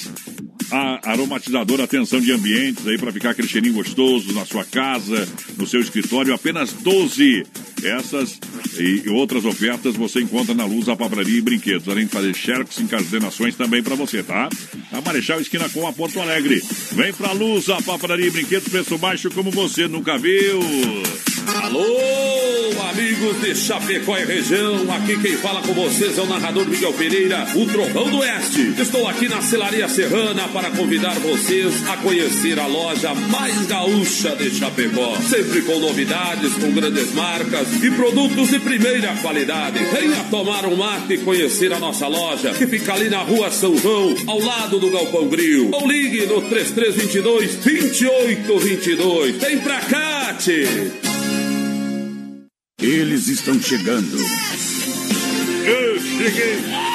A 0.70 1.10
aromatizador, 1.10 1.82
atenção 1.82 2.18
de 2.18 2.32
ambientes 2.32 2.86
aí 2.86 2.96
para 2.96 3.12
ficar 3.12 3.30
aquele 3.30 3.46
cheirinho 3.46 3.74
gostoso 3.74 4.32
na 4.32 4.46
sua 4.46 4.64
casa, 4.64 5.28
no 5.58 5.66
seu 5.66 5.80
escritório, 5.82 6.32
apenas 6.32 6.72
12. 6.72 7.44
Essas 7.84 8.38
e 8.78 9.08
outras 9.10 9.44
ofertas 9.44 9.96
você 9.96 10.20
encontra 10.20 10.54
na 10.54 10.64
Luz, 10.64 10.88
a 10.88 10.96
Papraria 10.96 11.38
e 11.38 11.42
Brinquedos. 11.42 11.88
Além 11.88 12.06
de 12.06 12.12
fazer 12.12 12.34
xerox 12.34 12.78
e 12.78 12.82
encadernações 12.82 13.54
também 13.54 13.82
para 13.82 13.94
você, 13.94 14.22
tá? 14.22 14.48
A 14.92 15.00
Marechal 15.00 15.40
Esquina 15.40 15.68
com 15.68 15.86
a 15.86 15.92
Porto 15.92 16.20
Alegre. 16.20 16.62
Vem 16.92 17.12
pra 17.12 17.32
Luz, 17.32 17.68
a 17.68 17.80
Papraria 17.82 18.26
e 18.26 18.30
Brinquedos, 18.30 18.68
preço 18.68 18.96
baixo 18.98 19.30
como 19.30 19.50
você 19.50 19.88
nunca 19.88 20.18
viu. 20.18 20.60
Alô, 21.64 21.86
amigos 22.90 23.40
de 23.40 23.54
Chapecó 23.54 24.16
e 24.16 24.24
região. 24.24 24.92
Aqui 24.92 25.20
quem 25.20 25.36
fala 25.36 25.60
com 25.62 25.72
vocês 25.74 26.16
é 26.16 26.22
o 26.22 26.26
narrador 26.26 26.66
Miguel 26.68 26.92
Pereira, 26.92 27.46
o 27.56 27.66
Trovão 27.66 28.08
do 28.08 28.18
Oeste. 28.18 28.74
Estou 28.78 29.08
aqui 29.08 29.28
na 29.28 29.42
Celaria 29.42 29.88
Serrana 29.88 30.46
para 30.48 30.70
convidar 30.70 31.14
vocês 31.18 31.88
a 31.88 31.96
conhecer 31.96 32.60
a 32.60 32.66
loja 32.66 33.12
mais 33.14 33.66
gaúcha 33.66 34.36
de 34.36 34.50
Chapecó. 34.50 35.16
Sempre 35.28 35.62
com 35.62 35.80
novidades, 35.80 36.52
com 36.54 36.70
grandes 36.70 37.12
marcas 37.12 37.71
e 37.82 37.90
produtos 37.90 38.48
de 38.48 38.58
primeira 38.58 39.14
qualidade. 39.22 39.78
Venha 39.78 40.24
tomar 40.30 40.66
um 40.66 40.76
mate 40.76 41.14
e 41.14 41.18
conhecer 41.18 41.72
a 41.72 41.78
nossa 41.78 42.06
loja, 42.06 42.52
que 42.52 42.66
fica 42.66 42.94
ali 42.94 43.08
na 43.08 43.22
rua 43.22 43.50
São 43.50 43.76
João, 43.76 44.14
ao 44.26 44.40
lado 44.40 44.78
do 44.78 44.90
Galpão 44.90 45.28
Grill. 45.28 45.70
Ou 45.72 45.86
ligue 45.86 46.26
no 46.26 46.42
3322 46.42 47.56
2822. 47.56 49.36
Vem 49.36 49.58
pra 49.60 49.80
cá, 49.80 50.34
tchê. 50.34 50.66
Eles 52.80 53.28
estão 53.28 53.60
chegando. 53.60 54.18
Eu 55.64 56.00
cheguei. 56.00 56.91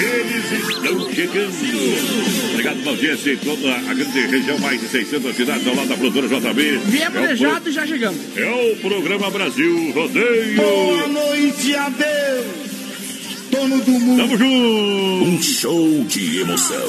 Eles 0.00 0.68
estão 0.68 1.12
chegando. 1.14 2.50
Obrigado 2.52 2.78
pela 2.78 2.90
audiência 2.90 3.32
em 3.32 3.36
toda 3.36 3.74
a 3.74 3.94
grande 3.94 4.20
região, 4.26 4.58
mais 4.58 4.80
de 4.80 4.88
600 4.88 5.36
cidades 5.36 5.66
ao 5.66 5.74
lado 5.74 5.88
da 5.88 5.96
produtora 5.96 6.28
JB. 6.28 6.78
Viemos 6.86 7.02
É 7.02 7.08
o 7.08 7.12
planejado 7.12 7.60
pro- 7.60 7.70
e 7.70 7.72
já 7.72 7.86
chegamos. 7.86 8.18
É 8.36 8.50
o 8.50 8.76
programa 8.76 9.30
Brasil 9.30 9.92
Rodeio. 9.92 10.56
Boa 10.56 11.08
noite, 11.08 11.74
adeus, 11.74 12.46
dono 13.50 13.80
do 13.82 13.90
mundo. 13.92 14.18
Tamo 14.22 14.38
junto. 14.38 15.24
Um 15.30 15.42
show 15.42 16.04
de 16.04 16.40
emoção. 16.40 16.82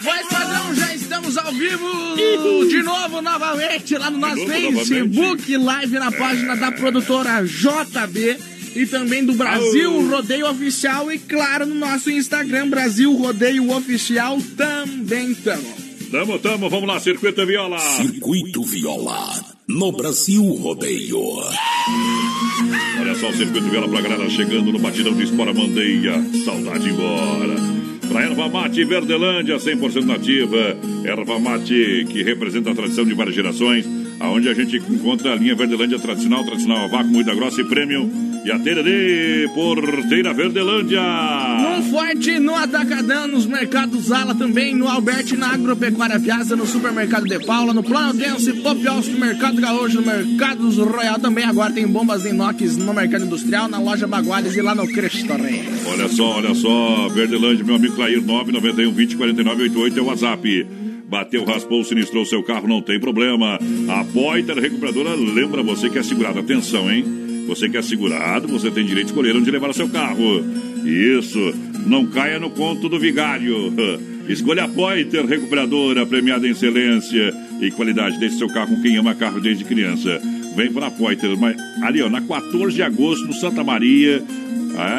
Voz 0.00 0.26
padrão, 0.28 0.74
já 0.74 0.94
estamos 0.94 1.36
ao 1.38 1.52
vivo 1.52 2.16
de 2.68 2.82
novo, 2.82 3.22
novamente, 3.22 3.96
lá 3.96 4.10
no 4.10 4.18
nosso 4.18 4.36
novo, 4.44 4.84
Facebook, 4.84 5.56
live 5.56 5.98
na 5.98 6.10
página 6.10 6.56
da 6.56 6.72
produtora 6.72 7.44
JB 7.44 8.36
e 8.74 8.86
também 8.86 9.24
do 9.24 9.34
Brasil 9.34 9.90
Au. 9.90 10.06
Rodeio 10.08 10.50
Oficial 10.50 11.12
e, 11.12 11.18
claro, 11.18 11.66
no 11.66 11.74
nosso 11.74 12.10
Instagram, 12.10 12.68
Brasil 12.68 13.12
Rodeio 13.14 13.70
Oficial, 13.70 14.38
também 14.56 15.34
tamo. 15.34 15.82
Tamo, 16.10 16.38
tamo, 16.38 16.68
vamos 16.68 16.86
lá, 16.86 17.00
Circuito 17.00 17.46
Viola. 17.46 17.78
Circuito 17.78 18.62
Viola. 18.64 19.32
No 19.66 19.92
Brasil 19.92 20.42
Rodeio. 20.42 21.18
Olha 23.00 23.14
só 23.14 23.30
o 23.30 23.34
Circuito 23.34 23.68
Viola 23.68 23.88
pra 23.88 24.02
galera 24.02 24.28
chegando 24.28 24.72
no 24.72 24.78
Batidão 24.78 25.14
de 25.14 25.24
Espora 25.24 25.54
Mandeia. 25.54 26.22
Saudade 26.44 26.90
embora. 26.90 27.54
Pra 28.08 28.24
Erva 28.24 28.46
Mate 28.46 28.84
Verdelândia, 28.84 29.56
100% 29.56 30.04
nativa. 30.04 30.76
Erva 31.02 31.38
Mate 31.38 32.06
que 32.10 32.22
representa 32.22 32.72
a 32.72 32.74
tradição 32.74 33.06
de 33.06 33.14
várias 33.14 33.34
gerações. 33.34 33.86
Aonde 34.20 34.50
a 34.50 34.54
gente 34.54 34.76
encontra 34.76 35.32
a 35.32 35.36
linha 35.36 35.54
Verdelândia 35.54 35.98
tradicional, 35.98 36.44
tradicional 36.44 36.84
a 36.84 36.88
vácuo, 36.88 37.10
muita 37.10 37.34
grossa 37.34 37.62
e 37.62 37.64
premium. 37.64 38.31
E 38.44 38.50
a 38.50 38.58
Tererê, 38.58 39.48
Porteira 39.54 40.34
Verdelândia. 40.34 41.00
No 41.00 41.82
Forte, 41.84 42.40
no 42.40 42.56
Atacadão, 42.56 43.28
nos 43.28 43.46
mercados 43.46 44.10
Ala 44.10 44.34
também, 44.34 44.74
no 44.74 44.88
Alberti, 44.88 45.36
na 45.36 45.54
Agropecuária 45.54 46.18
Piazza, 46.18 46.56
no 46.56 46.66
Supermercado 46.66 47.24
De 47.24 47.38
Paula, 47.38 47.72
no 47.72 47.84
Plano 47.84 48.14
Dense, 48.14 48.52
Popios, 48.54 49.06
no 49.06 49.20
Mercado 49.20 49.60
Gaúcho, 49.60 50.00
no 50.00 50.06
Mercados 50.06 50.76
Royal 50.76 51.20
também. 51.20 51.44
Agora 51.44 51.72
tem 51.72 51.86
bombas 51.86 52.24
inox 52.24 52.76
no 52.76 52.92
Mercado 52.92 53.26
Industrial, 53.26 53.68
na 53.68 53.78
loja 53.78 54.08
Baguales 54.08 54.56
e 54.56 54.60
lá 54.60 54.74
no 54.74 54.88
Cristo 54.88 55.32
Rei. 55.34 55.62
Olha 55.86 56.08
só, 56.08 56.38
olha 56.38 56.54
só, 56.54 57.08
Verdelândia, 57.10 57.64
meu 57.64 57.76
amigo 57.76 57.94
Clair, 57.94 58.20
991 58.20 58.92
20 58.92 59.16
49 59.16 59.62
88 59.62 59.98
é 59.98 60.02
o 60.02 60.06
WhatsApp. 60.06 60.66
Bateu, 61.06 61.44
raspou, 61.44 61.84
sinistrou 61.84 62.24
seu 62.24 62.42
carro, 62.42 62.66
não 62.66 62.82
tem 62.82 62.98
problema. 62.98 63.58
A 63.88 64.04
Poiter 64.04 64.58
Recuperadora 64.58 65.14
lembra 65.14 65.62
você 65.62 65.88
que 65.88 65.98
é 65.98 66.02
segurado. 66.02 66.40
Atenção, 66.40 66.90
hein? 66.90 67.21
Você 67.46 67.68
que 67.68 67.76
é 67.76 67.82
segurado, 67.82 68.48
você 68.48 68.70
tem 68.70 68.84
direito 68.84 69.06
de 69.06 69.12
escolher 69.12 69.36
onde 69.36 69.50
levar 69.50 69.70
o 69.70 69.74
seu 69.74 69.88
carro. 69.88 70.44
Isso, 70.84 71.54
não 71.86 72.06
caia 72.06 72.38
no 72.38 72.50
conto 72.50 72.88
do 72.88 72.98
vigário. 72.98 73.72
Escolha 74.28 74.64
a 74.64 74.68
Poiter 74.68 75.26
Recuperadora, 75.26 76.06
premiada 76.06 76.46
em 76.46 76.52
excelência 76.52 77.34
e 77.60 77.70
qualidade. 77.70 78.18
Deixe 78.18 78.38
seu 78.38 78.48
carro 78.48 78.76
com 78.76 78.82
quem 78.82 78.96
ama 78.96 79.14
carro 79.14 79.40
desde 79.40 79.64
criança. 79.64 80.20
Vem 80.54 80.72
para 80.72 80.86
a 80.86 80.90
Poiter, 80.90 81.36
mas 81.36 81.56
ali 81.82 82.02
ó, 82.02 82.08
na 82.08 82.20
14 82.20 82.74
de 82.74 82.82
agosto, 82.82 83.26
no 83.26 83.32
Santa 83.32 83.64
Maria, 83.64 84.22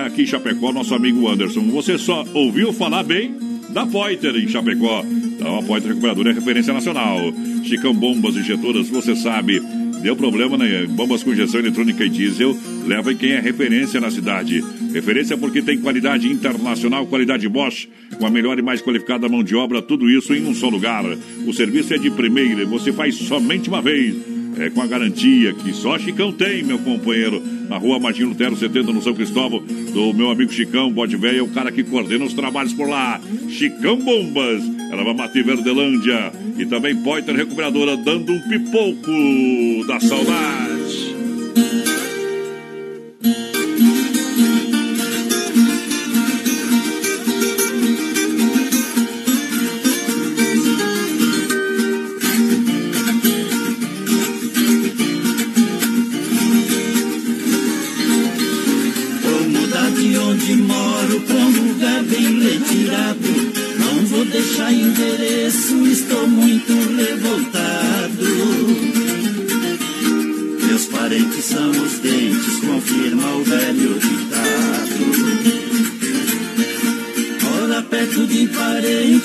aqui 0.06 0.24
em 0.24 0.26
Chapecó, 0.26 0.72
nosso 0.72 0.94
amigo 0.94 1.28
Anderson. 1.28 1.62
Você 1.72 1.98
só 1.98 2.26
ouviu 2.34 2.74
falar 2.74 3.04
bem 3.04 3.36
da 3.70 3.86
Poiter 3.86 4.36
em 4.36 4.48
Chapecó. 4.48 5.04
Então, 5.06 5.60
a 5.60 5.64
Poiter 5.64 5.90
Recuperadora 5.90 6.32
é 6.32 6.34
referência 6.34 6.74
nacional. 6.74 7.20
Chicão 7.64 7.94
Bombas 7.94 8.36
Injetoras, 8.36 8.90
você 8.90 9.16
sabe. 9.16 9.62
Deu 10.04 10.18
problema, 10.18 10.58
né? 10.58 10.86
Bombas 10.86 11.24
com 11.24 11.32
injeção 11.32 11.62
eletrônica 11.62 12.04
e 12.04 12.10
diesel. 12.10 12.58
Leva 12.86 13.14
em 13.14 13.16
quem 13.16 13.32
é 13.32 13.40
referência 13.40 14.02
na 14.02 14.12
cidade. 14.12 14.62
Referência 14.94 15.38
porque 15.38 15.62
tem 15.62 15.80
qualidade 15.80 16.30
internacional, 16.30 17.08
qualidade 17.08 17.48
Bosch, 17.48 17.88
com 18.20 18.26
a 18.26 18.30
melhor 18.30 18.60
e 18.60 18.62
mais 18.62 18.82
qualificada 18.82 19.30
mão 19.30 19.42
de 19.42 19.56
obra, 19.56 19.82
tudo 19.82 20.10
isso 20.10 20.34
em 20.34 20.46
um 20.46 20.54
só 20.54 20.68
lugar. 20.68 21.06
O 21.48 21.54
serviço 21.54 21.94
é 21.94 21.98
de 21.98 22.12
primeira, 22.12 22.66
você 22.66 22.92
faz 22.92 23.16
somente 23.16 23.70
uma 23.70 23.82
vez. 23.82 24.14
É 24.60 24.70
com 24.70 24.82
a 24.82 24.88
garantia 24.88 25.54
que 25.54 25.74
só 25.74 25.98
Chicão 25.98 26.34
tem, 26.34 26.64
meu 26.64 26.78
companheiro. 26.80 27.42
Na 27.70 27.78
rua 27.78 27.98
Martinho 27.98 28.28
Lutero 28.28 28.58
70, 28.58 28.92
no 28.92 29.02
São 29.02 29.14
Cristóvão, 29.14 29.64
do 29.94 30.14
meu 30.14 30.30
amigo 30.30 30.52
Chicão, 30.52 30.92
Bode 30.92 31.16
Velho, 31.16 31.40
é 31.40 31.42
o 31.42 31.48
cara 31.48 31.72
que 31.72 31.82
coordena 31.82 32.26
os 32.26 32.34
trabalhos 32.34 32.74
por 32.74 32.88
lá. 32.88 33.20
Chicão 33.50 33.98
Bombas, 33.98 34.62
ela 34.94 35.04
vai 35.04 35.14
bater 35.14 35.44
Verdelândia. 35.44 36.32
E 36.58 36.66
também 36.66 36.96
Poiter 36.96 37.36
Recuperadora, 37.36 37.98
dando 37.98 38.32
um 38.32 38.42
pipoco 38.42 39.88
da 39.88 40.00
saudade. 40.00 40.83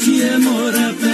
Parente 0.09 0.23
é 0.23 1.08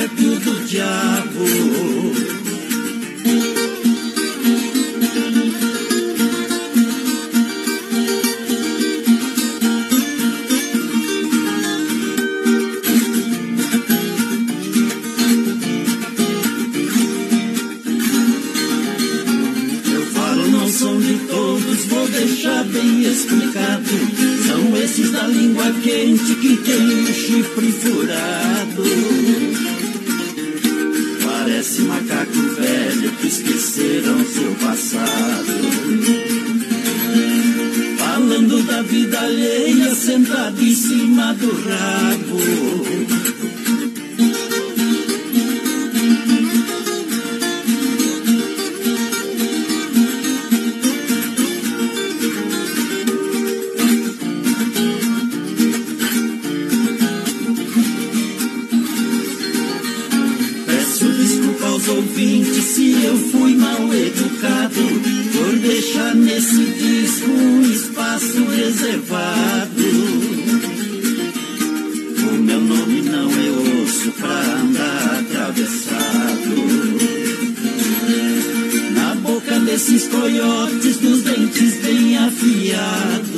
desses 79.75 80.07
coiotes 80.07 80.99
dos 80.99 81.23
dentes 81.23 81.83
bem 81.83 82.17
afiados. 82.17 83.35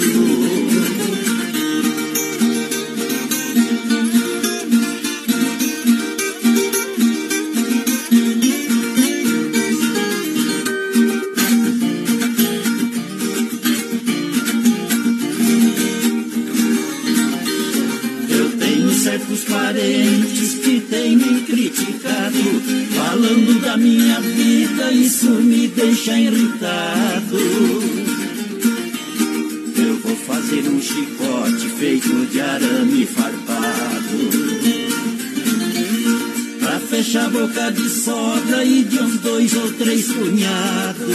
Dois 39.46 39.54
ou 39.54 39.72
três 39.74 40.12
cunhados. 40.12 41.08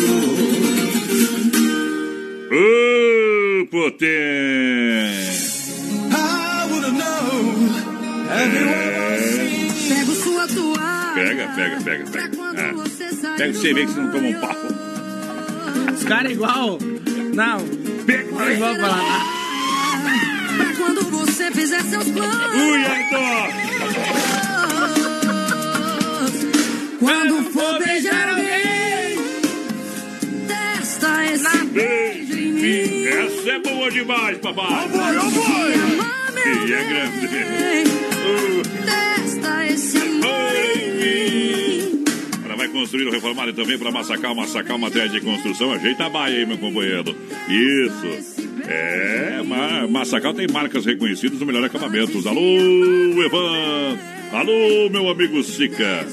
Ô, 2.52 3.66
potência! 3.68 5.42
Pego 9.90 10.16
sua 10.16 10.48
toalha. 10.48 11.14
Pega, 11.14 11.48
pega, 11.56 11.82
pega, 11.82 12.06
pega. 12.10 12.32
Ah. 12.58 12.74
Pega 13.38 13.54
você 13.54 13.74
vê 13.74 13.86
que 13.86 13.92
você 13.92 14.00
não 14.00 14.12
toma 14.12 14.28
um 14.28 14.40
pau. 14.40 14.56
Os 15.94 16.04
caras 16.06 16.32
igual. 16.32 16.80
Não. 17.34 17.60
Pega, 18.06 18.32
Não 18.32 18.42
é 18.42 18.54
igual 18.54 18.76
pra 18.76 18.88
lá. 18.88 19.26
Pra 20.58 20.76
quando 20.78 21.04
você 21.10 21.52
fizer 21.52 21.82
seus 21.84 22.10
planos. 22.12 22.56
Ui, 22.56 22.86
Arthur! 22.86 23.72
Quando 27.02 27.41
beijo 31.72 32.34
em 32.34 32.52
mim. 32.54 33.06
Essa 33.08 33.52
é 33.52 33.60
boa 33.60 33.92
demais, 33.92 34.38
papai. 34.40 34.90
Que 36.44 36.74
é 36.74 36.84
grande. 36.84 37.28
Testa 38.86 39.68
esse 39.68 39.98
amor 39.98 40.56
em 40.76 40.92
mim. 40.94 42.04
Ela 42.46 42.56
vai 42.56 42.68
construir 42.68 43.06
ou 43.06 43.12
reformar 43.12 43.48
e 43.50 43.54
também 43.54 43.78
para 43.78 43.92
massacar, 43.92 44.36
massacar 44.36 44.78
matéria 44.78 45.10
de 45.10 45.22
construção. 45.22 45.72
Ajeita 45.72 46.06
a 46.06 46.10
baia 46.10 46.40
aí, 46.40 46.46
meu 46.46 46.58
companheiro. 46.58 47.16
Isso. 47.48 48.42
É, 48.68 49.42
ma 49.46 49.88
Massacal 49.88 50.34
tem 50.34 50.48
marcas 50.48 50.86
reconhecidas 50.86 51.40
no 51.40 51.46
melhor 51.46 51.64
acabamentos. 51.66 52.26
Alô, 52.26 52.42
Evan. 52.42 53.98
Alô, 54.32 54.90
meu 54.90 55.10
amigo 55.10 55.44
Sica. 55.44 56.08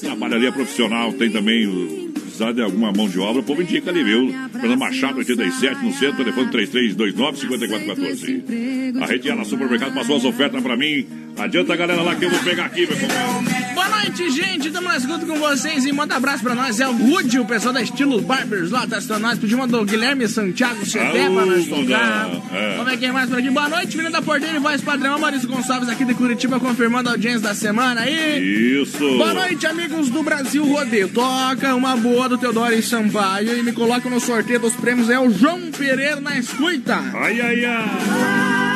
Trabalharia 0.00 0.52
profissional, 0.52 1.12
tem 1.12 1.30
também 1.30 1.66
o 1.66 2.05
precisar 2.36 2.52
de 2.52 2.60
alguma 2.60 2.92
mão 2.92 3.08
de 3.08 3.18
obra, 3.18 3.40
o 3.40 3.44
povo 3.44 3.62
indica 3.62 3.90
ali, 3.90 4.04
viu? 4.04 4.30
Fernando 4.52 4.78
Machado, 4.78 5.16
87, 5.18 5.82
no 5.82 5.94
centro, 5.94 6.18
telefone 6.18 6.50
3329-5414. 6.50 9.02
A 9.02 9.06
Rede 9.06 9.30
Ala 9.30 9.42
Supermercado 9.44 9.94
passou 9.94 10.16
as 10.16 10.24
ofertas 10.24 10.62
pra 10.62 10.76
mim. 10.76 11.06
Adianta 11.38 11.72
a 11.72 11.76
galera 11.76 12.02
lá 12.02 12.14
que 12.14 12.26
eu 12.26 12.30
vou 12.30 12.40
pegar 12.40 12.66
aqui, 12.66 12.86
meu 12.86 12.98
companheiro. 12.98 13.65
Boa 13.76 13.88
noite, 13.90 14.30
gente. 14.30 14.68
Estamos 14.68 14.88
na 14.90 14.96
escuta 14.96 15.26
com 15.26 15.38
vocês 15.38 15.84
e 15.84 15.92
manda 15.92 16.16
abraço 16.16 16.42
pra 16.42 16.54
nós. 16.54 16.80
É 16.80 16.88
o 16.88 16.92
Woody, 16.92 17.38
o 17.40 17.44
pessoal 17.44 17.74
da 17.74 17.82
Estilo 17.82 18.22
Barbers 18.22 18.70
lá, 18.70 18.86
tá 18.86 18.96
assistindo 18.96 19.20
nós. 19.20 19.38
Pediu 19.38 19.58
uma 19.58 19.66
do 19.66 19.84
Guilherme 19.84 20.26
Santiago 20.26 20.82
Cheté 20.86 21.28
pra 21.28 21.44
nós 21.44 21.66
tocar. 21.66 22.30
É. 22.54 22.76
Vamos 22.78 22.90
ver 22.90 22.96
quem 22.96 23.12
mais 23.12 23.28
por 23.28 23.38
aqui. 23.38 23.50
Boa 23.50 23.68
noite, 23.68 23.94
menino 23.98 24.10
da 24.10 24.22
Porteira 24.22 24.56
e 24.56 24.58
voz 24.58 24.80
padrão. 24.80 25.18
Maurício 25.18 25.46
Gonçalves 25.46 25.90
aqui 25.90 26.06
de 26.06 26.14
Curitiba 26.14 26.58
confirmando 26.58 27.10
a 27.10 27.12
audiência 27.12 27.40
da 27.40 27.54
semana 27.54 28.00
aí. 28.00 28.80
Isso. 28.80 28.98
Boa 29.18 29.34
noite, 29.34 29.66
amigos 29.66 30.08
do 30.08 30.22
Brasil 30.22 30.64
Rodeio. 30.64 31.10
Toca 31.10 31.74
uma 31.74 31.94
boa 31.98 32.30
do 32.30 32.38
Teodoro 32.38 32.72
e 32.72 32.82
Sampaio 32.82 33.58
e 33.58 33.62
me 33.62 33.72
coloca 33.72 34.08
no 34.08 34.18
sorteio 34.18 34.58
dos 34.58 34.72
prêmios. 34.72 35.10
É 35.10 35.20
o 35.20 35.30
João 35.30 35.70
Pereira 35.70 36.18
na 36.18 36.38
escuta. 36.38 36.98
Ai, 37.14 37.42
ai, 37.42 37.64
ai. 37.66 38.66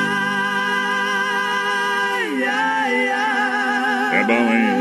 É 4.13 4.25
bom, 4.25 4.35
hein? 4.35 4.80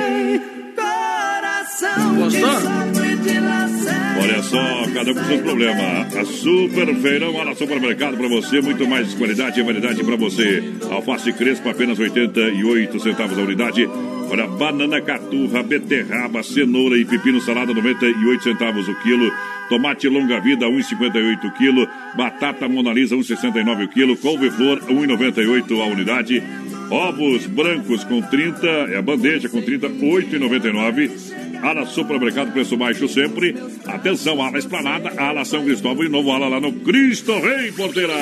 Olha 4.22 4.44
só, 4.44 4.86
cada 4.94 5.12
um 5.12 5.16
com 5.16 5.24
seus 5.24 5.42
problemas. 5.42 6.16
A 6.16 6.26
Super 6.26 6.96
Feirão 6.96 7.46
no 7.46 7.56
supermercado 7.56 8.18
para 8.18 8.28
você, 8.28 8.62
muito 8.62 8.88
mais 8.88 9.14
qualidade 9.14 9.60
e 9.60 9.64
variedade 9.64 10.04
para 10.04 10.16
você. 10.16 10.64
Alface 10.92 11.32
Crespa, 11.34 11.72
apenas 11.72 11.98
88 11.98 13.00
centavos 13.00 13.38
a 13.38 13.42
unidade. 13.42 13.88
Olha, 14.30 14.46
banana 14.48 15.02
caturra, 15.02 15.64
beterraba, 15.64 16.44
cenoura 16.44 16.98
e 16.98 17.06
pepino 17.06 17.42
salada, 17.42 17.74
98 17.74 18.44
centavos 18.44 18.88
o 18.88 18.96
quilo. 19.02 19.32
Tomate 19.70 20.08
longa 20.08 20.40
vida, 20.40 20.66
1,58 20.66 21.46
o 21.46 21.52
quilo. 21.52 21.88
Batata 22.16 22.68
Mona 22.68 22.94
Lisa, 22.94 23.16
1,69 23.16 23.86
o 23.86 23.88
quilo. 23.88 24.18
Couve-flor, 24.18 24.82
1,98 24.82 25.82
a 25.82 25.86
unidade. 25.86 26.44
Ovos 26.92 27.46
brancos 27.46 28.04
com 28.04 28.22
30, 28.22 28.68
é 28.68 28.98
a 28.98 29.02
bandeja 29.02 29.48
com 29.48 29.62
30, 29.62 29.90
8,99. 29.90 31.49
Ala 31.62 31.86
Supermercado, 31.86 32.52
preço 32.54 32.78
baixo 32.78 33.08
sempre. 33.08 33.56
Atenção, 33.86 34.42
ala 34.42 34.58
Esplanada, 34.58 35.12
ala 35.22 35.44
São 35.44 35.64
Cristóvão 35.66 36.04
e 36.06 36.10
novo 36.10 36.32
ala 36.32 36.48
lá 36.48 36.60
no 36.60 36.72
Cristo 36.72 37.38
Rei 37.40 37.72
Porteira. 37.74 38.14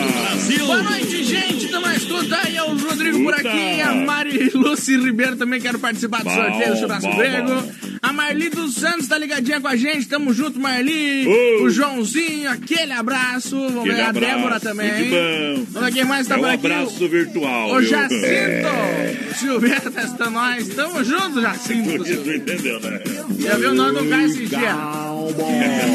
Boa 0.65 0.81
noite, 0.83 1.23
gente. 1.23 1.65
Estamos 1.65 1.87
na 1.87 1.95
escuta. 1.95 2.37
Aí 2.43 2.55
é 2.57 2.63
o 2.63 2.75
Rodrigo 2.75 3.23
por 3.23 3.33
Escuta. 3.35 3.49
aqui. 3.53 3.81
A 3.81 3.93
Mari 3.93 4.49
Lucy 4.53 4.97
Ribeiro 4.97 5.35
também 5.35 5.61
quero 5.61 5.77
participar 5.79 6.19
do 6.19 6.23
Bom, 6.25 6.35
sorteio 6.35 6.73
do 6.73 6.79
churrasco 6.79 7.09
bom, 7.11 7.17
grego. 7.17 7.47
bom. 7.47 7.71
A 8.01 8.13
Marli 8.13 8.49
dos 8.49 8.75
Santos 8.75 9.07
tá 9.07 9.17
ligadinha 9.17 9.59
com 9.59 9.67
a 9.67 9.75
gente. 9.75 10.07
Tamo 10.07 10.31
junto, 10.33 10.59
Marli. 10.59 11.25
Oh. 11.27 11.63
O 11.63 11.69
Joãozinho, 11.69 12.49
aquele 12.49 12.91
abraço. 12.93 13.55
Vamos 13.59 13.79
Aquele 13.81 13.95
ver 13.95 14.01
a 14.01 14.09
abraço, 14.09 14.35
Débora 14.35 14.59
também. 14.59 14.91
muito 14.93 15.09
bom. 15.11 15.65
Vamos 15.71 15.89
ver 15.89 15.93
quem 15.95 16.05
mais 16.05 16.27
tá 16.27 16.35
é 16.35 16.37
um 16.37 16.41
por 16.41 16.49
aqui. 16.49 16.65
abraço 16.67 17.07
virtual. 17.07 17.71
O? 17.73 17.81
Jacinto. 17.83 18.25
É. 18.25 19.15
Silveira 19.37 19.91
tá 19.91 20.01
assistindo 20.01 20.29
nós. 20.31 20.67
Tamo 20.69 21.03
junto, 21.03 21.41
Jacinto. 21.41 21.97
Por 21.97 22.07
isso 22.07 22.31
entendeu, 22.31 22.79
né? 22.79 22.99
Já 23.39 23.57
viu 23.57 23.71
o 23.71 23.73
nome 23.75 23.99
do 23.99 24.09
cara 24.09 24.23
esses 24.23 24.49
dias? 24.49 24.75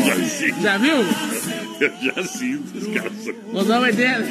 Jacinto. 0.06 0.62
Já 0.62 0.78
viu? 0.78 0.96
Jacinto, 2.02 2.78
os 2.78 2.86
caras 2.94 3.12
são... 3.24 3.34
O 3.52 3.64
nome 3.64 3.92
dele. 3.92 4.26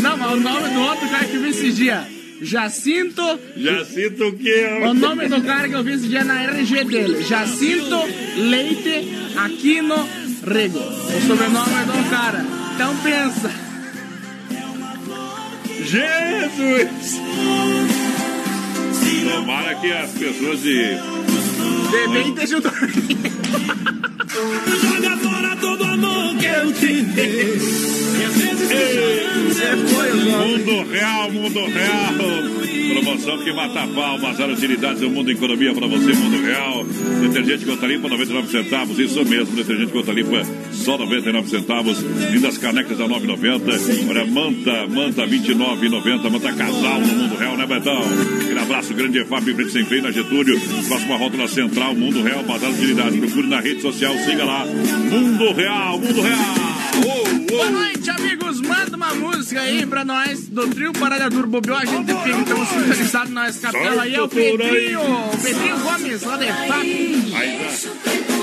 Não, 0.00 0.16
mas 0.16 0.32
o 0.32 0.36
nome 0.36 0.68
do 0.68 0.80
outro 0.80 1.08
cara 1.08 1.24
que 1.24 1.34
eu 1.34 1.42
vi 1.42 1.48
esses 1.50 1.76
dias. 1.76 2.04
Jacinto. 2.42 3.40
Jacinto 3.56 4.28
o 4.28 4.32
quê? 4.36 4.66
O 4.84 4.94
nome 4.94 5.28
do 5.28 5.42
cara 5.42 5.68
que 5.68 5.74
eu 5.74 5.82
vi 5.82 5.92
esse 5.92 6.08
dia 6.08 6.24
na 6.24 6.42
RG 6.42 6.84
dele. 6.84 7.22
Jacinto 7.22 7.96
Leite 8.36 9.08
Aquino 9.36 10.08
Rego. 10.46 10.78
O 10.78 11.26
sobrenome 11.26 11.84
do 11.86 12.10
cara. 12.10 12.44
Então 12.74 12.96
pensa. 12.98 13.50
Jesus! 15.84 17.20
Tomara 19.34 19.74
que 19.74 19.92
as 19.92 20.12
pessoas 20.12 20.62
de. 20.62 20.96
Bebê 21.90 22.22
esteja 22.28 22.60
Joga 24.34 25.16
fora 25.18 25.56
todo 25.60 25.84
amor 25.84 26.34
que 26.36 26.46
eu 26.46 26.72
te 26.72 27.02
dei. 27.02 27.56
E 27.56 28.24
às 28.24 28.34
vezes 28.36 28.70
o 30.12 30.30
nome. 30.30 30.58
Mundo 30.58 30.90
Real, 30.90 31.30
Mundo 31.30 31.66
Real. 31.66 32.64
Promoção 32.94 33.38
que 33.38 33.52
mata 33.52 33.82
a 33.82 33.86
pau, 33.86 34.18
Bazar 34.18 34.50
Utilidades, 34.50 35.02
o 35.02 35.10
Mundo 35.10 35.30
Economia 35.30 35.72
para 35.72 35.86
você, 35.86 36.12
Mundo 36.12 36.42
Real. 36.44 36.84
Detergente 37.22 37.64
Gota 37.64 37.86
Limpa, 37.86 38.08
99 38.08 38.48
centavos. 38.50 38.98
Isso 38.98 39.24
mesmo, 39.24 39.56
detergente 39.56 39.92
Gota 39.92 40.12
Limpa, 40.12 40.46
só 40.72 40.98
99 40.98 41.48
centavos. 41.48 42.02
Lindas 42.30 42.58
canecas 42.58 43.00
a 43.00 43.04
9,90. 43.04 44.08
Olha, 44.10 44.26
manta, 44.26 44.86
manta 44.88 45.26
29,90. 45.26 46.30
Manta 46.30 46.52
casal 46.52 47.00
no 47.00 47.14
Mundo 47.14 47.36
Real, 47.36 47.56
né, 47.56 47.66
Betão? 47.66 48.02
Aquele 48.42 48.58
abraço 48.58 48.94
grande, 48.94 49.18
em 49.18 49.24
frente 49.24 49.70
sem 49.70 49.84
freio, 49.84 50.02
na 50.02 50.10
Getúlio. 50.10 50.60
Próxima 50.86 51.16
rótula 51.16 51.48
central, 51.48 51.94
Mundo 51.94 52.22
Real, 52.22 52.42
Bazar 52.44 52.70
Utilidades. 52.70 53.18
Procure 53.18 53.46
na 53.48 53.60
rede 53.60 53.80
social, 53.80 54.14
siga 54.24 54.44
lá. 54.44 54.64
Mundo 54.64 55.52
Real, 55.52 55.98
Mundo 55.98 56.22
Real. 56.22 56.38
Oh, 57.04 57.50
Boa 57.50 57.70
noite, 57.70 58.10
amigos. 58.10 58.60
Manda 58.60 58.96
uma 58.96 59.14
música 59.14 59.60
aí 59.60 59.84
pra 59.84 60.04
nós 60.04 60.48
do 60.48 60.66
trio 60.68 60.92
Parada 60.92 61.28
Duro 61.28 61.48
Bobeou. 61.48 61.76
A 61.76 61.84
gente 61.84 62.06
fica 62.06 62.38
então 62.38 62.66
sintonizado 62.66 63.30
na 63.30 63.52
capela. 63.52 64.02
Aí 64.02 64.14
é 64.14 64.22
o. 64.22 64.28
Pedrinho. 64.28 65.00
O 65.00 65.38
Pedrinho 65.42 65.78
Gomes, 65.80 66.22
lá 66.22 66.36
de. 66.36 66.44
Aí, 66.48 67.58
tá. 68.28 68.33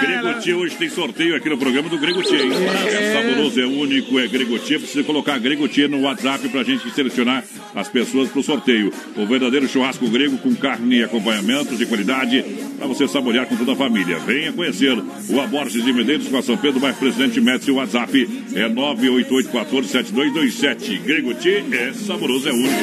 Gregotia, 0.00 0.56
hoje 0.56 0.76
tem 0.76 0.88
sorteio 0.88 1.36
aqui 1.36 1.48
no 1.48 1.58
programa 1.58 1.88
do 1.88 1.98
Gregotia. 1.98 2.38
É, 2.38 2.88
é 2.88 3.12
saboroso, 3.12 3.60
é 3.60 3.66
único, 3.66 4.18
é 4.18 4.26
Gregotia. 4.26 4.78
Precisa 4.78 5.04
colocar 5.04 5.38
Gregotia 5.38 5.86
no 5.88 6.00
WhatsApp 6.02 6.48
pra 6.48 6.62
gente 6.62 6.90
selecionar 6.90 7.44
as 7.74 7.88
pessoas 7.88 8.28
pro 8.30 8.42
sorteio. 8.42 8.92
O 9.16 9.26
verdadeiro 9.26 9.68
churrasco 9.68 10.08
grego 10.08 10.38
com 10.38 10.54
carne 10.54 10.98
e 10.98 11.04
acompanhamentos 11.04 11.76
de 11.78 11.86
qualidade 11.86 12.44
para 12.78 12.86
você 12.86 13.06
saborear 13.08 13.46
com 13.46 13.56
toda 13.56 13.72
a 13.72 13.76
família. 13.76 14.18
Venha 14.20 14.52
conhecer 14.52 14.96
o 15.28 15.40
Aborges 15.40 15.84
de 15.84 15.92
Medeiros 15.92 16.28
com 16.28 16.36
a 16.38 16.42
São 16.42 16.56
Pedro, 16.56 16.80
mais 16.80 16.96
presidente 16.96 17.40
Médici. 17.40 17.70
O 17.70 17.76
WhatsApp 17.76 18.28
é 18.54 18.68
988147227. 18.68 21.00
Gregotia 21.02 21.64
é 21.72 21.92
saboroso, 21.92 22.48
é 22.48 22.52
único. 22.52 22.74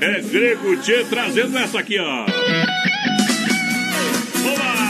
É 0.00 0.20
Gregotia 0.20 1.04
trazendo 1.08 1.56
essa 1.58 1.78
aqui, 1.78 1.98
ó. 1.98 2.26
Olá! 4.44 4.81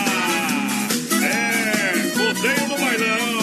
Rodeio 2.43 2.77
Bailão. 2.77 3.39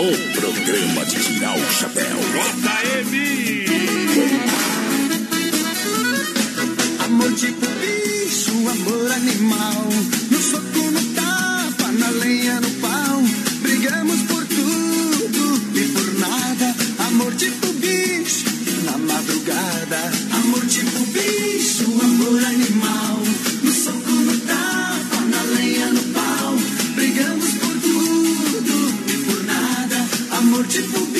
O 0.00 0.40
programa 0.40 1.04
de 1.04 1.16
tirar 1.22 1.54
o 1.54 1.70
chapéu. 1.70 2.16
JM. 2.32 3.12
Amor 7.04 7.32
tipo 7.34 7.66
bicho, 7.66 8.52
amor 8.70 9.12
animal. 9.12 9.86
No 10.30 10.38
soco, 10.40 10.90
no 10.92 11.02
tapa, 11.14 11.92
na 11.92 12.10
lenha, 12.10 12.58
no 12.58 12.70
pau. 12.80 13.22
Brigamos 13.60 14.22
por 14.22 14.46
tudo 14.46 15.60
e 15.74 15.88
por 15.88 16.18
nada. 16.18 16.74
Amor 17.08 17.34
tipo 17.34 17.66
bicho, 17.74 18.46
na 18.86 18.96
madrugada. 18.96 20.10
Amor 20.32 20.66
tipo 20.68 21.04
bicho, 21.12 21.84
amor 22.02 22.42
animal. 22.46 23.18
to 30.72 31.11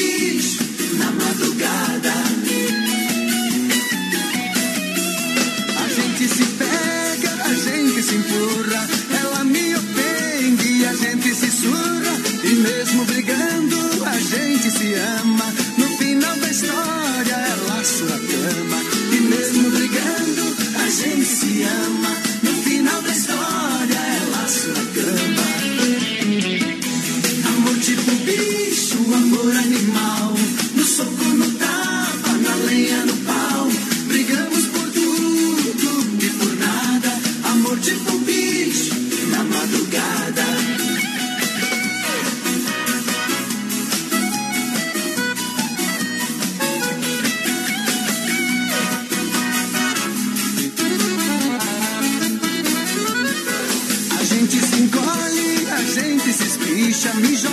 camisa 57.13 57.52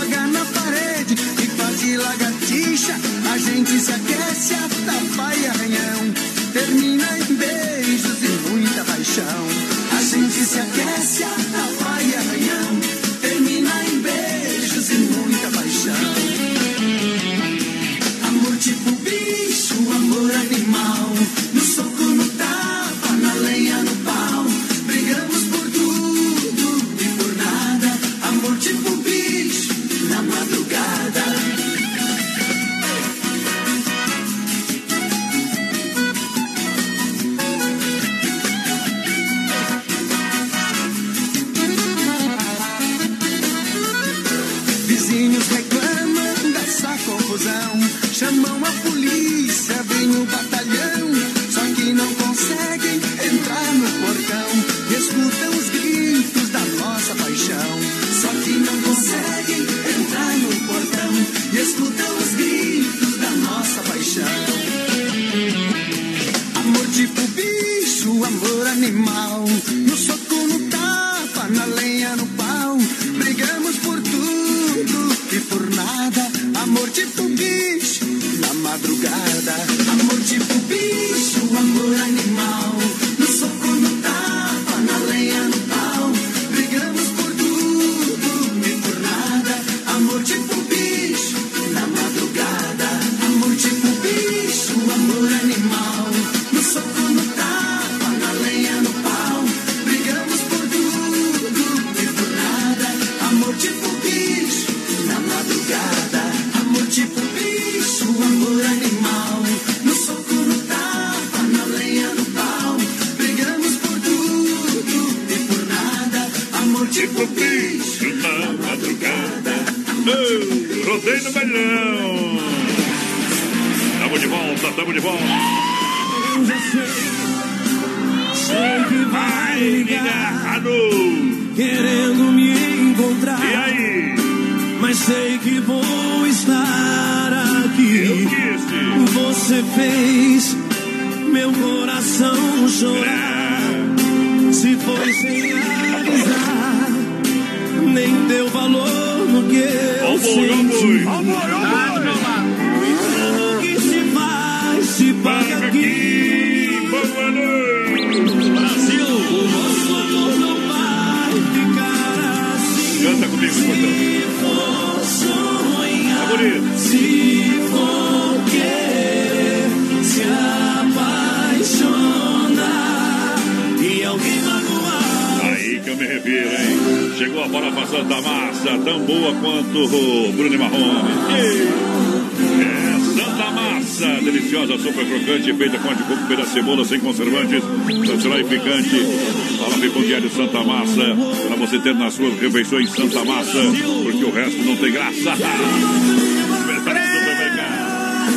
e 188.69 188.83
picante. 188.83 189.57
Fala 189.57 189.89
com 189.89 190.01
diário 190.01 190.29
Santa 190.29 190.63
Massa, 190.63 191.15
para 191.47 191.55
você 191.55 191.79
ter 191.79 191.95
nas 191.95 192.13
suas 192.13 192.39
refeições 192.39 192.91
Santa 192.91 193.23
Massa, 193.23 193.59
porque 194.03 194.23
o 194.23 194.31
resto 194.31 194.61
não 194.63 194.75
tem 194.77 194.91
graça. 194.91 195.35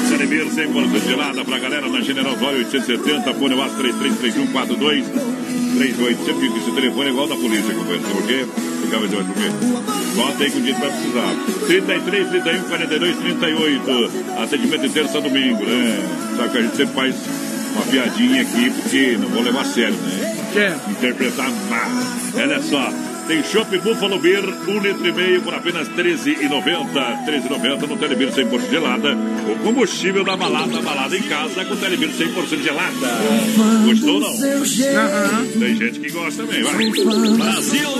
Cerveja 0.09 0.44
100% 0.44 1.09
gelada 1.09 1.44
pra 1.44 1.59
galera 1.59 1.88
na 1.88 2.00
General 2.00 2.36
Zóio 2.38 2.59
870, 2.59 3.34
fone 3.34 3.54
WhatsApp 3.54 3.82
333142 3.82 5.52
38. 5.72 6.24
Sempre 6.24 6.50
que 6.50 6.59
esse 6.59 6.70
telefone 6.70 7.09
é 7.09 7.10
igual 7.10 7.26
da 7.26 7.36
polícia, 7.36 7.74
companheiro. 7.74 8.02
Sabe 8.02 8.14
por 8.14 8.26
quê? 8.26 8.46
Ficava 8.84 9.09
dizendo 9.09 9.26
por 9.26 9.34
quê? 9.34 9.48
Bota 10.16 10.44
aí 10.44 10.50
que 10.50 10.59
o 10.59 10.62
dia 10.62 10.74
vai 10.74 10.90
precisar. 10.90 11.34
33, 11.66 12.28
31, 12.28 12.62
42, 12.64 13.16
38. 13.16 14.10
Atendimento 14.42 14.82
de 14.82 14.88
terça 14.90 15.20
domingo, 15.20 15.64
né? 15.64 15.98
Só 16.36 16.48
que 16.48 16.59
a 16.59 16.62
gente 16.62 16.76
sempre 16.76 16.94
faz 16.94 17.14
uma 17.74 17.82
piadinha 17.86 18.42
aqui, 18.42 18.70
porque 18.70 19.16
não 19.20 19.28
vou 19.28 19.42
levar 19.42 19.62
a 19.62 19.64
sério, 19.64 19.94
né? 19.94 20.36
Que? 20.52 20.90
Interpretar 20.92 21.50
mal. 21.68 21.90
Olha 22.36 22.62
só. 22.62 22.92
Tem 23.28 23.40
Shop 23.44 23.78
Buffalo 23.78 24.18
Beer, 24.18 24.42
um 24.68 24.80
litro 24.80 25.06
e 25.06 25.12
meio 25.12 25.40
por 25.42 25.54
apenas 25.54 25.86
R$13,90. 25.86 26.92
R$13,90 26.92 27.86
no 27.88 27.96
Telebir 27.96 28.30
100% 28.32 28.68
gelada. 28.68 29.16
O 29.48 29.58
combustível 29.62 30.24
da 30.24 30.36
balada, 30.36 30.82
balada 30.82 31.16
em 31.16 31.22
casa 31.22 31.64
com 31.64 31.76
Telebir 31.76 32.08
100% 32.10 32.62
gelada. 32.62 33.08
Gostou 33.86 34.14
ou 34.14 34.20
não? 34.20 34.28
Aham. 34.34 35.46
Tem 35.56 35.76
gente 35.76 36.00
que 36.00 36.10
gosta 36.10 36.42
também, 36.42 36.62
vai. 36.64 36.74
Brasil! 37.36 37.90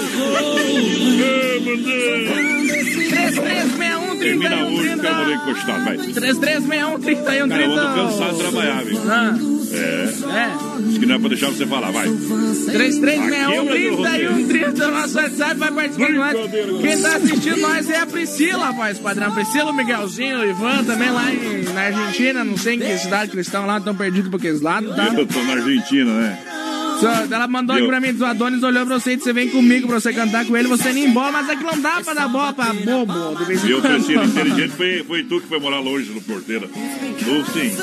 Bandeira! 1.65 2.33
3361 2.73 4.19
Termina 4.19 4.67
hoje, 4.67 4.89
31 4.89 5.01
quero 5.01 5.17
morrer 5.17 5.39
30. 5.39 5.51
encostado, 5.51 5.85
vai. 5.85 5.97
3361 5.99 7.01
31 7.01 7.49
Cara, 7.49 7.63
eu 7.63 7.69
30. 7.69 7.81
ando 7.81 7.95
cansado 8.11 8.33
de 8.35 8.39
trabalhar, 8.43 8.85
viu? 8.85 8.99
Ah, 9.09 9.35
É. 9.75 10.09
é. 10.37 10.89
Acho 10.89 11.01
que 11.01 11.07
não 11.07 11.15
é 11.15 11.19
pra 11.19 11.29
deixar 11.29 11.49
você 11.49 11.67
falar, 11.67 11.91
vai. 11.91 12.05
3361 12.05 13.43
Aqui 13.43 13.57
é 13.57 13.61
o 13.61 13.67
31 13.67 14.49
30 14.49 14.87
no 14.87 14.93
nosso 14.93 15.17
WhatsApp 15.17 15.55
vai 15.57 15.73
participar 15.73 16.07
com 16.07 16.13
nós. 16.13 16.37
Quem 16.81 17.03
tá 17.03 17.17
assistindo 17.17 17.57
nós 17.59 17.91
é 17.91 17.99
a 17.99 18.07
Priscila, 18.07 18.67
rapaz, 18.67 18.99
padrão. 18.99 19.33
Priscila, 19.33 19.71
o 19.71 19.75
Miguelzinho, 19.75 20.41
o 20.41 20.45
Ivan 20.45 20.85
também 20.85 21.11
lá 21.11 21.33
em, 21.33 21.65
na 21.73 21.81
Argentina. 21.83 22.45
Não 22.45 22.57
sei 22.57 22.75
em 22.77 22.79
que 22.79 22.99
cidade 22.99 23.31
que 23.31 23.37
eles 23.37 23.47
estão 23.47 23.67
lá, 23.67 23.79
estão 23.79 23.95
perdidos 23.95 24.31
por 24.31 24.37
aqueles 24.37 24.61
lados, 24.61 24.95
tá? 24.95 25.07
Eu 25.07 25.27
tô 25.27 25.43
na 25.43 25.53
Argentina, 25.55 26.13
né? 26.13 26.62
Só, 27.03 27.35
ela 27.35 27.49
mandou 27.49 27.75
aqui 27.75 27.85
Eu- 27.85 27.89
pra 27.89 28.01
mim, 28.01 28.17
o 28.19 28.25
Adonis 28.25 28.63
olhou 28.63 28.87
pra 28.87 28.99
você 29.01 29.13
e 29.13 29.17
disse, 29.17 29.25
você 29.29 29.33
vem 29.33 29.49
comigo 29.51 29.89
pra 29.89 29.99
você 30.01 30.13
cantar 30.13 30.45
com 30.47 30.57
ele, 30.57 30.69
você 30.69 30.93
nem 30.93 31.07
embora, 31.07 31.33
mas 31.33 31.49
é 31.49 31.57
que 31.57 31.65
não 31.65 31.81
dá 31.81 32.01
pra 32.01 32.15
dar 32.15 32.29
bola 32.29 32.53
pra 32.53 32.73
bobo 32.73 33.37
de 33.37 33.45
vez 33.45 33.65
em 33.65 33.71
E 33.71 33.81
Priscila 33.81 34.21
quando. 34.23 34.31
inteligente 34.31 34.73
foi, 34.77 35.05
foi 35.05 35.25
tu 35.25 35.41
que 35.41 35.49
foi 35.49 35.59
morar 35.59 35.81
longe 35.81 36.11
no 36.13 36.21
porteiro. 36.23 36.69
Tu 36.69 37.53
sim. 37.53 37.77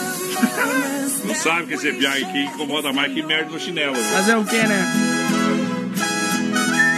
Não 1.27 1.35
sabe 1.35 1.67
que 1.67 1.73
esse 1.73 1.91
piá 1.93 2.11
aqui 2.13 2.43
incomoda 2.45 2.93
mais 2.93 3.13
que 3.13 3.21
merda 3.21 3.51
no 3.51 3.59
chinelo. 3.59 3.93
né? 3.93 4.03
Fazer 4.13 4.35
o 4.35 4.45
quê, 4.45 4.57
né? 4.57 4.93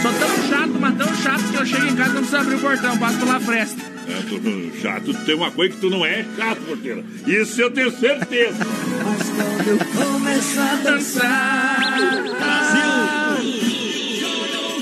Sou 0.02 0.12
tão 0.12 0.48
chato, 0.48 0.76
mas 0.80 0.96
tão 0.96 1.14
chato 1.16 1.42
que 1.50 1.56
eu 1.56 1.66
chego 1.66 1.86
em 1.86 1.96
casa 1.96 2.10
e 2.10 2.14
não 2.14 2.20
preciso 2.22 2.36
abrir 2.36 2.54
o 2.56 2.58
portão, 2.60 2.98
passo 2.98 3.18
pela 3.18 3.40
fresta. 3.40 3.91
Tu, 4.28 4.72
chato, 4.80 5.14
tem 5.24 5.34
uma 5.34 5.50
coisa 5.50 5.74
que 5.74 5.80
tu 5.80 5.90
não 5.90 6.04
é 6.04 6.24
chato, 6.36 6.60
porteira. 6.62 7.04
Isso 7.26 7.60
eu 7.60 7.70
tenho 7.70 7.90
certeza. 7.90 8.66
Começar 9.94 10.72
a 10.72 10.76
dançar. 10.76 11.82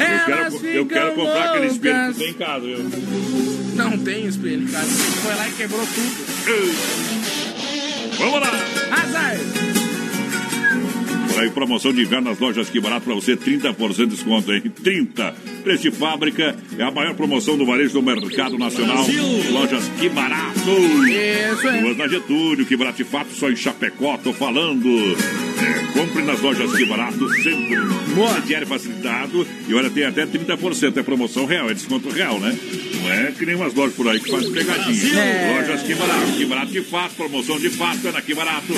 Eu 0.00 0.26
quero, 0.26 0.66
eu 0.66 0.86
quero 0.86 1.14
comprar 1.14 1.50
aquele 1.50 1.66
espelho 1.66 2.12
que 2.12 2.18
tem 2.18 2.30
em 2.30 2.34
casa, 2.34 2.66
viu? 2.66 2.78
Não 3.74 3.98
tem 3.98 4.26
espelho, 4.26 4.68
cara. 4.68 4.84
Você 4.84 5.10
foi 5.20 5.34
lá 5.34 5.48
e 5.48 5.52
quebrou 5.52 5.86
tudo. 5.86 6.30
Vamos 8.18 8.40
lá! 8.40 8.52
Azar! 9.02 9.79
Aí, 11.38 11.50
promoção 11.50 11.92
de 11.92 12.02
inverno 12.02 12.30
nas 12.30 12.38
lojas 12.38 12.68
Que 12.68 12.80
Barato 12.80 13.04
pra 13.04 13.14
você, 13.14 13.36
30% 13.36 13.96
de 13.96 14.06
desconto, 14.06 14.52
hein? 14.52 14.62
30%. 14.82 15.34
Preço 15.62 15.82
de 15.82 15.90
fábrica 15.90 16.56
é 16.78 16.82
a 16.82 16.90
maior 16.90 17.14
promoção 17.14 17.56
do 17.56 17.66
varejo 17.66 17.92
do 17.92 18.02
mercado 18.02 18.58
nacional. 18.58 19.06
Lojas 19.50 19.88
Que 19.98 20.08
Barato. 20.08 20.58
Isso 20.58 21.68
aí. 21.68 21.80
Duas 21.82 21.96
na 21.96 22.08
Getúlio, 22.08 22.66
Que 22.66 22.76
Barato 22.76 22.98
de 22.98 23.04
fato, 23.04 23.32
só 23.32 23.50
em 23.50 23.56
Chapecó, 23.56 24.16
tô 24.18 24.32
falando. 24.32 24.88
É, 25.62 25.92
compre 25.92 26.22
nas 26.22 26.40
lojas 26.40 26.72
Que 26.72 26.84
Barato, 26.86 27.28
sempre. 27.42 27.76
Boa. 28.14 28.40
Diário 28.40 28.66
facilitado. 28.66 29.46
E 29.68 29.74
olha, 29.74 29.90
tem 29.90 30.04
até 30.04 30.26
30%. 30.26 30.96
É 30.96 31.02
promoção 31.02 31.46
real, 31.46 31.70
é 31.70 31.74
desconto 31.74 32.08
real, 32.08 32.38
né? 32.40 32.56
Não 33.02 33.12
é 33.12 33.32
que 33.32 33.46
nem 33.46 33.54
umas 33.54 33.74
lojas 33.74 33.94
por 33.94 34.08
aí 34.08 34.20
que 34.20 34.30
fazem 34.30 34.52
pegadinha. 34.52 35.20
É. 35.20 35.60
Lojas 35.60 35.82
Que 35.82 35.94
Barato, 35.94 36.32
Que 36.36 36.44
Barato 36.46 36.72
de 36.72 36.82
fato, 36.82 37.14
promoção 37.14 37.58
de 37.58 37.70
fato 37.70 38.08
é 38.08 38.12
na 38.12 38.22
Que 38.22 38.34
Barato. 38.34 38.72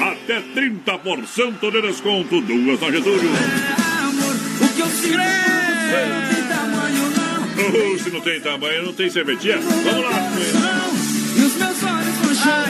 Até 0.00 0.40
30% 0.40 1.70
de 1.70 1.82
desconto. 1.82 2.40
Duas 2.40 2.80
na 2.80 2.90
Getúlio. 2.90 3.30
O 4.60 4.68
que 4.74 4.80
eu 4.80 4.86
sinto 4.88 5.18
não 5.18 6.28
tem 6.28 6.42
tamanho 6.48 7.10
não 7.10 7.28
Oh, 7.58 7.98
se 8.02 8.10
não 8.10 8.20
tem 8.20 8.40
tamanho, 8.40 8.84
não 8.84 8.92
tem 8.92 9.10
serventia. 9.10 9.58
Vamos 9.58 10.04
lá. 10.04 10.32
E 11.36 11.40
os 11.40 11.54
meus 11.56 11.82
olhos 11.82 12.20
no 12.22 12.34
chão 12.34 12.67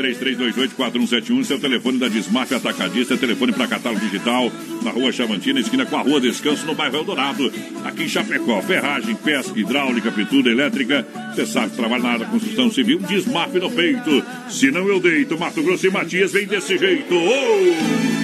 3328-4171, 0.00 1.44
seu 1.44 1.58
telefone 1.58 1.98
da 1.98 2.08
Desmaf 2.08 2.54
Atacadista, 2.54 3.16
telefone 3.16 3.52
para 3.52 3.68
catálogo 3.68 4.00
digital, 4.00 4.50
na 4.82 4.90
rua 4.90 5.12
Chavantina, 5.12 5.60
esquina 5.60 5.84
com 5.84 5.96
a 5.96 6.00
rua 6.00 6.20
Descanso, 6.20 6.64
no 6.66 6.74
bairro 6.74 6.96
Eldorado. 6.96 7.52
Aqui 7.84 8.04
em 8.04 8.08
Chapecó, 8.08 8.62
ferragem, 8.62 9.14
pesca, 9.14 9.58
hidráulica, 9.58 10.10
pintura 10.10 10.50
elétrica. 10.50 11.06
Você 11.34 11.44
sabe 11.46 11.76
trabalha 11.76 12.02
na 12.02 12.08
área 12.10 12.24
da 12.24 12.30
construção 12.30 12.70
civil, 12.70 12.98
Desmaf 13.00 13.54
no 13.58 13.70
peito. 13.70 14.24
Se 14.48 14.70
não 14.70 14.88
eu 14.88 14.98
deito, 14.98 15.38
Mato 15.38 15.62
Grosso 15.62 15.86
e 15.86 15.90
Matias 15.90 16.32
vem 16.32 16.46
desse 16.46 16.78
jeito. 16.78 17.14
Oh! 17.14 18.20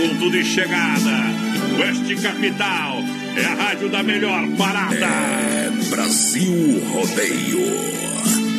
Ponto 0.00 0.30
de 0.30 0.44
chegada. 0.44 1.40
Oeste 1.78 2.16
Capital. 2.16 3.04
É 3.36 3.44
a 3.44 3.54
rádio 3.54 3.88
da 3.88 4.02
melhor 4.02 4.46
parada. 4.56 4.96
É 4.96 5.70
Brasil 5.90 6.82
Rodeio. 6.90 8.49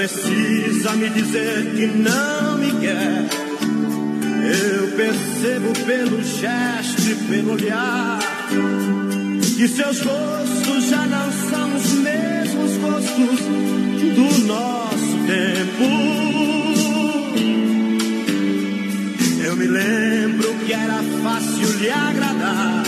Precisa 0.00 0.92
me 0.92 1.10
dizer 1.10 1.74
que 1.76 1.86
não 1.86 2.56
me 2.56 2.72
quer. 2.80 3.28
Eu 4.42 4.88
percebo 4.96 5.72
pelo 5.84 6.22
gesto 6.22 7.02
e 7.02 7.14
pelo 7.28 7.52
olhar 7.52 8.18
que 9.56 9.68
seus 9.68 10.00
rostos 10.00 10.84
já 10.88 11.04
não 11.04 11.30
são 11.50 11.76
os 11.76 11.92
mesmos 11.92 12.76
rostos 12.78 13.40
do 14.14 14.46
nosso 14.46 15.18
tempo. 15.26 15.84
Eu 19.44 19.56
me 19.56 19.66
lembro 19.66 20.54
que 20.64 20.72
era 20.72 21.02
fácil 21.22 21.78
lhe 21.78 21.90
agradar. 21.90 22.84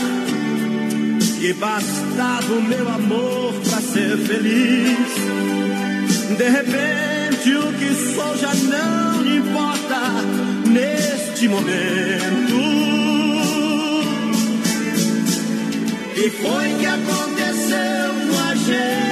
E 1.42 1.52
bastava 1.54 2.54
o 2.54 2.62
meu 2.62 2.88
amor 2.88 3.52
pra 3.68 3.80
ser 3.82 4.16
feliz. 4.16 5.91
De 6.36 6.48
repente 6.48 7.54
o 7.54 7.72
que 7.74 7.94
sou 8.14 8.36
já 8.36 8.54
não 8.54 9.36
importa 9.36 10.00
neste 10.66 11.48
momento. 11.48 12.62
E 16.16 16.30
foi 16.30 16.74
que 16.78 16.86
aconteceu 16.86 18.14
com 18.30 18.50
a 18.50 18.54
gente? 18.54 19.11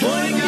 Que 0.00 0.39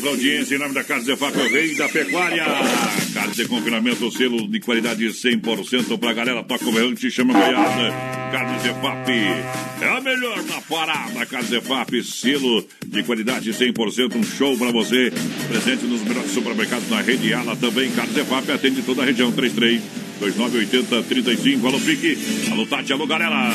pela 0.00 0.12
audiência. 0.12 0.56
Em 0.56 0.58
nome 0.58 0.74
da 0.74 0.82
Casa 0.82 1.04
Zefap, 1.04 1.36
o 1.36 1.48
rei 1.48 1.74
da 1.74 1.88
pecuária. 1.88 2.44
Carne 3.12 3.34
de 3.34 3.46
confinamento, 3.46 4.10
selo 4.10 4.48
de 4.48 4.60
qualidade 4.60 5.04
100% 5.06 5.98
pra 5.98 6.12
galera. 6.12 6.42
Toca 6.42 6.68
o 6.68 6.72
berrante, 6.72 7.10
chama 7.10 7.34
goiada. 7.34 7.92
Carne 8.32 8.58
Zefap 8.60 9.10
é 9.10 9.88
a 9.88 10.00
melhor 10.00 10.42
da 10.42 10.60
parada. 10.62 11.26
Carne 11.26 11.48
Zefap, 11.48 12.02
selo 12.02 12.66
de 12.86 13.02
qualidade 13.02 13.50
100%. 13.52 14.16
Um 14.16 14.22
show 14.22 14.56
pra 14.56 14.70
você. 14.70 15.12
Presente 15.48 15.84
nos 15.84 16.02
melhores 16.02 16.30
supermercados 16.32 16.88
na 16.88 17.00
rede 17.00 17.32
Ala 17.34 17.54
também. 17.56 17.90
Carne 17.92 18.14
Zefap 18.14 18.50
atende 18.50 18.82
toda 18.82 19.02
a 19.02 19.04
região. 19.04 19.30
33 19.30 19.82
2980 20.18 21.02
35. 21.02 21.66
Alô, 21.66 21.80
Pique. 21.80 22.18
Alô, 22.50 22.66
Tati. 22.66 22.92
Alô, 22.92 23.06
galera. 23.06 23.50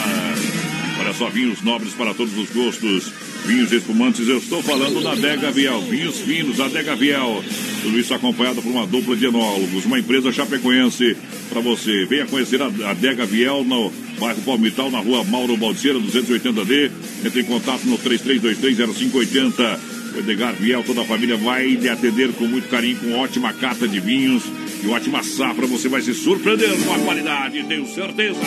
Olha 1.00 1.14
só, 1.14 1.30
vinhos 1.30 1.62
nobres 1.62 1.94
para 1.94 2.14
todos 2.14 2.38
os 2.38 2.50
gostos. 2.50 3.12
Vinhos 3.46 3.72
espumantes, 3.72 4.28
eu 4.28 4.40
estou 4.40 4.64
falando 4.64 5.04
da 5.04 5.12
Adega 5.12 5.52
Viel. 5.52 5.80
Vinhos 5.82 6.20
finos, 6.20 6.60
Adega 6.60 6.96
Viel. 6.96 7.44
Tudo 7.84 8.00
isso 8.00 8.14
acompanhado 8.14 8.60
por 8.62 8.72
uma 8.72 8.88
dupla 8.88 9.16
de 9.16 9.26
enólogos, 9.26 9.86
uma 9.86 10.00
empresa 10.00 10.32
chapecoense 10.32 11.16
para 11.50 11.62
você. 11.62 12.06
Venha 12.06 12.26
conhecer 12.26 12.60
a 12.62 12.66
Adega 12.90 13.26
Viel 13.26 13.64
no 13.64 13.92
bairro 14.20 14.42
Palmital, 14.42 14.90
na 14.90 15.00
rua 15.00 15.24
Mauro 15.24 15.56
Balseira, 15.56 16.00
280D. 16.00 16.92
Entre 17.24 17.42
em 17.42 17.46
contato 17.46 17.86
no 17.86 18.00
33230580. 18.00 19.80
O 20.16 20.20
Edgar 20.20 20.56
Viel, 20.56 20.84
toda 20.84 21.02
a 21.02 21.06
família 21.06 21.38
vai 21.38 21.68
lhe 21.68 21.90
atender 21.90 22.32
com 22.34 22.46
muito 22.48 22.68
carinho, 22.70 22.98
com 22.98 23.14
ótima 23.20 23.54
carta 23.54 23.88
de 23.88 24.00
vinhos 24.00 24.44
e 24.84 24.88
ótima 24.88 25.22
safra. 25.22 25.68
Você 25.68 25.88
vai 25.88 26.02
se 26.02 26.16
surpreender 26.16 26.76
com 26.84 26.94
a 26.94 27.00
qualidade, 27.00 27.64
tenho 27.66 27.86
certeza. 27.86 28.40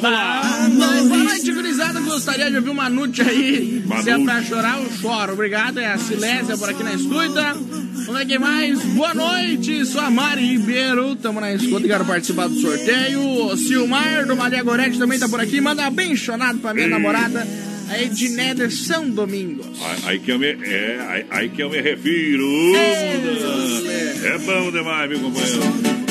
Vamos 0.00 0.10
lá! 0.10 0.42
Boa 0.70 1.02
noite, 1.02 1.52
gurizada. 1.52 2.00
Gostaria 2.00 2.50
de 2.50 2.56
ouvir 2.56 2.70
uma 2.70 2.88
nute 2.88 3.20
aí. 3.20 3.82
Uma 3.84 4.02
Se 4.02 4.08
é 4.10 4.18
pra 4.18 4.42
chorar, 4.42 4.78
eu 4.82 4.90
choro. 4.90 5.34
Obrigado, 5.34 5.78
é 5.78 5.86
a 5.92 5.98
Silésia 5.98 6.56
por 6.56 6.70
aqui 6.70 6.82
na 6.82 6.94
escuta. 6.94 7.52
Vamos 7.52 8.18
ver 8.18 8.26
quem 8.26 8.38
mais. 8.38 8.80
Boa 8.80 9.12
noite, 9.12 9.84
sou 9.84 10.00
a 10.00 10.10
Mari 10.10 10.46
Ribeiro. 10.46 11.14
Tamo 11.16 11.40
na 11.40 11.52
escuta 11.52 11.84
e 11.84 11.90
quero 11.90 12.06
participar 12.06 12.48
do 12.48 12.58
sorteio. 12.58 13.20
O 13.20 13.54
Silmar 13.56 14.26
do 14.26 14.34
Maria 14.34 14.62
Gorete 14.62 14.98
também 14.98 15.18
tá 15.18 15.28
por 15.28 15.40
aqui. 15.40 15.60
Manda 15.60 15.90
bem 15.90 16.16
chonado 16.16 16.58
pra 16.58 16.72
minha 16.72 16.88
namorada, 16.88 17.46
a 17.90 18.02
Edneia 18.02 18.70
São 18.70 19.10
Domingos. 19.10 19.66
Aí- 20.04 20.18
que 20.20 20.32
eu 20.32 20.38
me, 20.38 20.46
é, 20.46 21.26
aí, 21.30 21.50
que 21.50 21.62
eu 21.62 21.68
me 21.68 21.80
refiro. 21.82 22.46
Muda. 22.46 23.92
É 24.26 24.38
bom 24.38 24.70
demais, 24.70 25.10
meu 25.10 25.20
companheiro. 25.20 26.01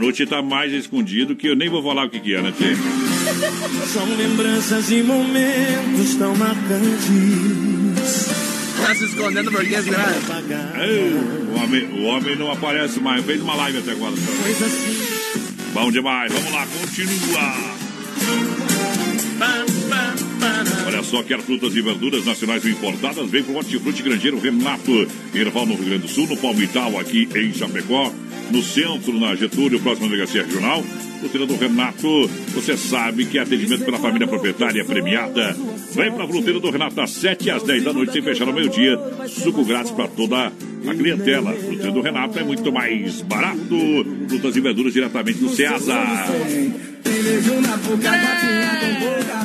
Maruti 0.00 0.24
tá 0.24 0.40
mais 0.40 0.72
escondido 0.72 1.36
que 1.36 1.46
eu 1.46 1.54
nem 1.54 1.68
vou 1.68 1.82
falar 1.82 2.06
o 2.06 2.08
que, 2.08 2.18
que 2.20 2.34
é, 2.34 2.40
né, 2.40 2.54
Tê? 2.56 2.74
São 3.92 4.06
lembranças 4.16 4.90
e 4.90 5.02
momentos 5.02 6.14
tão 6.14 6.34
marcantes. 6.36 8.28
Tá 8.80 8.94
se 8.94 9.04
escondendo 9.04 9.52
porque. 9.52 9.74
Ei, 9.74 9.82
O 11.52 11.62
homem, 11.62 11.84
o 11.84 12.04
homem 12.04 12.34
não 12.34 12.50
aparece 12.50 12.98
mais. 12.98 13.22
Fez 13.26 13.42
uma 13.42 13.54
live 13.54 13.78
até 13.78 13.92
agora. 13.92 14.14
Pois 14.42 14.62
assim. 14.62 14.96
Bom 15.74 15.92
demais. 15.92 16.32
Vamos 16.32 16.50
lá, 16.50 16.66
continua. 16.80 17.80
Olha 20.86 21.02
só, 21.02 21.22
quer 21.22 21.40
frutas 21.40 21.76
e 21.76 21.82
verduras 21.82 22.24
nacionais 22.24 22.64
ou 22.64 22.70
importadas? 22.70 23.28
Vem 23.28 23.42
pro 23.42 23.54
Hortifruti 23.54 24.02
Grangeiro 24.02 24.40
Renato, 24.40 25.06
Erval, 25.34 25.66
no 25.66 25.74
Rio 25.74 25.84
Grande 25.84 26.06
do 26.06 26.08
Sul, 26.08 26.26
no 26.26 26.38
Palmital, 26.38 26.98
aqui 26.98 27.28
em 27.34 27.52
Chapecó, 27.52 28.12
no 28.50 28.62
centro, 28.62 29.18
na 29.18 29.34
Getúlio, 29.34 29.80
próximo 29.80 30.08
delegacia 30.08 30.44
regional. 30.44 30.82
Fruteira 31.20 31.46
do 31.46 31.56
Renato, 31.56 32.28
você 32.54 32.76
sabe 32.76 33.26
que 33.26 33.38
é 33.38 33.42
atendimento 33.42 33.84
pela 33.84 33.98
família 33.98 34.26
proprietária 34.26 34.84
premiada. 34.84 35.54
Vem 35.94 36.10
pra 36.12 36.26
Fruteira 36.26 36.58
do 36.58 36.70
Renato 36.70 37.00
às 37.00 37.10
7 37.10 37.50
às 37.50 37.62
10 37.62 37.84
da 37.84 37.92
noite, 37.92 38.12
sem 38.12 38.22
fechar 38.22 38.48
ao 38.48 38.54
meio-dia. 38.54 38.98
Suco 39.28 39.64
grátis 39.64 39.90
para 39.90 40.08
toda 40.08 40.46
a 40.46 40.94
clientela. 40.94 41.52
Fruteira 41.52 41.92
do 41.92 42.00
Renato 42.00 42.38
é 42.38 42.42
muito 42.42 42.72
mais 42.72 43.20
barato. 43.20 44.06
Frutas 44.28 44.56
e 44.56 44.60
verduras 44.60 44.92
diretamente 44.92 45.38
do 45.38 45.50
Ceasa. 45.50 45.94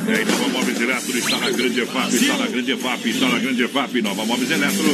É, 0.08 0.24
Nova 0.24 0.48
Móveis 0.48 0.80
Eletro 0.80 1.18
está 1.18 1.38
na 1.38 1.50
Grande 1.50 1.80
EFAP, 1.80 2.14
está 2.14 2.36
na 2.38 2.46
Grande 2.46 2.72
EFAP, 2.72 3.08
está 3.08 3.28
na 3.28 3.38
Grande 3.38 3.64
EFAP, 3.64 4.02
Nova 4.02 4.24
Móveis 4.24 4.50
Eletro, 4.50 4.84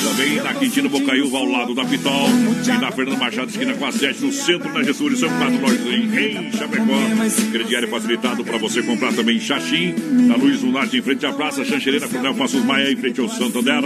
também 0.00 0.36
na 0.36 0.54
Quintino 0.54 0.88
Bocaiúva, 0.88 1.38
ao 1.38 1.44
lado 1.46 1.74
da 1.74 1.84
Pitol, 1.84 2.28
e 2.28 2.80
na 2.80 2.92
Fernando 2.92 3.18
Machado, 3.18 3.50
esquina 3.50 3.74
com 3.74 3.84
a 3.84 3.90
7, 3.90 4.24
no 4.24 4.32
centro 4.32 4.72
da 4.72 4.82
Getúlio, 4.84 5.16
são 5.16 5.28
quatro 5.28 5.60
lojas 5.60 5.86
em, 5.86 6.46
em 6.46 6.52
Chapecó. 6.52 7.50
Crediário 7.50 7.88
facilitado 7.88 8.44
para 8.44 8.58
você 8.58 8.80
comprar 8.82 9.12
também 9.12 9.38
em 9.38 9.40
Xaxim, 9.40 9.94
na 10.28 10.36
Luiz 10.36 10.62
Lunarte, 10.62 10.98
em 10.98 11.02
frente 11.02 11.26
à 11.26 11.32
Praça, 11.32 11.64
Xanxerena, 11.64 12.06
Coronel 12.06 12.34
Passos 12.34 12.64
Maia, 12.64 12.92
em 12.92 12.96
frente 12.96 13.20
ao 13.20 13.28
Santander. 13.28 13.82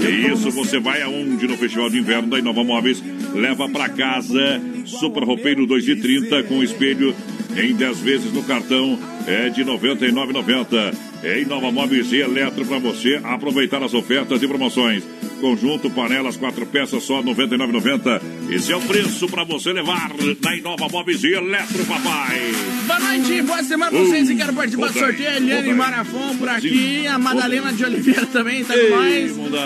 E 0.00 0.32
isso, 0.32 0.50
você 0.52 0.78
vai 0.78 1.02
aonde 1.02 1.48
no 1.48 1.56
Festival 1.56 1.90
de 1.90 1.98
Inverno 1.98 2.28
da 2.28 2.38
Inova 2.38 2.62
Móveis, 2.62 3.02
leva 3.34 3.68
para 3.68 3.88
casa, 3.88 4.60
super 4.86 5.24
roupeiro 5.24 5.66
2,30 5.66 6.44
com 6.44 6.62
espelho 6.62 7.14
em 7.56 7.74
10 7.74 7.98
vezes 8.00 8.32
no 8.32 8.42
cartão 8.42 8.98
é 9.26 9.48
de 9.48 9.62
R$ 9.62 9.70
99,90. 9.70 10.94
Em 11.24 11.44
Nova 11.44 11.70
Móveis 11.70 12.10
e 12.12 12.16
Eletro 12.16 12.64
para 12.64 12.78
você 12.78 13.20
aproveitar 13.22 13.80
as 13.82 13.94
ofertas 13.94 14.42
e 14.42 14.48
promoções. 14.48 15.04
Conjunto, 15.40 15.88
panelas, 15.90 16.36
quatro 16.36 16.66
peças, 16.66 17.02
só 17.04 17.20
R$ 17.20 17.30
99,90. 17.32 18.20
Esse 18.50 18.72
é 18.72 18.76
o 18.76 18.80
preço 18.80 19.28
para 19.28 19.44
você 19.44 19.72
levar 19.72 20.10
na 20.42 20.56
Inova 20.56 20.88
Móveis 20.88 21.22
e 21.22 21.32
Eletro, 21.32 21.84
papai. 21.84 22.52
Boa 22.86 23.00
noite, 23.00 23.42
boa 23.42 23.62
semana 23.62 23.90
pra 23.90 24.00
vocês 24.00 24.30
e 24.30 24.36
quero 24.36 24.52
participar 24.52 24.88
do 24.88 24.98
sorteio. 24.98 25.36
Eliane. 25.36 25.74
Marafon 25.74 26.36
por 26.36 26.48
aqui, 26.48 27.06
a 27.06 27.18
Madalena 27.18 27.72
de 27.72 27.84
Oliveira 27.84 28.26
também 28.26 28.64
tá 28.64 28.74
com 28.74 29.42
muda. 29.42 29.60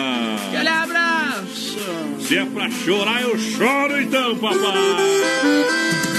Aquele 0.49 0.69
abraço. 0.69 1.79
Se 2.21 2.37
é 2.37 2.45
pra 2.45 2.71
chorar, 2.71 3.23
eu 3.23 3.39
choro 3.39 4.01
então, 4.01 4.37
papai. 4.37 6.16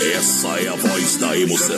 Essa 0.00 0.48
é 0.60 0.68
a 0.68 0.76
voz 0.76 1.16
da 1.16 1.38
emoção. 1.38 1.76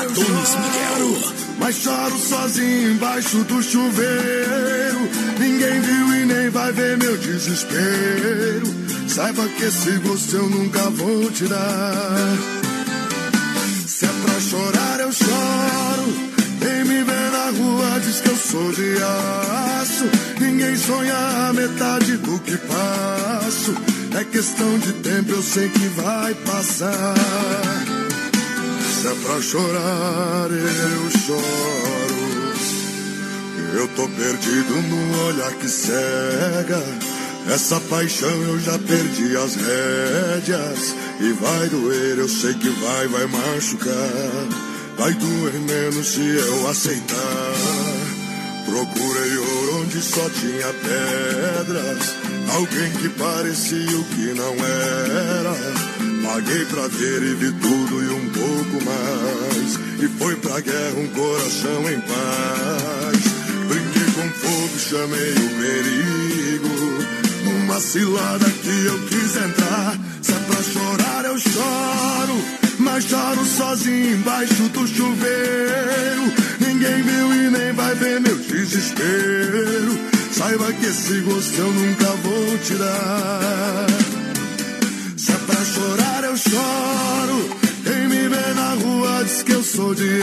Adonis 0.00 0.54
Miguel. 0.54 1.34
Mas 1.58 1.76
choro 1.76 2.18
sozinho 2.18 2.92
embaixo 2.92 3.38
do 3.44 3.62
chuveiro. 3.62 5.08
Ninguém 5.38 5.80
viu 5.80 6.14
e 6.14 6.26
nem 6.26 6.50
vai 6.50 6.72
ver 6.72 6.96
meu 6.98 7.16
desespero. 7.16 8.66
Saiba 9.08 9.46
que 9.48 9.64
esse 9.64 9.92
gosto 9.98 10.36
eu 10.36 10.48
nunca 10.48 10.90
vou 10.90 11.30
tirar. 11.30 12.36
Se 13.86 14.06
é 14.06 14.08
pra 14.08 14.40
chorar, 14.40 15.00
eu 15.00 15.12
choro. 15.12 16.34
Quem 16.60 16.84
me 16.84 17.04
vê 17.04 17.30
na 17.30 17.50
rua 17.58 18.00
diz 18.00 18.20
que 18.20 18.28
eu 18.28 18.36
sou 18.36 18.72
de 18.72 18.96
aço. 19.80 20.04
Ninguém 20.40 20.76
sonha 20.76 21.14
a 21.48 21.52
metade 21.52 22.16
do 22.16 22.38
que 22.40 22.56
passo. 22.56 23.93
É 24.16 24.22
questão 24.22 24.78
de 24.78 24.92
tempo, 24.92 25.32
eu 25.32 25.42
sei 25.42 25.68
que 25.68 25.88
vai 25.88 26.32
passar. 26.34 27.14
Se 28.88 29.08
é 29.08 29.14
pra 29.24 29.42
chorar, 29.42 30.48
eu 30.52 31.10
choro. 31.26 32.34
Eu 33.76 33.88
tô 33.88 34.08
perdido 34.08 34.82
no 34.82 35.26
olhar 35.26 35.52
que 35.54 35.68
cega. 35.68 36.80
Essa 37.52 37.80
paixão 37.80 38.30
eu 38.30 38.60
já 38.60 38.78
perdi 38.78 39.36
as 39.36 39.56
rédeas. 39.56 40.94
E 41.18 41.32
vai 41.32 41.68
doer, 41.68 42.18
eu 42.18 42.28
sei 42.28 42.54
que 42.54 42.68
vai, 42.70 43.08
vai 43.08 43.26
machucar. 43.26 44.48
Vai 44.96 45.12
doer 45.12 45.54
menos 45.54 46.06
se 46.06 46.20
eu 46.20 46.68
aceitar. 46.68 47.54
Procurei 48.64 49.36
ouro 49.38 49.82
onde 49.82 50.00
só 50.00 50.30
tinha 50.30 50.72
pedras. 50.72 52.33
Alguém 52.52 52.90
que 52.92 53.08
parecia 53.10 53.98
o 53.98 54.04
que 54.04 54.34
não 54.34 54.54
era. 54.54 55.94
Paguei 56.24 56.64
pra 56.66 56.88
ver 56.88 57.22
e 57.22 57.34
vi 57.34 57.52
tudo 57.52 58.02
e 58.02 58.08
um 58.08 58.28
pouco 58.30 58.84
mais. 58.84 59.78
E 60.00 60.08
foi 60.18 60.36
pra 60.36 60.60
guerra 60.60 60.98
um 60.98 61.08
coração 61.08 61.90
em 61.90 62.00
paz. 62.00 63.34
Brinquei 63.68 64.12
com 64.14 64.28
fogo, 64.30 64.78
chamei 64.78 65.32
o 65.32 65.48
perigo. 65.60 66.68
Numa 67.44 67.80
cilada 67.80 68.50
que 68.50 68.86
eu 68.86 68.98
quis 69.06 69.36
entrar. 69.36 69.98
Se 70.22 70.32
é 70.32 70.38
pra 70.38 70.62
chorar, 70.62 71.24
eu 71.24 71.38
choro. 71.38 72.44
Mas 72.78 73.04
choro 73.04 73.44
sozinho 73.44 74.16
embaixo 74.16 74.68
do 74.70 74.86
chuveiro. 74.86 76.32
Ninguém 76.60 77.02
viu 77.02 77.34
e 77.34 77.50
nem 77.50 77.72
vai 77.72 77.94
ver 77.94 78.20
meu 78.20 78.36
desespero. 78.36 80.13
Saiba 80.36 80.72
que 80.72 80.86
esse 80.86 81.20
gosto 81.20 81.58
eu 81.60 81.72
nunca 81.72 82.06
vou 82.06 82.58
tirar. 82.58 83.86
Se 85.16 85.30
é 85.30 85.36
pra 85.36 85.64
chorar, 85.64 86.24
eu 86.24 86.36
choro. 86.36 87.58
Quem 87.84 88.08
me 88.08 88.28
vê 88.28 88.54
na 88.54 88.74
rua 88.74 89.22
diz 89.22 89.44
que 89.44 89.52
eu 89.52 89.62
sou 89.62 89.94
de 89.94 90.22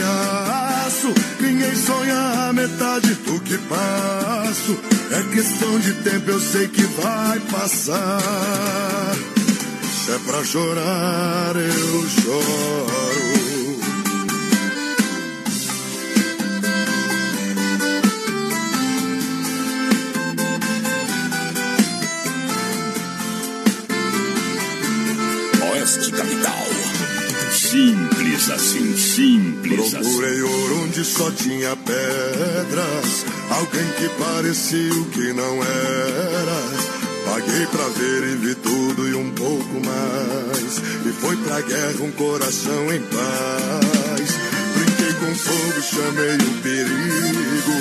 aço. 0.86 1.14
Ninguém 1.40 1.74
sonha 1.74 2.48
a 2.48 2.52
metade 2.52 3.14
do 3.14 3.40
que 3.40 3.56
passo. 3.56 4.78
É 5.12 5.34
questão 5.34 5.78
de 5.80 5.94
tempo, 5.94 6.30
eu 6.30 6.40
sei 6.40 6.68
que 6.68 6.82
vai 6.82 7.40
passar. 7.50 9.16
Se 10.04 10.12
é 10.12 10.18
pra 10.26 10.44
chorar, 10.44 11.56
eu 11.56 12.08
choro. 12.20 13.31
Oeste 25.92 26.10
Capital. 26.12 26.66
Simples 27.50 28.50
assim, 28.50 28.96
simples 28.96 29.94
assim. 29.94 29.98
Procurei 29.98 30.40
ouro 30.40 30.84
onde 30.84 31.04
só 31.04 31.30
tinha 31.32 31.76
pedras. 31.76 33.26
Alguém 33.50 33.86
que 33.98 34.08
parecia 34.18 34.94
o 34.94 35.04
que 35.10 35.32
não 35.34 35.62
era. 35.62 36.62
Paguei 37.26 37.66
pra 37.66 37.88
ver 37.88 38.22
e 38.24 38.36
vi 38.36 38.54
tudo 38.54 39.06
e 39.06 39.14
um 39.14 39.30
pouco 39.32 39.74
mais. 39.84 40.78
E 41.04 41.12
foi 41.20 41.36
pra 41.36 41.60
guerra 41.60 42.02
um 42.02 42.12
coração 42.12 42.90
em 42.90 43.02
paz. 43.02 44.38
Brinquei 44.74 45.12
com 45.20 45.34
fogo, 45.34 45.82
chamei 45.82 46.36
o 46.36 46.62
perigo. 46.62 47.76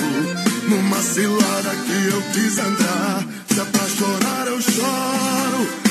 Numa 0.70 1.02
cilada 1.02 1.70
que 1.86 2.14
eu 2.14 2.22
quis 2.34 2.60
andar. 2.60 3.26
Se 3.48 3.60
é 3.62 3.64
pra 3.64 3.88
chorar, 3.88 4.48
eu 4.48 4.62
choro. 4.62 5.91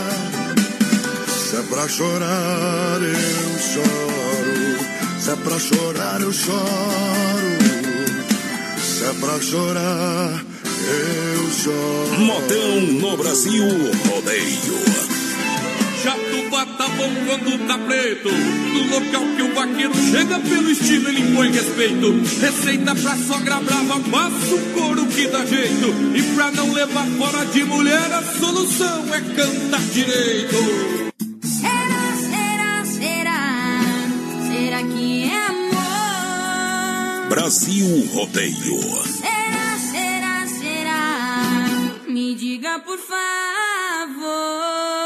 Se 1.51 1.57
é 1.57 1.63
pra 1.63 1.85
chorar, 1.85 3.01
eu 3.01 3.59
choro. 3.59 5.19
Se 5.19 5.31
é 5.31 5.35
pra 5.35 5.59
chorar, 5.59 6.21
eu 6.21 6.31
choro. 6.31 6.57
Se 8.79 9.03
é 9.03 9.13
pra 9.19 9.41
chorar, 9.41 10.45
eu 10.87 11.51
choro. 11.51 12.19
Modão 12.19 12.81
no 13.01 13.17
Brasil 13.17 13.65
Rodeio. 13.65 14.79
Jatubá 16.01 16.65
tá 16.77 16.87
bom 16.87 17.09
quando 17.25 17.67
tá 17.67 17.77
preto. 17.79 18.29
No 18.31 18.83
local 18.83 19.23
que 19.35 19.41
o 19.41 19.53
vaqueiro 19.53 19.93
chega 20.09 20.39
pelo 20.39 20.71
estilo, 20.71 21.09
ele 21.09 21.19
impõe 21.19 21.51
respeito. 21.51 22.13
Receita 22.39 22.95
pra 22.95 23.17
sogra 23.17 23.59
brava, 23.59 23.99
passa 24.09 24.55
o 24.55 24.73
couro 24.73 25.05
que 25.07 25.27
dá 25.27 25.45
jeito. 25.45 26.15
E 26.15 26.23
pra 26.33 26.49
não 26.51 26.71
levar 26.71 27.05
fora 27.17 27.45
de 27.47 27.65
mulher, 27.65 28.09
a 28.13 28.23
solução 28.39 29.13
é 29.13 29.19
cantar 29.35 29.81
direito. 29.91 31.00
Brasil 37.31 38.09
Rodeio. 38.13 38.77
Será, 39.05 39.79
será, 39.79 40.45
será? 40.47 42.03
Me 42.05 42.35
diga 42.35 42.79
por 42.79 42.99
favor. 42.99 45.00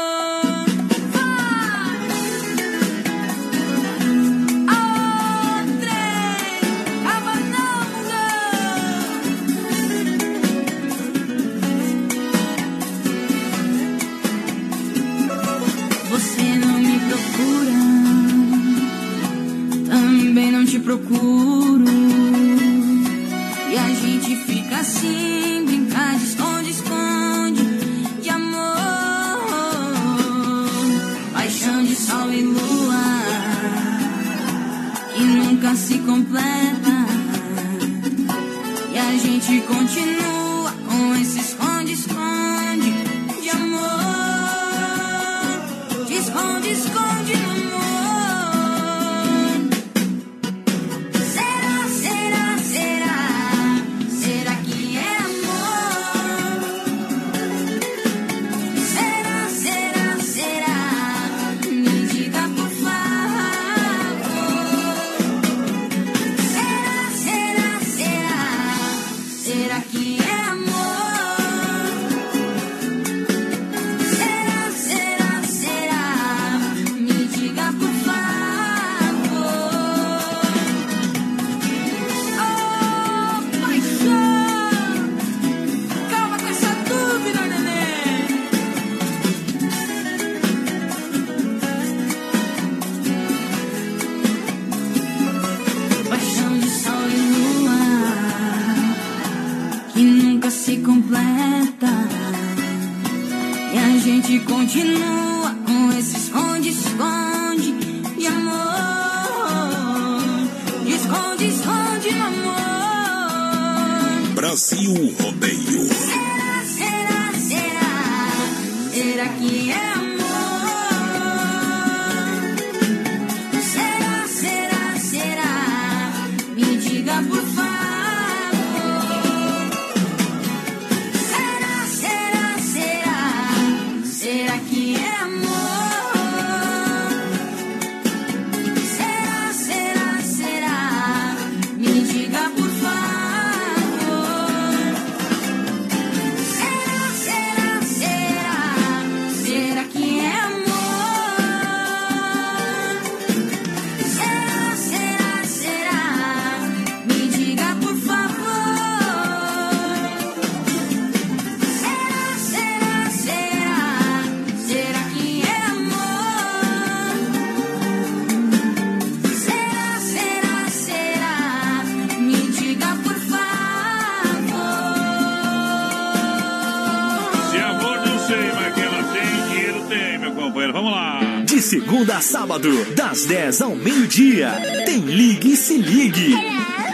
Sábado, 182.56 182.84
das 182.94 183.26
10 183.26 183.60
ao 183.60 183.76
meio-dia, 183.76 184.50
tem 184.86 185.00
Ligue 185.00 185.52
e 185.52 185.56
Se 185.56 185.76
Ligue. 185.76 186.34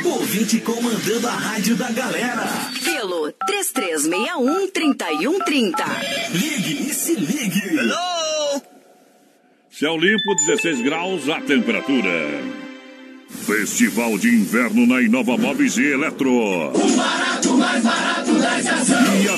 Ouvinte 0.05 0.59
comandando 0.61 1.29
a 1.29 1.31
rádio 1.31 1.77
da 1.77 1.89
galera. 1.93 2.43
Pelo 2.85 3.33
3361-3130. 3.49 5.75
Ligue 6.33 6.91
e 6.91 6.95
Se 6.95 7.15
Ligue. 7.15 7.63
Céu 9.71 9.97
limpo, 9.97 10.35
16 10.35 10.81
graus 10.83 11.29
a 11.29 11.41
temperatura. 11.41 12.11
Festival 13.47 14.19
de 14.19 14.35
Inverno 14.35 14.85
na 14.87 15.01
Inova 15.01 15.39
Móveis 15.39 15.79
e 15.79 15.93
Eletro. 15.93 16.73
Barato, 16.97 17.57
mais 17.57 17.85
barato 17.85 18.02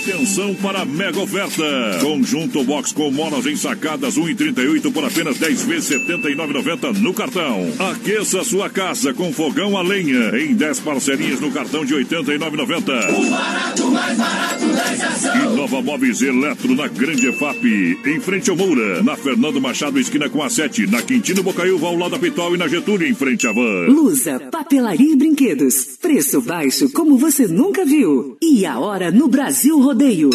atenção 0.04 0.54
para 0.56 0.82
a 0.82 0.84
mega 0.84 1.18
oferta. 1.18 1.64
Conjunto 2.02 2.62
box 2.62 2.92
com 2.92 3.10
molas 3.10 3.46
ensacadas 3.46 4.16
1,38 4.16 4.92
por 4.92 5.02
apenas 5.02 5.38
10 5.38 5.64
vezes 5.64 5.98
79,90 5.98 6.98
no 6.98 7.14
cartão. 7.14 7.72
Aqueça 7.78 8.44
sua 8.44 8.68
casa 8.68 9.14
com 9.14 9.32
fogão 9.32 9.78
a 9.78 9.82
lenha 9.82 10.36
em 10.38 10.52
10 10.54 10.80
parcelinhas 10.80 11.40
no 11.40 11.50
cartão 11.50 11.86
de 11.86 11.94
89,90. 11.94 13.30
Barato, 13.30 13.90
mais 13.90 14.18
barato 14.18 14.66
da 14.66 14.92
estação. 14.92 15.52
Inova 15.52 15.80
Móveis 15.80 16.20
Eletro 16.20 16.74
na 16.74 16.86
Grande 16.86 17.28
EFAP, 17.28 17.64
em 18.04 18.20
frente 18.20 18.50
ao 18.50 18.56
Moura, 18.56 19.02
na 19.02 19.16
Fernando 19.16 19.58
Machado, 19.58 19.98
esquina 19.98 20.28
com 20.28 20.42
a 20.42 20.50
7, 20.50 20.86
na 20.86 21.00
Quintino 21.00 21.42
Bocaiúva, 21.42 21.86
ao 21.86 21.96
lado 21.96 22.10
da 22.10 22.18
Pitol 22.18 22.54
e 22.54 22.58
na 22.58 22.68
Getúlio, 22.68 23.08
em 23.08 23.14
frente 23.14 23.46
à 23.46 23.52
Van. 23.52 23.86
Lusa, 23.88 24.38
papelaria 24.50 25.12
e 25.12 25.16
brinquedos. 25.16 25.96
Preço 26.00 26.42
baixo 26.42 26.90
como 26.90 27.16
você 27.16 27.48
nunca 27.48 27.86
viu. 27.86 28.36
E 28.42 28.66
a 28.66 28.78
hora 28.78 29.10
no 29.10 29.28
Brasil 29.28 29.80
Rodeio. 29.80 29.93
Rodeio. 29.94 30.28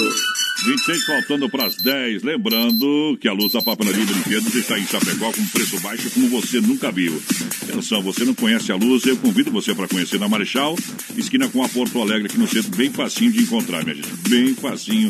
26 0.63 1.03
faltando 1.05 1.49
para 1.49 1.65
as 1.65 1.75
10. 1.77 2.23
Lembrando 2.23 3.17
que 3.19 3.27
a 3.27 3.33
Luz 3.33 3.53
da 3.53 3.61
Papelaria 3.61 4.05
Brinquedos 4.05 4.53
está 4.53 4.77
em 4.77 4.85
Chapecó 4.85 5.31
com 5.31 5.45
preço 5.47 5.79
baixo 5.79 6.09
como 6.11 6.27
você 6.29 6.59
nunca 6.59 6.91
viu. 6.91 7.21
Atenção, 7.63 8.01
você 8.01 8.25
não 8.25 8.33
conhece 8.33 8.71
a 8.71 8.75
Luz, 8.75 9.05
eu 9.05 9.15
convido 9.17 9.51
você 9.51 9.73
para 9.73 9.87
conhecer 9.87 10.19
na 10.19 10.27
Marechal, 10.27 10.75
esquina 11.15 11.47
com 11.47 11.63
a 11.63 11.69
Porto 11.69 12.01
Alegre, 12.01 12.27
aqui 12.27 12.37
no 12.37 12.47
centro, 12.47 12.75
bem 12.75 12.91
facinho 12.91 13.31
de 13.31 13.41
encontrar, 13.41 13.83
minha 13.83 13.95
gente. 13.95 14.09
Bem 14.27 14.53
facinho 14.53 15.09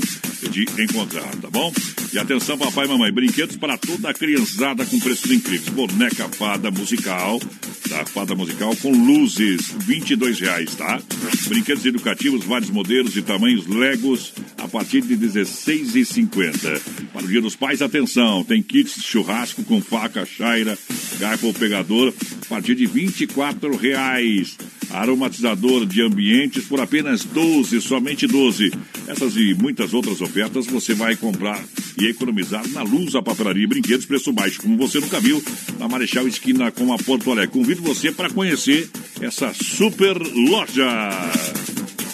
de 0.52 0.66
encontrar, 0.82 1.36
tá 1.38 1.50
bom? 1.50 1.74
E 2.12 2.18
atenção, 2.18 2.58
papai 2.58 2.86
e 2.86 2.90
mamãe, 2.90 3.12
brinquedos 3.12 3.56
para 3.58 3.78
toda 3.78 4.10
a 4.10 4.14
criançada 4.14 4.86
com 4.86 5.00
preços 5.00 5.32
incríveis. 5.32 5.70
Boneca 5.70 6.28
fada 6.30 6.72
musical, 6.72 7.40
tá? 7.88 8.06
Fada 8.06 8.36
musical 8.36 8.76
com 8.78 8.92
luzes, 8.92 9.72
22 9.86 10.40
reais, 10.40 10.76
tá? 10.76 11.02
Brinquedos 11.48 11.86
educativos, 11.86 12.46
vários 12.46 12.70
modelos 12.70 13.16
e 13.16 13.22
tamanhos 13.22 13.68
Legos, 13.68 14.34
a 14.58 14.68
partir 14.68 15.02
de 15.02 15.16
16,50. 15.40 16.82
Para 17.14 17.24
o 17.24 17.28
Dia 17.28 17.42
dos 17.42 17.56
Pais, 17.56 17.82
atenção, 17.82 18.44
tem 18.44 18.62
kits 18.62 18.96
de 18.96 19.04
churrasco 19.04 19.64
com 19.64 19.82
faca, 19.82 20.26
chaira, 20.26 20.78
garfo 21.20 21.48
ou 21.48 21.54
pegador, 21.54 22.14
a 22.42 22.46
partir 22.46 22.76
de 22.76 22.86
24 22.86 23.76
reais. 23.76 24.58
Aromatizador 24.90 25.86
de 25.86 26.02
ambientes 26.02 26.66
por 26.66 26.80
apenas 26.82 27.24
12, 27.24 27.80
somente 27.80 28.26
12. 28.26 28.72
Essas 29.08 29.36
e 29.36 29.54
muitas 29.54 29.94
outras 29.94 30.20
ofertas 30.20 30.66
você 30.66 30.94
vai 30.94 31.16
comprar 31.16 31.64
e 31.98 32.08
economizar 32.08 32.68
na 32.70 32.82
Luz, 32.82 33.16
a 33.16 33.22
papelaria 33.22 33.64
e 33.64 33.68
brinquedos, 33.68 34.06
preço 34.06 34.34
baixo, 34.34 34.62
como 34.62 34.78
você 34.78 35.00
nunca 35.00 35.20
viu, 35.20 35.44
na 35.78 35.88
Marechal 35.88 36.28
Esquina 36.28 36.72
com 36.72 36.92
a 36.92 36.98
Porto 36.98 37.32
Alegre. 37.32 37.52
Convido 37.52 37.82
você 37.82 38.12
para 38.12 38.30
conhecer 38.30 38.90
essa 39.22 39.54
super 39.54 40.18
loja. 40.18 40.90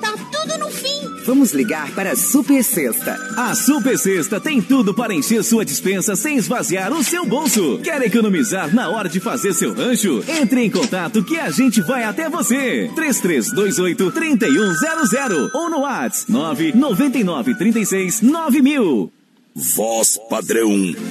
tá 0.00 0.14
tudo 0.30 0.56
no 0.58 0.70
fim. 0.70 1.00
Vamos 1.24 1.52
ligar 1.52 1.90
para 1.92 2.12
a 2.12 2.16
Super 2.16 2.62
Sexta. 2.62 3.18
A 3.36 3.54
Super 3.54 3.98
Sexta 3.98 4.38
tem 4.38 4.60
tudo 4.60 4.92
para 4.92 5.14
encher 5.14 5.42
sua 5.42 5.64
dispensa 5.64 6.14
sem 6.14 6.36
esvaziar 6.36 6.92
o 6.92 7.02
seu 7.02 7.24
bolso. 7.24 7.78
Quer 7.82 8.02
economizar 8.02 8.74
na 8.74 8.90
hora 8.90 9.08
de 9.08 9.20
fazer 9.20 9.54
seu 9.54 9.72
rancho? 9.72 10.22
Entre 10.28 10.60
em 10.62 10.68
contato 10.70 11.24
que 11.24 11.38
a 11.38 11.50
gente 11.50 11.80
vai 11.80 12.04
até 12.04 12.28
você. 12.28 12.90
3328-3100 12.94 15.50
ou 15.54 15.70
no 15.70 15.78
WhatsApp 15.80 16.30
999369000. 16.30 19.08
Voz 19.56 20.18
padrão 20.28 20.68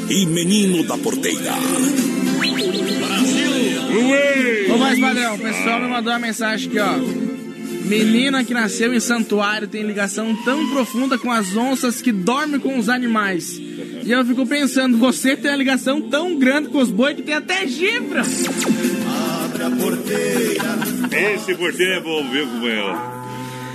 e 0.10 0.26
menino 0.26 0.84
da 0.84 0.97
porteira. 0.97 1.53
Ô, 4.69 4.77
mais 4.77 4.99
padrão, 4.99 5.35
o 5.35 5.39
pessoal 5.39 5.80
me 5.80 5.88
mandou 5.88 6.11
uma 6.11 6.19
mensagem 6.19 6.68
aqui, 6.68 6.77
ó. 6.80 6.97
Menina 7.84 8.43
que 8.43 8.53
nasceu 8.53 8.93
em 8.93 8.99
santuário 8.99 9.68
tem 9.68 9.84
ligação 9.84 10.35
tão 10.43 10.69
profunda 10.69 11.18
com 11.18 11.31
as 11.31 11.55
onças 11.55 12.01
que 12.01 12.11
dorme 12.11 12.60
com 12.60 12.77
os 12.77 12.89
animais. 12.89 13.57
E 13.57 14.11
eu 14.11 14.26
fico 14.26 14.45
pensando, 14.45 14.97
você 14.97 15.35
tem 15.35 15.51
uma 15.51 15.57
ligação 15.57 16.01
tão 16.01 16.38
grande 16.38 16.69
com 16.69 16.80
os 16.80 16.89
bois 16.89 17.15
que 17.15 17.22
tem 17.22 17.35
até 17.35 17.68
gibra. 17.68 18.22
Abre 19.45 19.64
a 19.64 19.69
porteira. 19.72 21.35
Esse 21.35 21.55
porteiro 21.55 21.93
é 21.93 21.99
bom, 22.01 22.30
viu, 22.30 22.47
companheiro? 22.47 23.23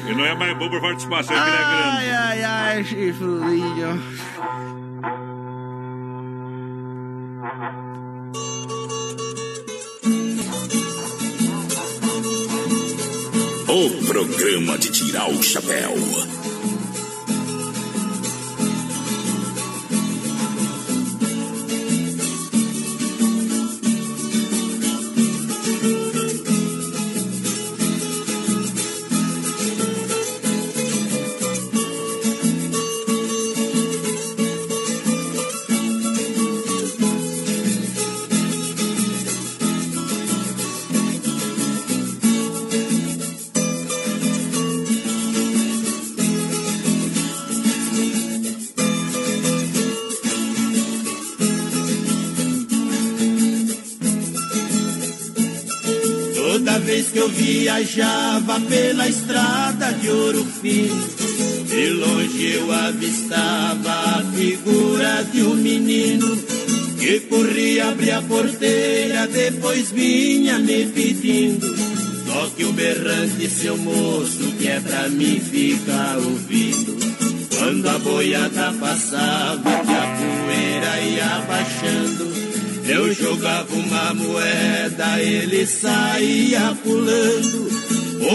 E 0.09 0.14
não 0.14 0.24
é 0.24 0.35
mais 0.35 0.56
bom 0.59 0.70
por 0.70 0.80
participação, 0.80 1.36
é 1.36 1.40
que 1.40 1.48
ele 1.48 1.56
é 1.56 1.60
grande. 1.60 1.97
Ai, 1.97 2.10
ai, 2.12 2.44
ai, 2.44 2.85
chifrinho. 2.85 4.77
O 13.80 13.90
programa 14.06 14.76
de 14.76 14.90
tirar 14.90 15.30
o 15.30 15.40
chapéu. 15.40 15.94
Vez 56.89 57.09
que 57.09 57.19
eu 57.19 57.28
viajava 57.28 58.59
pela 58.62 59.06
estrada 59.06 59.93
de 59.93 60.09
ouro 60.09 60.43
fino, 60.43 61.06
de 61.66 61.90
longe 61.90 62.52
eu 62.55 62.73
avistava 62.73 63.90
a 63.90 64.24
figura 64.35 65.23
de 65.31 65.43
um 65.43 65.55
menino 65.55 66.35
que 66.98 67.20
corria 67.28 67.90
abrir 67.90 68.12
a 68.12 68.23
porteira, 68.23 69.27
depois 69.27 69.90
vinha 69.90 70.59
me 70.60 70.86
pedindo. 70.86 71.66
Só 72.24 72.48
que 72.56 72.65
o 72.65 72.73
berrante, 72.73 73.51
seu 73.51 73.77
moço, 73.77 74.51
que 74.59 74.69
é 74.69 74.81
pra 74.81 75.10
mim 75.10 75.39
ficar 75.40 76.16
ouvindo. 76.16 76.97
Quando 77.59 77.86
a 77.86 77.98
boiada 77.98 78.73
passava, 78.81 79.62
que 79.62 79.93
a 79.93 80.16
poeira 80.16 81.01
ia 81.02 81.44
baixando, 81.47 82.48
eu 82.89 83.12
jogava 83.15 83.74
uma 83.74 84.15
moeda, 84.15 85.20
ele 85.20 85.66
saía 85.66 86.77
pulando. 86.82 87.69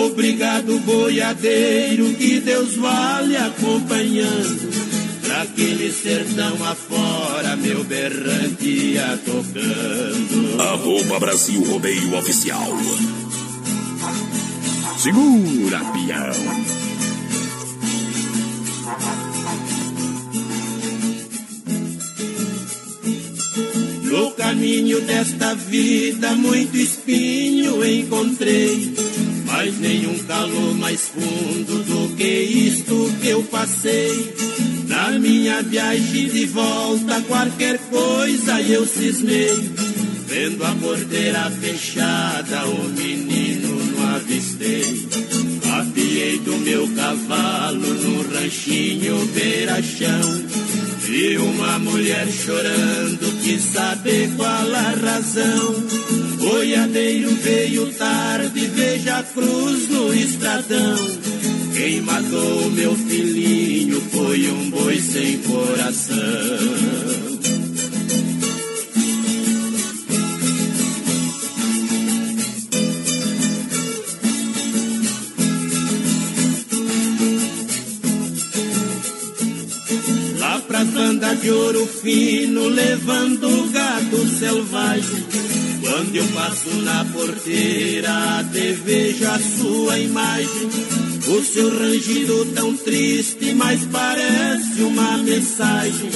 Obrigado, 0.06 0.80
boiadeiro, 0.80 2.14
que 2.14 2.40
Deus 2.40 2.76
vale 2.76 3.36
acompanhando. 3.36 4.72
Pra 5.24 5.42
aquele 5.42 5.92
sertão 5.92 6.64
afora, 6.66 7.56
meu 7.56 7.84
berrante 7.84 8.66
ia 8.66 9.20
tocando. 9.26 10.62
Arroba 10.62 11.20
Brasil 11.20 11.64
Rodeio 11.64 12.16
Oficial. 12.16 12.78
Segura, 14.98 15.80
peão. 15.80 16.93
Caminho 24.54 25.02
desta 25.02 25.56
vida, 25.56 26.36
muito 26.36 26.78
espinho 26.78 27.84
encontrei, 27.84 28.94
mas 29.48 29.80
nenhum 29.80 30.16
calor 30.26 30.76
mais 30.76 31.08
fundo 31.08 31.84
do 31.84 32.16
que 32.16 32.24
isto 32.24 33.12
que 33.20 33.30
eu 33.30 33.42
passei. 33.46 34.32
Na 34.88 35.10
minha 35.18 35.64
viagem 35.64 36.28
de 36.28 36.46
volta, 36.46 37.20
qualquer 37.22 37.80
coisa 37.90 38.62
eu 38.62 38.86
cismei. 38.86 39.72
Vendo 40.28 40.64
a 40.64 40.76
porteira 40.76 41.50
fechada, 41.50 42.68
o 42.68 42.90
menino 42.90 43.84
não 43.86 44.16
avistei. 44.16 45.08
Apiei 45.80 46.38
do 46.40 46.56
meu 46.58 46.88
cavalo 46.96 47.88
no 47.88 48.22
ranchinho 48.32 49.26
beira-chão. 49.34 50.93
Vi 51.14 51.38
uma 51.38 51.78
mulher 51.78 52.28
chorando, 52.28 53.40
quis 53.44 53.62
saber 53.66 54.32
qual 54.36 54.50
a 54.50 54.90
razão. 55.00 55.76
Boiadeiro 56.40 57.30
veio 57.36 57.86
tarde, 57.94 58.66
veja 58.74 59.20
a 59.20 59.24
cruz 59.24 59.90
no 59.90 60.12
estradão. 60.12 60.98
Quem 61.78 62.02
matou 62.02 62.72
meu 62.72 62.96
filhinho 62.96 64.02
foi 64.10 64.50
um 64.50 64.72
boi 64.72 65.00
sem 65.00 65.38
coração. 65.44 67.23
De 81.36 81.50
ouro 81.50 81.86
fino, 81.86 82.68
levando 82.68 83.48
o 83.48 83.70
gado 83.70 84.28
selvagem. 84.28 85.26
Quando 85.82 86.16
eu 86.16 86.26
passo 86.28 86.70
na 86.82 87.06
porteira, 87.06 88.40
até 88.40 88.72
vejo 88.74 89.26
a 89.28 89.40
sua 89.40 90.00
imagem. 90.00 90.70
O 91.28 91.42
seu 91.44 91.70
rangido 91.70 92.46
tão 92.54 92.76
triste, 92.76 93.54
mas 93.54 93.86
parece 93.86 94.82
uma 94.82 95.18
mensagem 95.20 96.10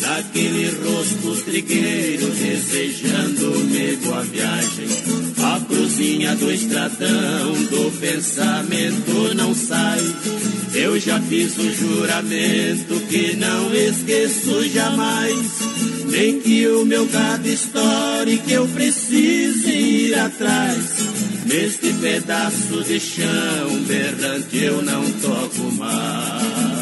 daquele 0.00 0.68
rosto 0.70 1.44
trigueiro 1.44 2.26
desejando-me 2.30 3.96
boa 3.96 4.22
viagem. 4.22 5.19
A 6.00 6.02
cruzinha 6.02 6.34
do 6.34 6.50
estradão 6.50 7.52
do 7.68 8.00
pensamento 8.00 9.34
não 9.34 9.54
sai. 9.54 10.00
Eu 10.72 10.98
já 10.98 11.20
fiz 11.20 11.58
o 11.58 11.70
juramento 11.74 12.98
que 13.06 13.36
não 13.36 13.74
esqueço 13.74 14.66
jamais. 14.70 15.36
Nem 16.06 16.40
que 16.40 16.66
o 16.68 16.86
meu 16.86 17.04
gado 17.04 17.46
estoure, 17.46 18.38
que 18.38 18.52
eu 18.52 18.66
precise 18.68 19.70
ir 19.70 20.14
atrás. 20.14 21.06
Neste 21.44 21.92
pedaço 21.92 22.82
de 22.82 22.98
chão 22.98 23.82
berrante 23.86 24.56
eu 24.56 24.80
não 24.80 25.04
toco 25.04 25.70
mais. 25.72 26.79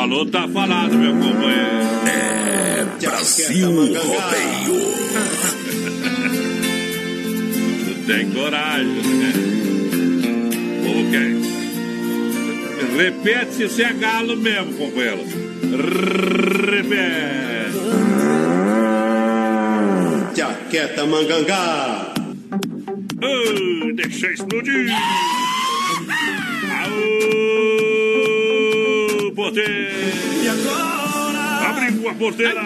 Falou, 0.00 0.24
tá 0.24 0.48
falado, 0.48 0.94
meu 0.96 1.12
companheiro. 1.12 1.60
É 2.06 2.86
Brasil 3.02 3.70
Rodeio. 3.70 4.80
Tu 7.84 7.94
tem 8.06 8.30
coragem, 8.30 8.86
né? 8.86 9.32
Ok. 10.88 11.14
Repete 12.96 13.52
se 13.52 13.68
você 13.68 13.82
é 13.82 13.92
galo 13.92 14.38
mesmo, 14.38 14.72
companheiro. 14.72 15.22
Repete. 16.64 17.76
Jaqueta 20.34 21.04
mangangá. 21.04 22.14
Oh, 23.22 23.92
deixa 23.92 24.28
explodir. 24.32 24.90
Aô, 29.50 29.54
porteiro. 29.54 30.42
E 30.42 30.48
agora? 30.48 31.38
Abriu 31.70 32.08
a 32.08 32.14
porteira. 32.14 32.62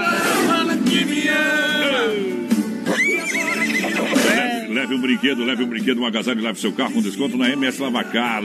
Fala 0.46 0.76
que 0.76 1.04
me 1.04 1.28
ama. 1.28 2.34
Leve, 4.34 4.72
leve 4.74 4.94
um 4.94 5.00
brinquedo, 5.00 5.44
leve 5.44 5.62
um 5.64 5.66
brinquedo, 5.66 6.00
um 6.00 6.06
agasalho 6.06 6.42
leve 6.42 6.60
seu 6.60 6.72
carro 6.72 6.92
com 6.92 7.00
desconto 7.00 7.36
na 7.38 7.48
MS 7.50 7.80
Lavacar. 7.80 8.42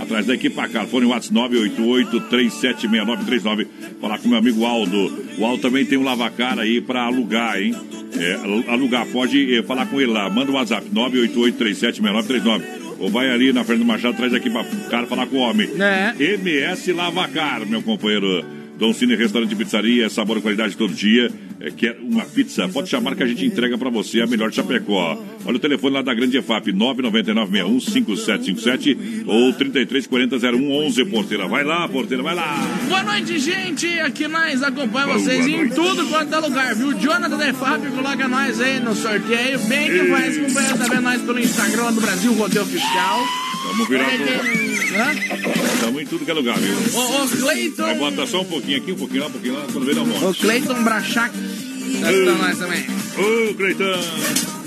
Atrás 0.00 0.24
da 0.26 0.34
Equipacar. 0.34 0.86
Fone 0.86 1.06
WhatsApp 1.06 1.34
988-376939. 1.36 3.66
Falar 4.00 4.18
com 4.18 4.28
meu 4.28 4.38
amigo 4.38 4.64
Aldo. 4.64 5.26
O 5.38 5.44
Aldo 5.44 5.60
também 5.62 5.84
tem 5.84 5.98
um 5.98 6.04
Lavacar 6.04 6.58
aí 6.58 6.80
pra 6.80 7.02
alugar, 7.02 7.60
hein? 7.60 7.74
É, 8.18 8.34
al- 8.34 8.64
alugar, 8.74 9.04
pode 9.06 9.54
eh, 9.56 9.62
falar 9.62 9.86
com 9.86 10.00
ele 10.00 10.10
lá. 10.12 10.28
Manda 10.30 10.50
o 10.50 10.54
WhatsApp 10.54 10.88
988-376939. 10.90 12.62
Ou 12.98 13.08
vai 13.08 13.30
ali 13.30 13.52
na 13.52 13.64
frente 13.64 13.78
do 13.80 13.84
Machado, 13.84 14.16
traz 14.16 14.34
aqui 14.34 14.50
pra 14.50 14.64
cara 14.90 15.06
falar 15.06 15.26
com 15.26 15.36
o 15.36 15.40
homem. 15.40 15.68
É. 15.80 16.14
MS 16.18 16.92
Lavacar, 16.92 17.64
meu 17.66 17.82
companheiro. 17.82 18.57
Dom 18.78 18.92
Cine 18.92 19.16
Restaurante 19.16 19.52
e 19.52 19.56
Pizzaria, 19.56 20.08
sabor 20.08 20.38
e 20.38 20.40
qualidade 20.40 20.76
todo 20.76 20.94
dia. 20.94 21.30
É, 21.60 21.70
quer 21.70 21.98
uma 22.00 22.24
pizza? 22.24 22.68
Pode 22.68 22.88
chamar 22.88 23.16
que 23.16 23.24
a 23.24 23.26
gente 23.26 23.44
entrega 23.44 23.76
pra 23.76 23.90
você 23.90 24.20
a 24.20 24.26
melhor 24.26 24.52
Chapecó. 24.52 25.20
Olha 25.44 25.56
o 25.56 25.58
telefone 25.58 25.94
lá 25.94 26.02
da 26.02 26.14
Grande 26.14 26.36
EFAP, 26.36 26.72
999-61-5757 26.72 29.24
ou 29.26 29.52
3340-0111, 29.54 31.10
porteira. 31.10 31.48
Vai 31.48 31.64
lá, 31.64 31.88
porteira, 31.88 32.22
vai 32.22 32.36
lá. 32.36 32.56
Boa 32.88 33.02
noite, 33.02 33.36
gente. 33.38 33.86
Aqui 34.00 34.28
nós 34.28 34.62
acompanhamos 34.62 35.22
vocês 35.22 35.46
em 35.46 35.56
noite. 35.56 35.74
tudo 35.74 36.06
quanto 36.06 36.32
é 36.32 36.38
lugar, 36.38 36.76
viu? 36.76 36.94
Jonathan 36.94 37.36
da 37.36 37.52
Fábio 37.54 37.90
coloca 37.90 38.28
nós 38.28 38.60
aí 38.60 38.78
no 38.78 38.94
sorteio. 38.94 39.58
Bem 39.66 39.90
que 39.90 40.04
faz 40.06 40.38
acompanhando 40.38 40.78
também 40.78 41.00
nós 41.00 41.20
pelo 41.22 41.40
Instagram 41.40 41.92
do 41.92 42.00
Brasil 42.00 42.32
Rodeio. 42.34 42.68
Vamos 43.78 43.88
virar 43.90 44.10
tudo. 44.10 45.74
Estamos 45.74 46.02
em 46.02 46.06
tudo 46.06 46.24
que 46.24 46.30
é 46.32 46.34
lugar, 46.34 46.58
viu? 46.58 46.74
Ô, 46.98 47.22
ô, 47.22 47.28
Cleiton. 47.28 47.82
Vai 47.84 47.94
botar 47.94 48.26
só 48.26 48.40
um 48.40 48.44
pouquinho 48.44 48.78
aqui, 48.78 48.90
um 48.90 48.96
pouquinho 48.96 49.20
lá, 49.20 49.28
um 49.28 49.32
pouquinho 49.32 49.54
lá, 49.54 49.66
quando 49.72 49.86
vê 49.86 49.94
dá 49.94 50.02
um 50.02 50.06
monte. 50.06 50.24
O 50.24 50.34
Cleiton 50.34 50.82
Brachac. 50.82 51.32
Tá 51.32 52.10
nós 52.10 52.58
também. 52.58 52.84
Ô, 53.16 53.54
Cleitão! 53.54 54.57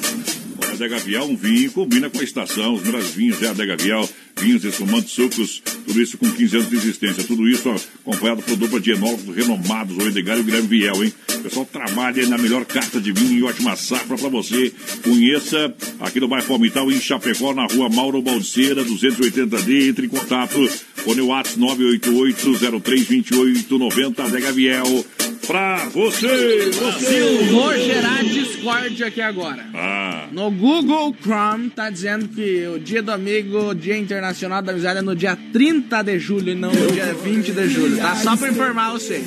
Adega 0.71 0.97
Vial, 0.97 1.27
um 1.27 1.35
vinho 1.35 1.71
combina 1.71 2.09
com 2.09 2.19
a 2.19 2.23
estação, 2.23 2.73
os 2.73 2.83
melhores 2.83 3.09
vinhos 3.09 3.41
é 3.43 3.47
Adega 3.47 3.77
Vial, 3.77 4.07
vinhos, 4.39 4.63
espumantes, 4.63 5.11
sucos, 5.11 5.61
tudo 5.85 6.01
isso 6.01 6.17
com 6.17 6.29
15 6.29 6.57
anos 6.57 6.69
de 6.69 6.77
existência. 6.77 7.23
Tudo 7.23 7.47
isso 7.47 7.73
acompanhado 8.01 8.41
por 8.41 8.55
dupla 8.55 8.79
de 8.79 8.91
enólogos 8.91 9.35
renomados, 9.35 9.97
o 9.97 10.07
Edgar 10.07 10.37
e 10.37 10.41
o 10.41 10.43
Guilherme 10.43 10.67
Viel, 10.67 11.03
hein? 11.03 11.13
O 11.29 11.39
pessoal 11.41 11.65
trabalha 11.65 12.27
na 12.27 12.37
melhor 12.37 12.65
carta 12.65 12.99
de 12.99 13.11
vinho 13.11 13.39
e 13.39 13.43
ótima 13.43 13.75
safra 13.75 14.17
para 14.17 14.29
você. 14.29 14.71
Conheça 15.03 15.73
aqui 15.99 16.19
no 16.19 16.27
bairro 16.27 16.47
Palmital, 16.47 16.91
em 16.91 16.99
Chapecó, 16.99 17.53
na 17.53 17.65
rua 17.65 17.89
Mauro 17.89 18.21
Balseira, 18.21 18.83
280D. 18.83 19.89
Entre 19.89 20.05
em 20.05 20.09
contato 20.09 20.69
com 21.03 21.11
o 21.11 21.27
WhatsApp 21.27 21.59
988-032890, 21.59 24.19
Adega 24.19 24.51
Viel. 24.51 25.05
Pra 25.47 25.77
você, 25.89 26.71
você! 26.71 27.49
Rogerades 27.51 28.31
Discord 28.33 29.03
aqui 29.03 29.21
agora. 29.21 29.65
Ah. 29.73 30.27
No 30.31 30.49
Google 30.51 31.13
Chrome 31.21 31.69
tá 31.69 31.89
dizendo 31.89 32.27
que 32.29 32.65
o 32.67 32.79
Dia 32.79 33.01
do 33.01 33.11
Amigo, 33.11 33.73
Dia 33.75 33.97
Internacional 33.97 34.61
da 34.61 34.71
Amizade 34.71 34.99
é 34.99 35.01
no 35.01 35.15
dia 35.15 35.37
30 35.51 36.01
de 36.03 36.19
julho 36.19 36.51
e 36.51 36.55
não 36.55 36.71
no 36.71 36.91
dia 36.91 37.13
20 37.13 37.51
de 37.51 37.67
julho, 37.69 37.97
tá? 37.97 38.15
Só 38.15 38.37
pra 38.37 38.49
informar 38.49 38.91
vocês. 38.91 39.25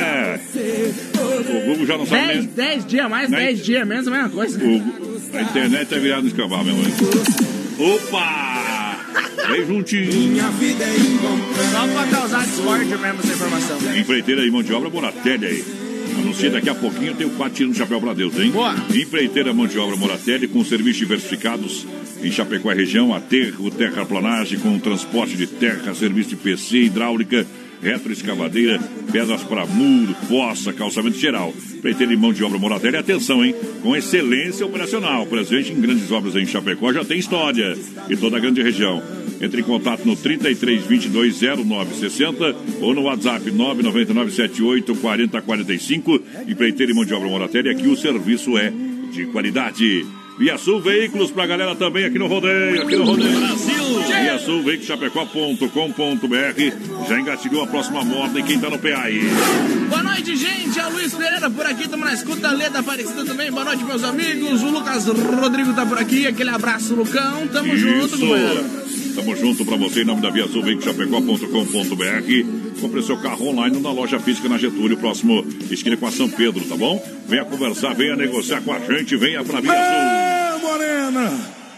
É. 0.00 0.40
O 0.56 1.66
Google 1.66 1.86
já 1.86 1.98
não 1.98 2.06
sabe 2.06 2.26
10, 2.26 2.38
nem. 2.38 2.46
10 2.54 2.86
dias, 2.86 3.10
mais 3.10 3.30
Nem- 3.30 3.40
10 3.40 3.64
dias, 3.64 3.86
menos 3.86 4.08
a 4.08 4.10
mesma 4.10 4.28
coisa. 4.30 4.58
O, 4.64 5.36
a 5.36 5.42
internet 5.42 5.94
é 5.94 5.98
virada 5.98 6.22
no 6.22 6.28
escambau, 6.28 6.64
meu 6.64 6.74
irmão. 6.74 6.90
Opa! 7.78 8.71
Vem 9.48 9.66
juntinho. 9.66 10.42
Só 11.70 11.88
pra 11.88 12.06
causar 12.06 12.44
Discord 12.46 12.86
mesmo 12.86 13.20
essa 13.20 13.32
informação. 13.32 13.96
Empreiteira 13.96 14.44
e 14.44 14.50
mão 14.50 14.62
de 14.62 14.72
obra 14.72 14.90
Moratelli 14.90 15.46
aí. 15.46 15.64
Anuncia 16.18 16.50
daqui 16.50 16.68
a 16.68 16.74
pouquinho, 16.74 17.14
tem 17.14 17.26
o 17.26 17.30
quatro 17.30 17.54
tirando 17.54 17.72
o 17.72 17.76
chapéu 17.76 18.00
pra 18.00 18.12
Deus, 18.12 18.38
hein? 18.38 18.50
Boa. 18.50 18.74
Empreiteira 18.94 19.52
Mão 19.52 19.66
de 19.66 19.78
Obra 19.78 19.96
Moratelli, 19.96 20.46
com 20.46 20.62
serviços 20.64 20.98
diversificados 20.98 21.86
em 22.22 22.30
Chapecó 22.30 22.70
e 22.70 22.76
região, 22.76 23.14
aterro, 23.14 23.70
terraplanagem, 23.70 24.58
com 24.58 24.78
transporte 24.78 25.36
de 25.36 25.46
terra, 25.46 25.94
serviço 25.94 26.30
de 26.30 26.36
PC, 26.36 26.78
hidráulica, 26.82 27.46
retroescavadeira, 27.82 28.78
pedras 29.10 29.42
para 29.42 29.66
muro, 29.66 30.14
fossa, 30.28 30.72
calçamento 30.72 31.18
geral. 31.18 31.52
Empreiteira 31.74 32.12
e 32.12 32.16
Mão 32.16 32.32
de 32.32 32.44
Obra 32.44 32.58
Moratelli, 32.58 32.96
atenção, 32.96 33.44
hein? 33.44 33.54
Com 33.82 33.96
excelência 33.96 34.64
operacional, 34.64 35.26
presente 35.26 35.72
em 35.72 35.80
grandes 35.80 36.10
obras 36.12 36.36
em 36.36 36.46
Chapecó, 36.46 36.92
já 36.92 37.04
tem 37.04 37.18
história. 37.18 37.76
E 38.08 38.16
toda 38.16 38.36
a 38.36 38.40
grande 38.40 38.62
região. 38.62 39.02
Entre 39.40 39.60
em 39.60 39.64
contato 39.64 40.06
no 40.06 40.14
33 40.14 40.86
22 40.86 41.40
09 41.40 41.94
60 41.96 42.56
ou 42.80 42.94
no 42.94 43.02
WhatsApp 43.02 43.50
999 43.50 44.30
78 44.30 44.94
40 44.94 45.42
45. 45.42 46.22
Empreiteira 46.48 46.92
e 46.92 46.94
Mão 46.94 47.04
de 47.04 47.12
Obra 47.12 47.28
Moratelli, 47.28 47.68
aqui 47.68 47.88
o 47.88 47.96
serviço 47.96 48.56
é 48.56 48.72
de 49.12 49.26
qualidade. 49.26 50.06
Via 50.42 50.58
Sul 50.58 50.80
Veículos 50.80 51.30
pra 51.30 51.46
galera 51.46 51.76
também 51.76 52.04
aqui 52.04 52.18
no 52.18 52.26
rodeio, 52.26 52.82
aqui 52.82 52.96
no 52.96 53.04
rodeio. 53.04 53.38
Brasil! 53.38 54.02
Via 54.08 54.38
Sul 54.40 54.60
Veículos 54.64 54.88
Chapecó.com.br. 54.88 57.08
Já 57.08 57.20
engatilhou 57.20 57.62
a 57.62 57.66
próxima 57.68 58.02
moda 58.02 58.40
e 58.40 58.42
quem 58.42 58.58
tá 58.58 58.68
no 58.68 58.76
PA 58.76 59.02
aí? 59.02 59.20
Boa 59.88 60.02
noite, 60.02 60.34
gente. 60.34 60.80
É 60.80 60.86
o 60.88 60.90
Luiz 60.90 61.14
Pereira 61.14 61.48
por 61.48 61.64
aqui. 61.64 61.82
Estamos 61.82 62.04
na 62.04 62.12
escuta. 62.12 62.50
Leda 62.50 62.80
Aparecida 62.80 63.24
também. 63.24 63.52
Boa 63.52 63.66
noite, 63.66 63.84
meus 63.84 64.02
amigos. 64.02 64.64
O 64.64 64.70
Lucas 64.70 65.06
Rodrigo 65.06 65.74
tá 65.74 65.86
por 65.86 65.98
aqui. 65.98 66.26
Aquele 66.26 66.50
abraço, 66.50 66.96
Lucão. 66.96 67.46
Tamo 67.46 67.76
junto, 67.76 68.18
companheiro. 68.18 68.64
Tamo 69.14 69.36
junto 69.36 69.64
pra 69.64 69.76
você 69.76 70.02
em 70.02 70.04
nome 70.04 70.22
da 70.22 70.30
Via 70.30 70.48
Sul 70.48 70.62
Veículos 70.62 70.84
Chapecó.com.br. 70.84 72.80
Compre 72.80 73.02
seu 73.02 73.18
carro 73.18 73.48
online 73.48 73.78
na 73.78 73.92
loja 73.92 74.18
física 74.18 74.48
na 74.48 74.56
Getúlio, 74.56 74.96
próximo 74.96 75.44
esquina 75.70 75.96
com 75.96 76.06
a 76.06 76.10
São 76.10 76.28
Pedro, 76.30 76.64
tá 76.64 76.76
bom? 76.76 77.02
Venha 77.28 77.44
conversar, 77.44 77.94
venha 77.94 78.16
negociar 78.16 78.62
com 78.62 78.72
a 78.72 78.78
gente, 78.78 79.16
venha 79.16 79.44
pra 79.44 79.60
Via 79.60 79.70
Sul. 79.70 79.82
Ê, 79.82 80.62
Morena, 80.62 81.32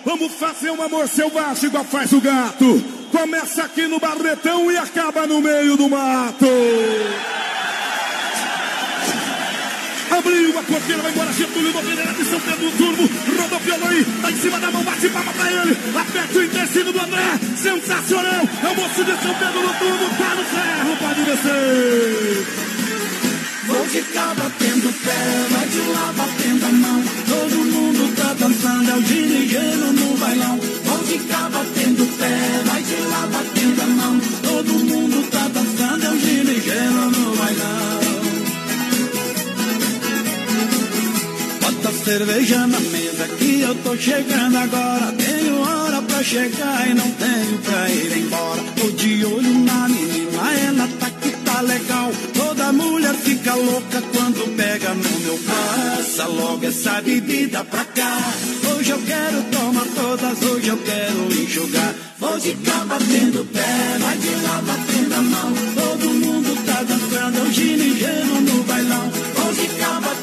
vamos 0.05 0.33
fazer 0.35 0.71
um 0.71 0.81
amor 0.81 1.09
selvagem 1.09 1.69
igual 1.69 1.85
faz 1.85 2.13
o 2.13 2.21
gato. 2.21 2.83
Começa 3.11 3.65
aqui 3.65 3.87
no 3.87 3.99
Barretão 3.99 4.71
e 4.71 4.77
acaba 4.77 5.27
no 5.27 5.41
meio 5.41 5.77
do 5.77 5.89
mato. 5.89 6.47
Abriu 10.17 10.57
a 10.57 10.63
porteira, 10.63 11.03
vai 11.03 11.11
embora 11.11 11.33
Getúlio 11.33 11.73
Pereira 11.73 12.15
de 12.15 12.25
São 12.25 12.39
Pedro 12.39 12.71
do 12.71 12.77
Turbo. 12.77 13.03
Rodopiou 13.37 13.89
aí, 13.89 14.05
tá 14.23 14.31
em 14.31 14.37
cima 14.37 14.61
da 14.61 14.71
mão, 14.71 14.85
bate 14.85 15.09
palma 15.09 15.33
pra 15.33 15.51
ele. 15.51 15.77
Aperta 15.99 16.39
o 16.39 16.45
intestino 16.45 16.93
do 16.93 17.01
André, 17.01 17.39
sensacional. 17.57 18.49
É 18.63 18.69
o 18.69 18.77
moço 18.77 19.05
de 19.05 19.11
São 19.11 19.35
Pedro 19.35 19.61
do 19.61 19.75
Turbo, 19.79 20.05
tá 20.17 20.35
no 20.37 20.45
ferro, 20.45 20.97
pode 21.01 21.25
descer. 21.25 22.75
Vou 23.67 23.85
ficar 23.87 24.35
batendo 24.35 24.93
pé, 25.05 25.47
vai 25.51 25.69
de 25.69 25.81
lá 25.81 26.13
batendo 26.17 26.65
a 26.65 26.73
mão. 26.73 27.05
Todo 27.29 27.57
mundo 27.65 28.15
tá 28.15 28.35
dançando, 28.39 28.91
é 28.91 28.95
o 28.95 29.03
ginigeno 29.03 29.93
no 29.95 30.17
bailão. 30.17 30.61
Vou 30.85 30.99
ficar 30.99 31.51
batendo 31.51 32.19
pé, 32.19 32.63
vai 32.67 32.83
de 32.83 32.97
lá 33.11 33.29
batendo 33.33 33.83
a 33.83 33.87
mão. 33.87 34.21
Todo 34.43 34.73
mundo 34.75 35.29
tá 35.31 35.49
dançando, 35.49 36.05
é 36.05 36.11
o 36.11 36.19
ginigeno 36.21 37.11
no 37.11 37.37
bailão. 37.37 38.04
Cerveja 41.95 42.67
na 42.67 42.81
mesa 42.81 43.29
que 43.39 43.61
eu 43.61 43.75
tô 43.77 43.97
chegando 43.97 44.57
agora. 44.57 45.13
Tenho 45.13 45.61
hora 45.61 46.03
pra 46.03 46.23
chegar 46.23 46.91
e 46.91 46.95
não 46.95 47.11
tenho 47.13 47.59
pra 47.59 47.91
ir 47.91 48.19
embora. 48.19 48.63
Tô 48.77 48.91
de 48.91 49.25
olho 49.25 49.59
na 49.61 49.89
menina, 49.89 50.53
ela 50.67 50.89
tá 50.99 51.11
que 51.11 51.31
tá 51.31 51.61
legal. 51.61 52.11
Toda 52.35 52.73
mulher 52.73 53.15
fica 53.15 53.55
louca 53.55 54.03
quando 54.13 54.57
pega 54.57 54.95
no 54.95 55.21
meu 55.21 55.39
passa 55.39 56.27
logo 56.27 56.67
essa 56.67 57.01
bebida 57.01 57.65
pra 57.65 57.85
cá. 57.85 58.19
Hoje 58.75 58.91
eu 58.91 58.99
quero 58.99 59.43
tomar 59.51 59.87
todas, 59.95 60.43
hoje 60.43 60.69
eu 60.69 60.79
quero 60.79 61.43
enxugar. 61.43 61.95
Vou 62.19 62.41
ficar 62.41 62.85
batendo 62.87 63.45
pé, 63.53 63.99
vai 64.01 64.19
de 64.19 64.35
lá 64.43 64.63
batendo 64.67 65.15
a 65.15 65.23
mão. 65.23 65.53
Todo 65.75 66.11
mundo 66.11 66.65
tá 66.67 66.83
dançando, 66.83 67.39
é 67.39 67.43
o 67.43 68.41
no 68.41 68.63
bailão. 68.65 69.11
Vou 69.37 69.55
ficar 69.55 70.01
batendo 70.01 70.14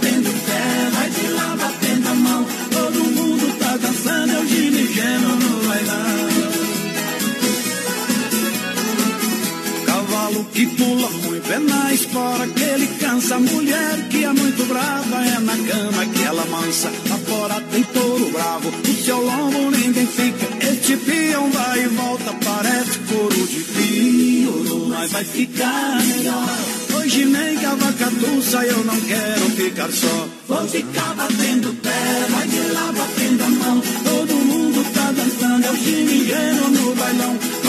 que 10.53 10.65
pula 10.65 11.09
muito 11.09 11.51
é 11.51 11.59
na 11.59 11.93
espora 11.93 12.47
que 12.47 12.61
ele 12.61 12.87
cansa. 12.99 13.39
Mulher 13.39 14.07
que 14.09 14.23
é 14.23 14.33
muito 14.33 14.65
brava 14.65 15.25
é 15.25 15.39
na 15.39 15.55
cama 15.55 16.05
que 16.05 16.23
ela 16.23 16.45
mansa. 16.45 16.91
Lá 17.09 17.17
fora 17.17 17.61
tem 17.71 17.83
touro 17.83 18.29
bravo, 18.31 18.71
no 18.71 18.95
seu 18.95 19.21
lombo 19.21 19.71
ninguém 19.71 20.05
fica. 20.07 20.47
Este 20.71 20.97
peão 20.97 21.49
vai 21.51 21.83
e 21.83 21.87
volta, 21.87 22.33
parece 22.43 22.99
couro 22.99 23.47
de 23.47 23.59
pioro, 23.59 24.87
mas 24.89 25.11
vai 25.11 25.23
ficar 25.23 26.01
melhor. 26.03 26.57
Hoje 26.97 27.25
nem 27.25 27.57
cavacatuça 27.57 28.65
eu 28.65 28.83
não 28.83 28.99
quero 29.01 29.49
ficar 29.51 29.91
só. 29.91 30.27
Vou 30.47 30.67
ficar 30.67 31.13
batendo 31.15 31.73
pé, 31.81 32.25
vai 32.29 32.47
de 32.47 32.59
lá 32.73 32.91
batendo 32.91 33.43
a 33.43 33.49
mão. 33.49 33.81
Todo 34.03 34.35
mundo 34.35 34.85
tá 34.93 35.11
dançando, 35.11 35.65
é 35.65 35.71
o 35.71 35.75
ginigeno 35.75 36.69
no 36.69 36.95
bailão. 36.95 37.60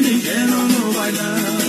Dançando, 0.00 0.06
é 0.06 0.08
o 0.08 0.08
ginigeno 0.08 0.68
no 0.68 0.92
bailão. 0.92 1.60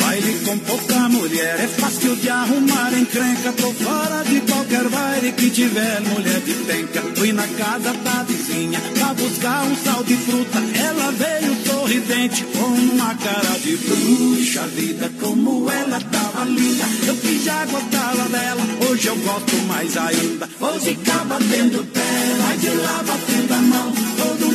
Baile 0.00 0.38
com 0.44 0.58
pouca 0.58 1.08
mulher 1.08 1.60
é 1.60 1.68
fácil 1.68 2.16
de 2.16 2.28
arrumar 2.28 2.92
encrenca. 2.92 3.52
Tô 3.52 3.72
fora 3.72 4.24
de 4.24 4.40
qualquer 4.40 4.88
baile 4.88 5.32
que 5.32 5.50
tiver 5.50 6.00
mulher 6.00 6.40
de 6.40 6.52
penca. 6.52 7.02
Fui 7.16 7.32
na 7.32 7.46
casa 7.46 7.92
da 7.92 8.22
vizinha 8.24 8.80
pra 8.94 9.14
buscar 9.14 9.64
um 9.64 9.76
sal 9.76 10.04
de 10.04 10.16
fruta. 10.16 10.58
Ela 10.78 11.12
veio 11.12 11.56
sorridente 11.64 12.44
com 12.44 12.66
uma 12.66 13.14
cara 13.14 13.58
de 13.60 13.76
bruxa. 13.76 14.66
Vida 14.66 15.10
como 15.20 15.70
ela 15.70 16.00
tava 16.00 16.44
linda. 16.44 16.84
Eu 17.06 17.16
que 17.16 17.42
já 17.42 17.64
gostava 17.66 18.28
dela, 18.28 18.62
hoje 18.88 19.06
eu 19.06 19.16
gosto 19.16 19.56
mais 19.66 19.96
ainda. 19.96 20.48
Vou 20.58 20.78
ficar 20.80 21.24
batendo 21.24 21.84
pé, 21.92 22.36
vai 22.42 22.56
de 22.58 22.68
lá 22.68 23.02
batendo 23.06 23.54
a 23.54 23.58
mão. 23.58 23.92
Todo 24.16 24.51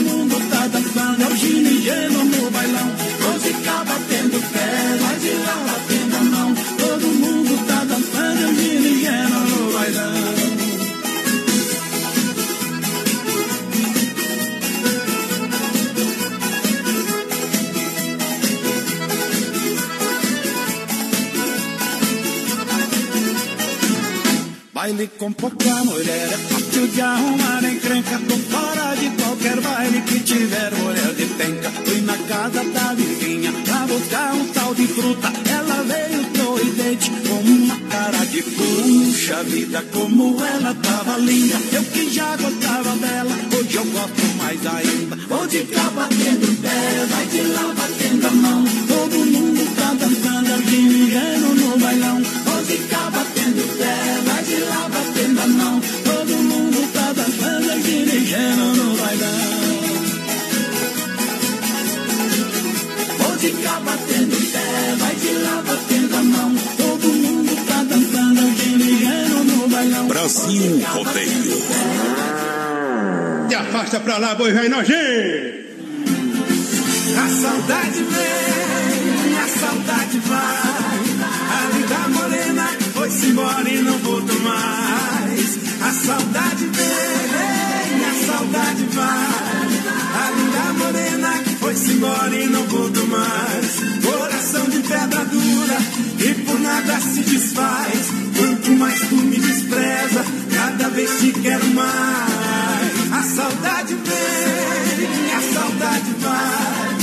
tá 1.18 1.24
é 1.24 1.28
o 1.28 1.36
ginigeno 1.36 2.24
no 2.26 2.52
bailão. 2.52 2.92
Ficar 3.42 3.86
batendo 3.86 4.42
pé, 4.52 4.98
vai 5.02 5.20
de 5.20 5.34
lá 5.34 5.67
Baile 24.78 25.10
com 25.18 25.32
pouca 25.32 25.74
mulher 25.86 26.30
é 26.32 26.38
fácil 26.38 26.88
de 26.88 27.02
arrumar 27.02 27.64
encrenca. 27.64 28.22
Tô 28.30 28.38
fora 28.38 28.96
de 28.96 29.10
qualquer 29.20 29.60
baile 29.60 30.02
que 30.02 30.20
tiver 30.20 30.72
mulher 30.76 31.16
de 31.16 31.26
penca. 31.26 31.72
Fui 31.84 32.02
na 32.02 32.16
casa 32.16 32.64
da 32.64 32.94
vizinha 32.94 33.52
pra 33.66 33.88
buscar 33.88 34.36
um 34.36 34.46
tal 34.50 34.76
de 34.76 34.86
fruta. 34.86 35.34
Ela 35.50 35.82
veio 35.82 36.24
sorridente 36.38 37.10
com 37.28 37.40
uma 37.40 37.80
cara 37.90 38.24
de 38.28 38.44
puxa 38.44 39.44
vida. 39.46 39.84
Como 39.92 40.46
ela 40.46 40.76
tava 40.76 41.18
linda, 41.18 41.56
eu 41.74 41.84
que 41.86 42.14
já 42.14 42.38
gostava 42.38 42.96
dela. 42.98 43.36
Hoje 43.58 43.78
eu 43.78 43.86
gosto 43.86 44.38
mais 44.38 44.64
ainda. 44.64 45.16
Vou 45.28 45.50
ficar 45.50 45.90
batendo 45.90 46.62
pé, 46.62 47.06
vai 47.10 47.26
de 47.26 47.42
lá 47.42 47.74
batendo 47.76 48.28
a 48.28 48.30
mão. 48.30 48.64
Todo 48.88 49.26
mundo 49.26 49.76
tá 49.76 49.94
dançando, 49.96 51.47
o 51.47 51.47
Brasil 70.28 70.82
Rodeio. 70.94 71.58
Te 73.48 73.56
afasta 73.56 73.98
pra 74.02 74.18
lá, 74.18 74.36
boi 74.36 74.52
velho 74.52 74.70
nojento. 74.70 75.58
A 77.16 77.30
saudade 77.30 78.04
vem, 78.04 79.38
a 79.38 79.48
saudade 79.48 80.20
vai. 80.20 81.08
A 81.56 81.70
linda 81.74 82.10
morena 82.10 82.68
foi-se 82.94 83.28
embora 83.28 83.70
e 83.70 83.82
não 83.82 83.98
voltou 84.00 84.40
mais. 84.42 85.60
A 85.82 85.92
saudade 85.94 86.66
vem, 86.74 88.06
a 88.06 88.26
saudade 88.26 88.84
vai. 88.92 89.28
A 90.14 90.32
linda 90.32 90.74
morena 90.84 91.44
foi-se 91.62 91.92
embora 91.94 92.36
e 92.36 92.48
não 92.48 92.64
voltou 92.64 93.08
mais. 93.08 93.80
Coração 94.04 94.66
de 94.66 94.80
pedra 94.80 95.24
dura 95.24 95.78
e 96.20 96.34
por 96.44 96.60
nada 96.60 97.00
se 97.00 97.22
desfaz. 97.22 98.07
Mais 98.70 99.00
tu 99.00 99.16
me 99.16 99.38
despreza, 99.38 100.26
cada 100.54 100.90
vez 100.90 101.10
te 101.20 101.32
quero 101.32 101.66
mais. 101.68 103.14
A 103.14 103.24
saudade 103.24 103.96
vem, 103.96 105.34
a 105.34 105.42
saudade 105.54 106.16
vai. 106.20 106.98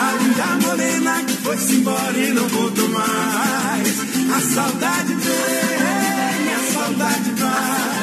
A 0.00 0.12
linda 0.18 0.66
morena 0.66 1.22
que 1.26 1.36
foi-se 1.36 1.74
embora 1.74 2.18
e 2.18 2.32
não 2.32 2.48
voltou 2.48 2.88
mais. 2.88 4.00
A 4.34 4.40
saudade 4.40 5.14
vem, 5.14 6.54
a 6.54 6.72
saudade 6.72 7.30
vai. 7.36 8.00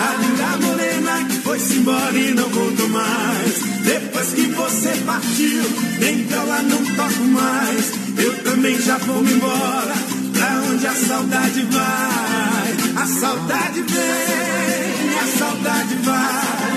A 0.00 0.14
linda 0.22 0.66
morena 0.66 1.24
que 1.28 1.36
foi-se 1.42 1.74
embora 1.76 2.18
e 2.18 2.34
não 2.34 2.48
voltou 2.48 2.88
mais. 2.88 3.76
Depois 3.84 4.28
que 4.32 4.46
você 4.46 4.88
partiu, 5.04 5.62
nem 6.00 6.24
pra 6.24 6.42
lá 6.42 6.62
não 6.62 6.82
toco 6.96 7.24
mais. 7.24 7.92
Eu 8.16 8.42
também 8.42 8.80
já 8.80 8.96
vou 8.98 9.22
embora, 9.22 9.94
pra 10.36 10.62
onde 10.70 10.86
a 10.86 10.94
saudade 10.94 11.62
vai. 11.70 13.02
A 13.02 13.06
saudade 13.06 13.82
vem, 13.82 15.18
a 15.18 15.38
saudade 15.38 15.94
vai. 16.02 16.76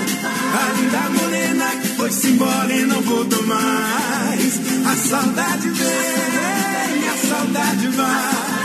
A 0.52 0.72
linda 0.76 1.10
morena 1.10 1.66
que 1.80 1.88
foi-se 1.88 2.26
embora 2.28 2.72
e 2.72 2.86
não 2.86 3.00
voltou 3.02 3.46
mais. 3.46 4.60
A 4.86 4.96
saudade 4.96 5.68
vem, 5.68 7.08
a 7.08 7.28
saudade 7.28 7.88
vai. 7.88 8.60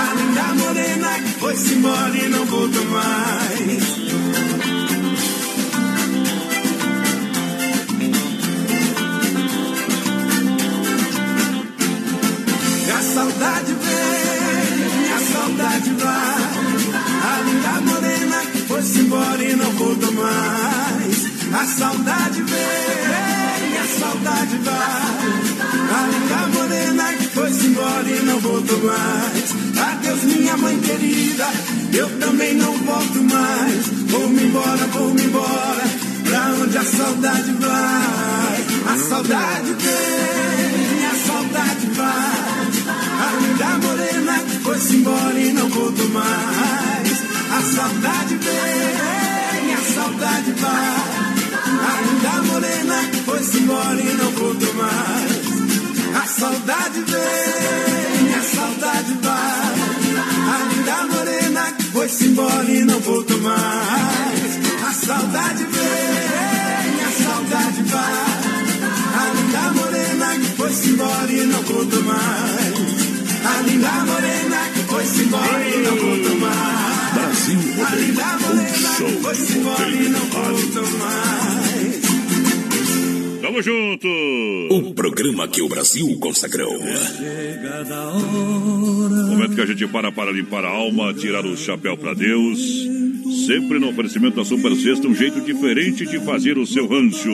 A 0.00 0.14
linda 0.14 0.64
morena 0.64 1.08
que 1.20 1.40
foi-se 1.40 1.74
embora 1.74 2.16
e 2.16 2.28
não 2.28 2.44
voltou 2.46 2.84
mais. 2.86 3.98
A 12.98 13.00
saudade 13.00 13.77
vem, 13.88 15.12
a 15.12 15.20
saudade 15.32 15.90
vai. 15.94 16.68
A 17.22 17.42
linda 17.42 17.80
morena 17.90 18.42
foi-se 18.66 19.00
embora 19.00 19.44
e 19.44 19.56
não 19.56 19.70
voltou 19.72 20.12
mais. 20.12 21.28
A 21.52 21.66
saudade 21.66 22.42
vem, 22.42 23.78
a 23.78 23.86
saudade 23.98 24.58
vai. 24.58 25.48
A 25.90 26.06
linda 26.06 26.58
morena 26.58 27.04
foi-se 27.34 27.66
embora 27.66 28.08
e 28.08 28.22
não 28.24 28.38
voltou 28.40 28.78
mais. 28.84 29.54
Adeus, 29.78 30.22
minha 30.24 30.56
mãe 30.56 30.78
querida, 30.80 31.46
eu 31.92 32.18
também 32.18 32.54
não 32.54 32.72
volto 32.78 33.22
mais. 33.22 33.86
Vou-me 34.10 34.42
embora, 34.42 34.86
vou-me 34.92 35.22
embora, 35.22 35.84
pra 36.24 36.52
onde 36.62 36.78
a 36.78 36.84
saudade 36.84 37.52
vai. 37.52 38.66
A 38.92 38.98
saudade 39.08 39.74
vem, 39.78 40.57
A 43.58 43.60
linda 43.60 43.88
morena 43.88 44.34
foi-se 44.62 44.94
embora 44.94 45.36
e 45.36 45.52
não 45.52 45.68
voltou 45.68 46.08
mais. 46.10 47.12
A 47.50 47.60
saudade 47.60 48.36
vem, 48.36 49.74
a 49.74 49.94
saudade 49.94 50.52
vai. 50.52 50.96
A 51.66 52.00
linda 52.02 52.52
morena 52.52 52.94
foi-se 53.24 53.58
embora 53.58 54.00
e 54.00 54.14
não 54.14 54.30
voltou 54.30 54.74
mais. 54.74 56.22
A 56.22 56.26
saudade 56.28 57.00
vem, 57.00 58.34
a 58.36 58.42
saudade 58.42 59.18
vai. 59.22 59.74
A 60.54 60.64
linda 60.72 61.16
morena 61.16 61.74
foi-se 61.92 62.26
embora 62.26 62.70
e 62.70 62.84
não 62.84 63.00
voltou 63.00 63.40
mais. 63.40 64.58
A 64.86 64.92
saudade 64.92 65.64
vem, 65.64 67.04
a 67.04 67.24
saudade 67.24 67.82
vai. 67.82 68.38
A 69.18 69.32
linda 69.34 69.82
morena 69.82 70.46
foi-se 70.56 70.90
embora 70.90 71.32
e 71.32 71.44
não 71.44 71.62
voltou 71.62 72.02
mais. 72.04 73.07
A 73.48 73.62
linda 73.62 73.92
morena 74.04 74.68
que 74.74 74.80
foi-se 74.80 75.22
embora 75.22 75.68
e 75.68 75.78
não 75.82 75.96
voltou 75.96 76.36
mais. 76.38 77.14
Brasil 77.14 77.58
A 77.86 77.94
linda 77.94 78.38
morena 78.38 78.88
que 78.96 79.22
foi-se 79.22 79.58
embora 79.58 79.90
e 79.90 80.08
não 80.08 80.20
voltou 80.20 80.98
mais. 80.98 81.28
Tamo 83.40 83.62
junto! 83.62 84.08
O 84.70 84.92
programa 84.92 85.48
que 85.48 85.62
o 85.62 85.68
Brasil 85.68 86.18
consagrou. 86.20 86.78
Momento 89.30 89.54
que 89.54 89.60
a 89.62 89.66
gente 89.66 89.86
para 89.86 90.12
para 90.12 90.30
limpar 90.30 90.64
a 90.64 90.68
alma, 90.68 91.14
tirar 91.14 91.46
o 91.46 91.56
chapéu 91.56 91.96
para 91.96 92.12
Deus. 92.12 92.58
Sempre 93.46 93.78
no 93.78 93.88
oferecimento 93.88 94.36
da 94.36 94.44
Super 94.44 94.74
Sexta, 94.76 95.08
um 95.08 95.14
jeito 95.14 95.40
diferente 95.40 96.04
de 96.04 96.18
fazer 96.20 96.58
o 96.58 96.66
seu 96.66 96.86
rancho. 96.86 97.30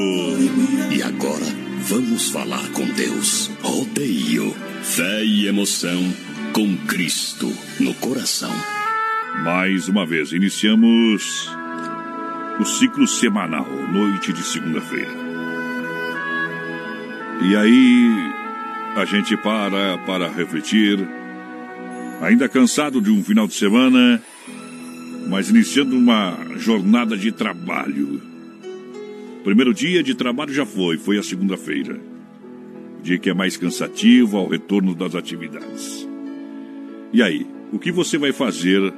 E 0.94 1.02
agora, 1.02 1.63
vamos 1.84 2.30
falar 2.30 2.66
com 2.70 2.86
Deus. 2.86 3.50
Rodeio. 3.62 4.54
Fé 4.82 5.24
e 5.24 5.46
emoção 5.46 6.12
com 6.52 6.76
Cristo 6.86 7.52
no 7.80 7.94
coração. 7.94 8.52
Mais 9.42 9.88
uma 9.88 10.06
vez, 10.06 10.32
iniciamos 10.32 11.50
o 12.60 12.64
ciclo 12.64 13.06
semanal, 13.06 13.66
noite 13.92 14.32
de 14.32 14.42
segunda-feira. 14.42 15.10
E 17.42 17.56
aí 17.56 18.32
a 18.96 19.04
gente 19.04 19.36
para 19.36 19.98
para 19.98 20.28
refletir, 20.28 20.98
ainda 22.22 22.48
cansado 22.48 23.00
de 23.00 23.10
um 23.10 23.22
final 23.22 23.46
de 23.46 23.54
semana, 23.54 24.22
mas 25.28 25.50
iniciando 25.50 25.96
uma 25.96 26.36
jornada 26.56 27.16
de 27.16 27.32
trabalho. 27.32 28.33
Primeiro 29.44 29.74
dia 29.74 30.02
de 30.02 30.14
trabalho 30.14 30.52
já 30.52 30.64
foi, 30.64 30.96
foi 30.96 31.18
a 31.18 31.22
segunda-feira. 31.22 32.00
Dia 33.02 33.18
que 33.18 33.28
é 33.28 33.34
mais 33.34 33.56
cansativo 33.56 34.38
ao 34.38 34.48
retorno 34.48 34.94
das 34.94 35.14
atividades. 35.14 36.08
E 37.12 37.22
aí, 37.22 37.46
o 37.70 37.78
que 37.78 37.92
você 37.92 38.16
vai 38.18 38.32
fazer 38.32 38.92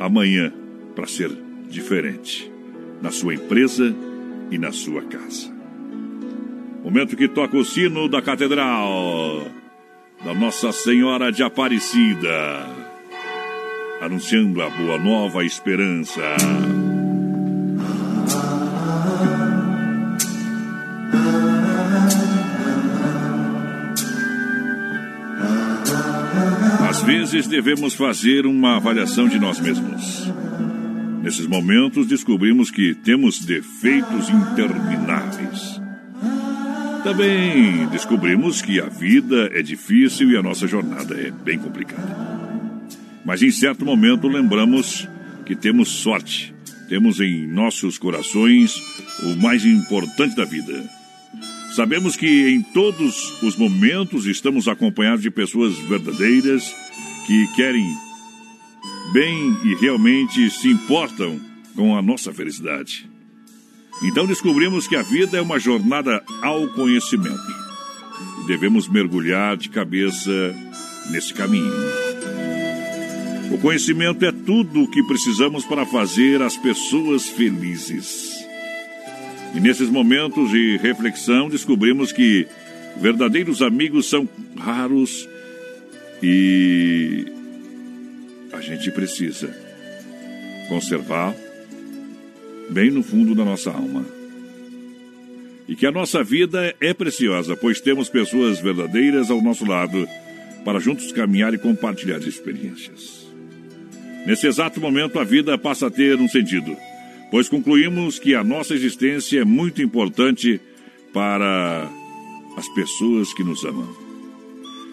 amanhã 0.00 0.52
para 0.96 1.06
ser 1.06 1.30
diferente 1.68 2.50
na 3.02 3.10
sua 3.10 3.34
empresa 3.34 3.94
e 4.50 4.58
na 4.58 4.72
sua 4.72 5.02
casa? 5.02 5.52
Momento 6.82 7.16
que 7.16 7.28
toca 7.28 7.56
o 7.56 7.64
sino 7.64 8.08
da 8.08 8.20
Catedral 8.20 9.46
da 10.24 10.32
Nossa 10.32 10.72
Senhora 10.72 11.30
de 11.30 11.42
Aparecida, 11.42 12.66
anunciando 14.00 14.62
a 14.62 14.70
boa 14.70 14.98
nova 14.98 15.44
esperança. 15.44 16.22
Vezes 27.04 27.46
devemos 27.46 27.94
fazer 27.94 28.46
uma 28.46 28.76
avaliação 28.76 29.28
de 29.28 29.38
nós 29.38 29.60
mesmos. 29.60 30.32
Nesses 31.22 31.46
momentos 31.46 32.06
descobrimos 32.06 32.70
que 32.70 32.94
temos 32.94 33.40
defeitos 33.40 34.28
intermináveis. 34.30 35.80
Também 37.02 37.86
descobrimos 37.88 38.62
que 38.62 38.80
a 38.80 38.86
vida 38.86 39.50
é 39.52 39.60
difícil 39.60 40.30
e 40.30 40.36
a 40.36 40.42
nossa 40.42 40.66
jornada 40.66 41.14
é 41.14 41.30
bem 41.30 41.58
complicada. 41.58 42.16
Mas 43.24 43.42
em 43.42 43.50
certo 43.50 43.84
momento 43.84 44.26
lembramos 44.26 45.06
que 45.44 45.54
temos 45.54 45.90
sorte. 45.90 46.54
Temos 46.88 47.20
em 47.20 47.46
nossos 47.46 47.98
corações 47.98 48.74
o 49.22 49.36
mais 49.36 49.66
importante 49.66 50.34
da 50.36 50.44
vida. 50.44 51.03
Sabemos 51.74 52.14
que 52.14 52.50
em 52.50 52.62
todos 52.62 53.42
os 53.42 53.56
momentos 53.56 54.26
estamos 54.26 54.68
acompanhados 54.68 55.22
de 55.22 55.30
pessoas 55.30 55.76
verdadeiras 55.76 56.72
que 57.26 57.48
querem 57.56 57.84
bem 59.12 59.58
e 59.64 59.74
realmente 59.74 60.48
se 60.50 60.68
importam 60.68 61.40
com 61.74 61.96
a 61.96 62.00
nossa 62.00 62.32
felicidade. 62.32 63.10
Então 64.04 64.24
descobrimos 64.24 64.86
que 64.86 64.94
a 64.94 65.02
vida 65.02 65.36
é 65.36 65.40
uma 65.40 65.58
jornada 65.58 66.22
ao 66.42 66.68
conhecimento. 66.68 67.64
Devemos 68.46 68.86
mergulhar 68.86 69.56
de 69.56 69.68
cabeça 69.68 70.54
nesse 71.10 71.34
caminho. 71.34 71.74
O 73.50 73.58
conhecimento 73.58 74.24
é 74.24 74.30
tudo 74.30 74.84
o 74.84 74.88
que 74.88 75.02
precisamos 75.02 75.64
para 75.64 75.84
fazer 75.84 76.40
as 76.40 76.56
pessoas 76.56 77.28
felizes. 77.28 78.43
E 79.54 79.60
nesses 79.60 79.88
momentos 79.88 80.50
de 80.50 80.76
reflexão 80.78 81.48
descobrimos 81.48 82.10
que 82.10 82.46
verdadeiros 82.96 83.62
amigos 83.62 84.10
são 84.10 84.28
raros 84.58 85.28
e 86.22 87.24
a 88.52 88.60
gente 88.60 88.90
precisa 88.90 89.54
conservar 90.68 91.34
bem 92.70 92.90
no 92.90 93.02
fundo 93.02 93.34
da 93.34 93.44
nossa 93.44 93.70
alma. 93.70 94.04
E 95.68 95.76
que 95.76 95.86
a 95.86 95.92
nossa 95.92 96.22
vida 96.22 96.74
é 96.80 96.92
preciosa, 96.92 97.56
pois 97.56 97.80
temos 97.80 98.08
pessoas 98.08 98.60
verdadeiras 98.60 99.30
ao 99.30 99.40
nosso 99.40 99.64
lado 99.64 100.06
para 100.64 100.80
juntos 100.80 101.12
caminhar 101.12 101.54
e 101.54 101.58
compartilhar 101.58 102.18
experiências. 102.18 103.24
Nesse 104.26 104.46
exato 104.46 104.80
momento, 104.80 105.18
a 105.18 105.24
vida 105.24 105.56
passa 105.58 105.86
a 105.86 105.90
ter 105.90 106.16
um 106.16 106.28
sentido, 106.28 106.76
pois 107.30 107.48
concluímos 107.48 108.18
que 108.18 108.34
a 108.34 108.44
nossa 108.44 108.74
existência 108.74 109.40
é 109.40 109.44
muito 109.44 109.82
importante 109.82 110.60
para 111.12 111.90
as 112.56 112.68
pessoas 112.70 113.32
que 113.34 113.44
nos 113.44 113.64
amam. 113.64 114.04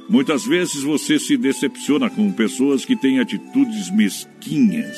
Muitas 0.10 0.46
vezes 0.46 0.84
você 0.84 1.18
se 1.18 1.38
decepciona 1.38 2.10
com 2.10 2.32
pessoas 2.34 2.84
que 2.84 2.96
têm 2.96 3.20
atitudes 3.20 3.90
mesquinhas, 3.92 4.98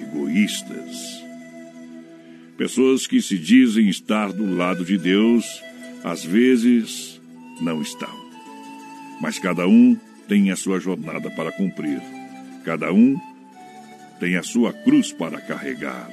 egoístas. 0.00 1.24
Pessoas 2.56 3.06
que 3.08 3.20
se 3.20 3.36
dizem 3.36 3.88
estar 3.88 4.32
do 4.32 4.54
lado 4.54 4.84
de 4.84 4.96
Deus, 4.96 5.44
às 6.04 6.24
vezes 6.24 7.20
não 7.60 7.82
estão. 7.82 8.14
Mas 9.20 9.38
cada 9.38 9.66
um 9.66 9.98
tem 10.28 10.50
a 10.50 10.56
sua 10.56 10.78
jornada 10.78 11.30
para 11.30 11.50
cumprir. 11.50 12.00
Cada 12.64 12.92
um 12.92 13.18
tem 14.20 14.36
a 14.36 14.42
sua 14.42 14.72
cruz 14.72 15.12
para 15.12 15.40
carregar. 15.40 16.08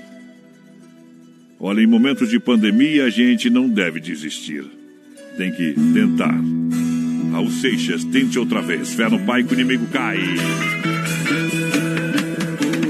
Olha, 1.64 1.80
em 1.80 1.86
momentos 1.86 2.28
de 2.28 2.40
pandemia 2.40 3.06
a 3.06 3.10
gente 3.12 3.48
não 3.48 3.70
deve 3.70 4.00
desistir. 4.00 4.66
Tem 5.38 5.52
que 5.52 5.76
tentar. 5.94 6.36
Raul 7.32 7.52
Seixas, 7.52 8.04
tente 8.04 8.40
outra 8.40 8.64
vez. 8.64 8.96
Fé 8.96 9.08
no 9.08 9.20
pai 9.20 9.44
que 9.44 9.54
o 9.54 9.54
inimigo 9.54 9.86
cai. 9.94 10.18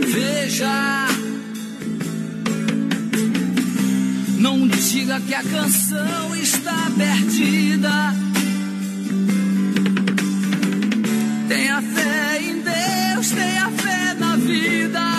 Veja. 0.08 1.08
Não 4.40 4.66
diga 4.70 5.20
que 5.20 5.34
a 5.34 5.44
canção 5.44 6.36
está 6.38 6.90
perdida. 6.98 8.16
Tenha 11.50 11.82
fé 11.82 12.42
em 12.42 12.62
Deus, 12.62 13.32
tenha 13.32 13.70
fé 13.70 14.14
na 14.18 14.38
vida. 14.38 15.11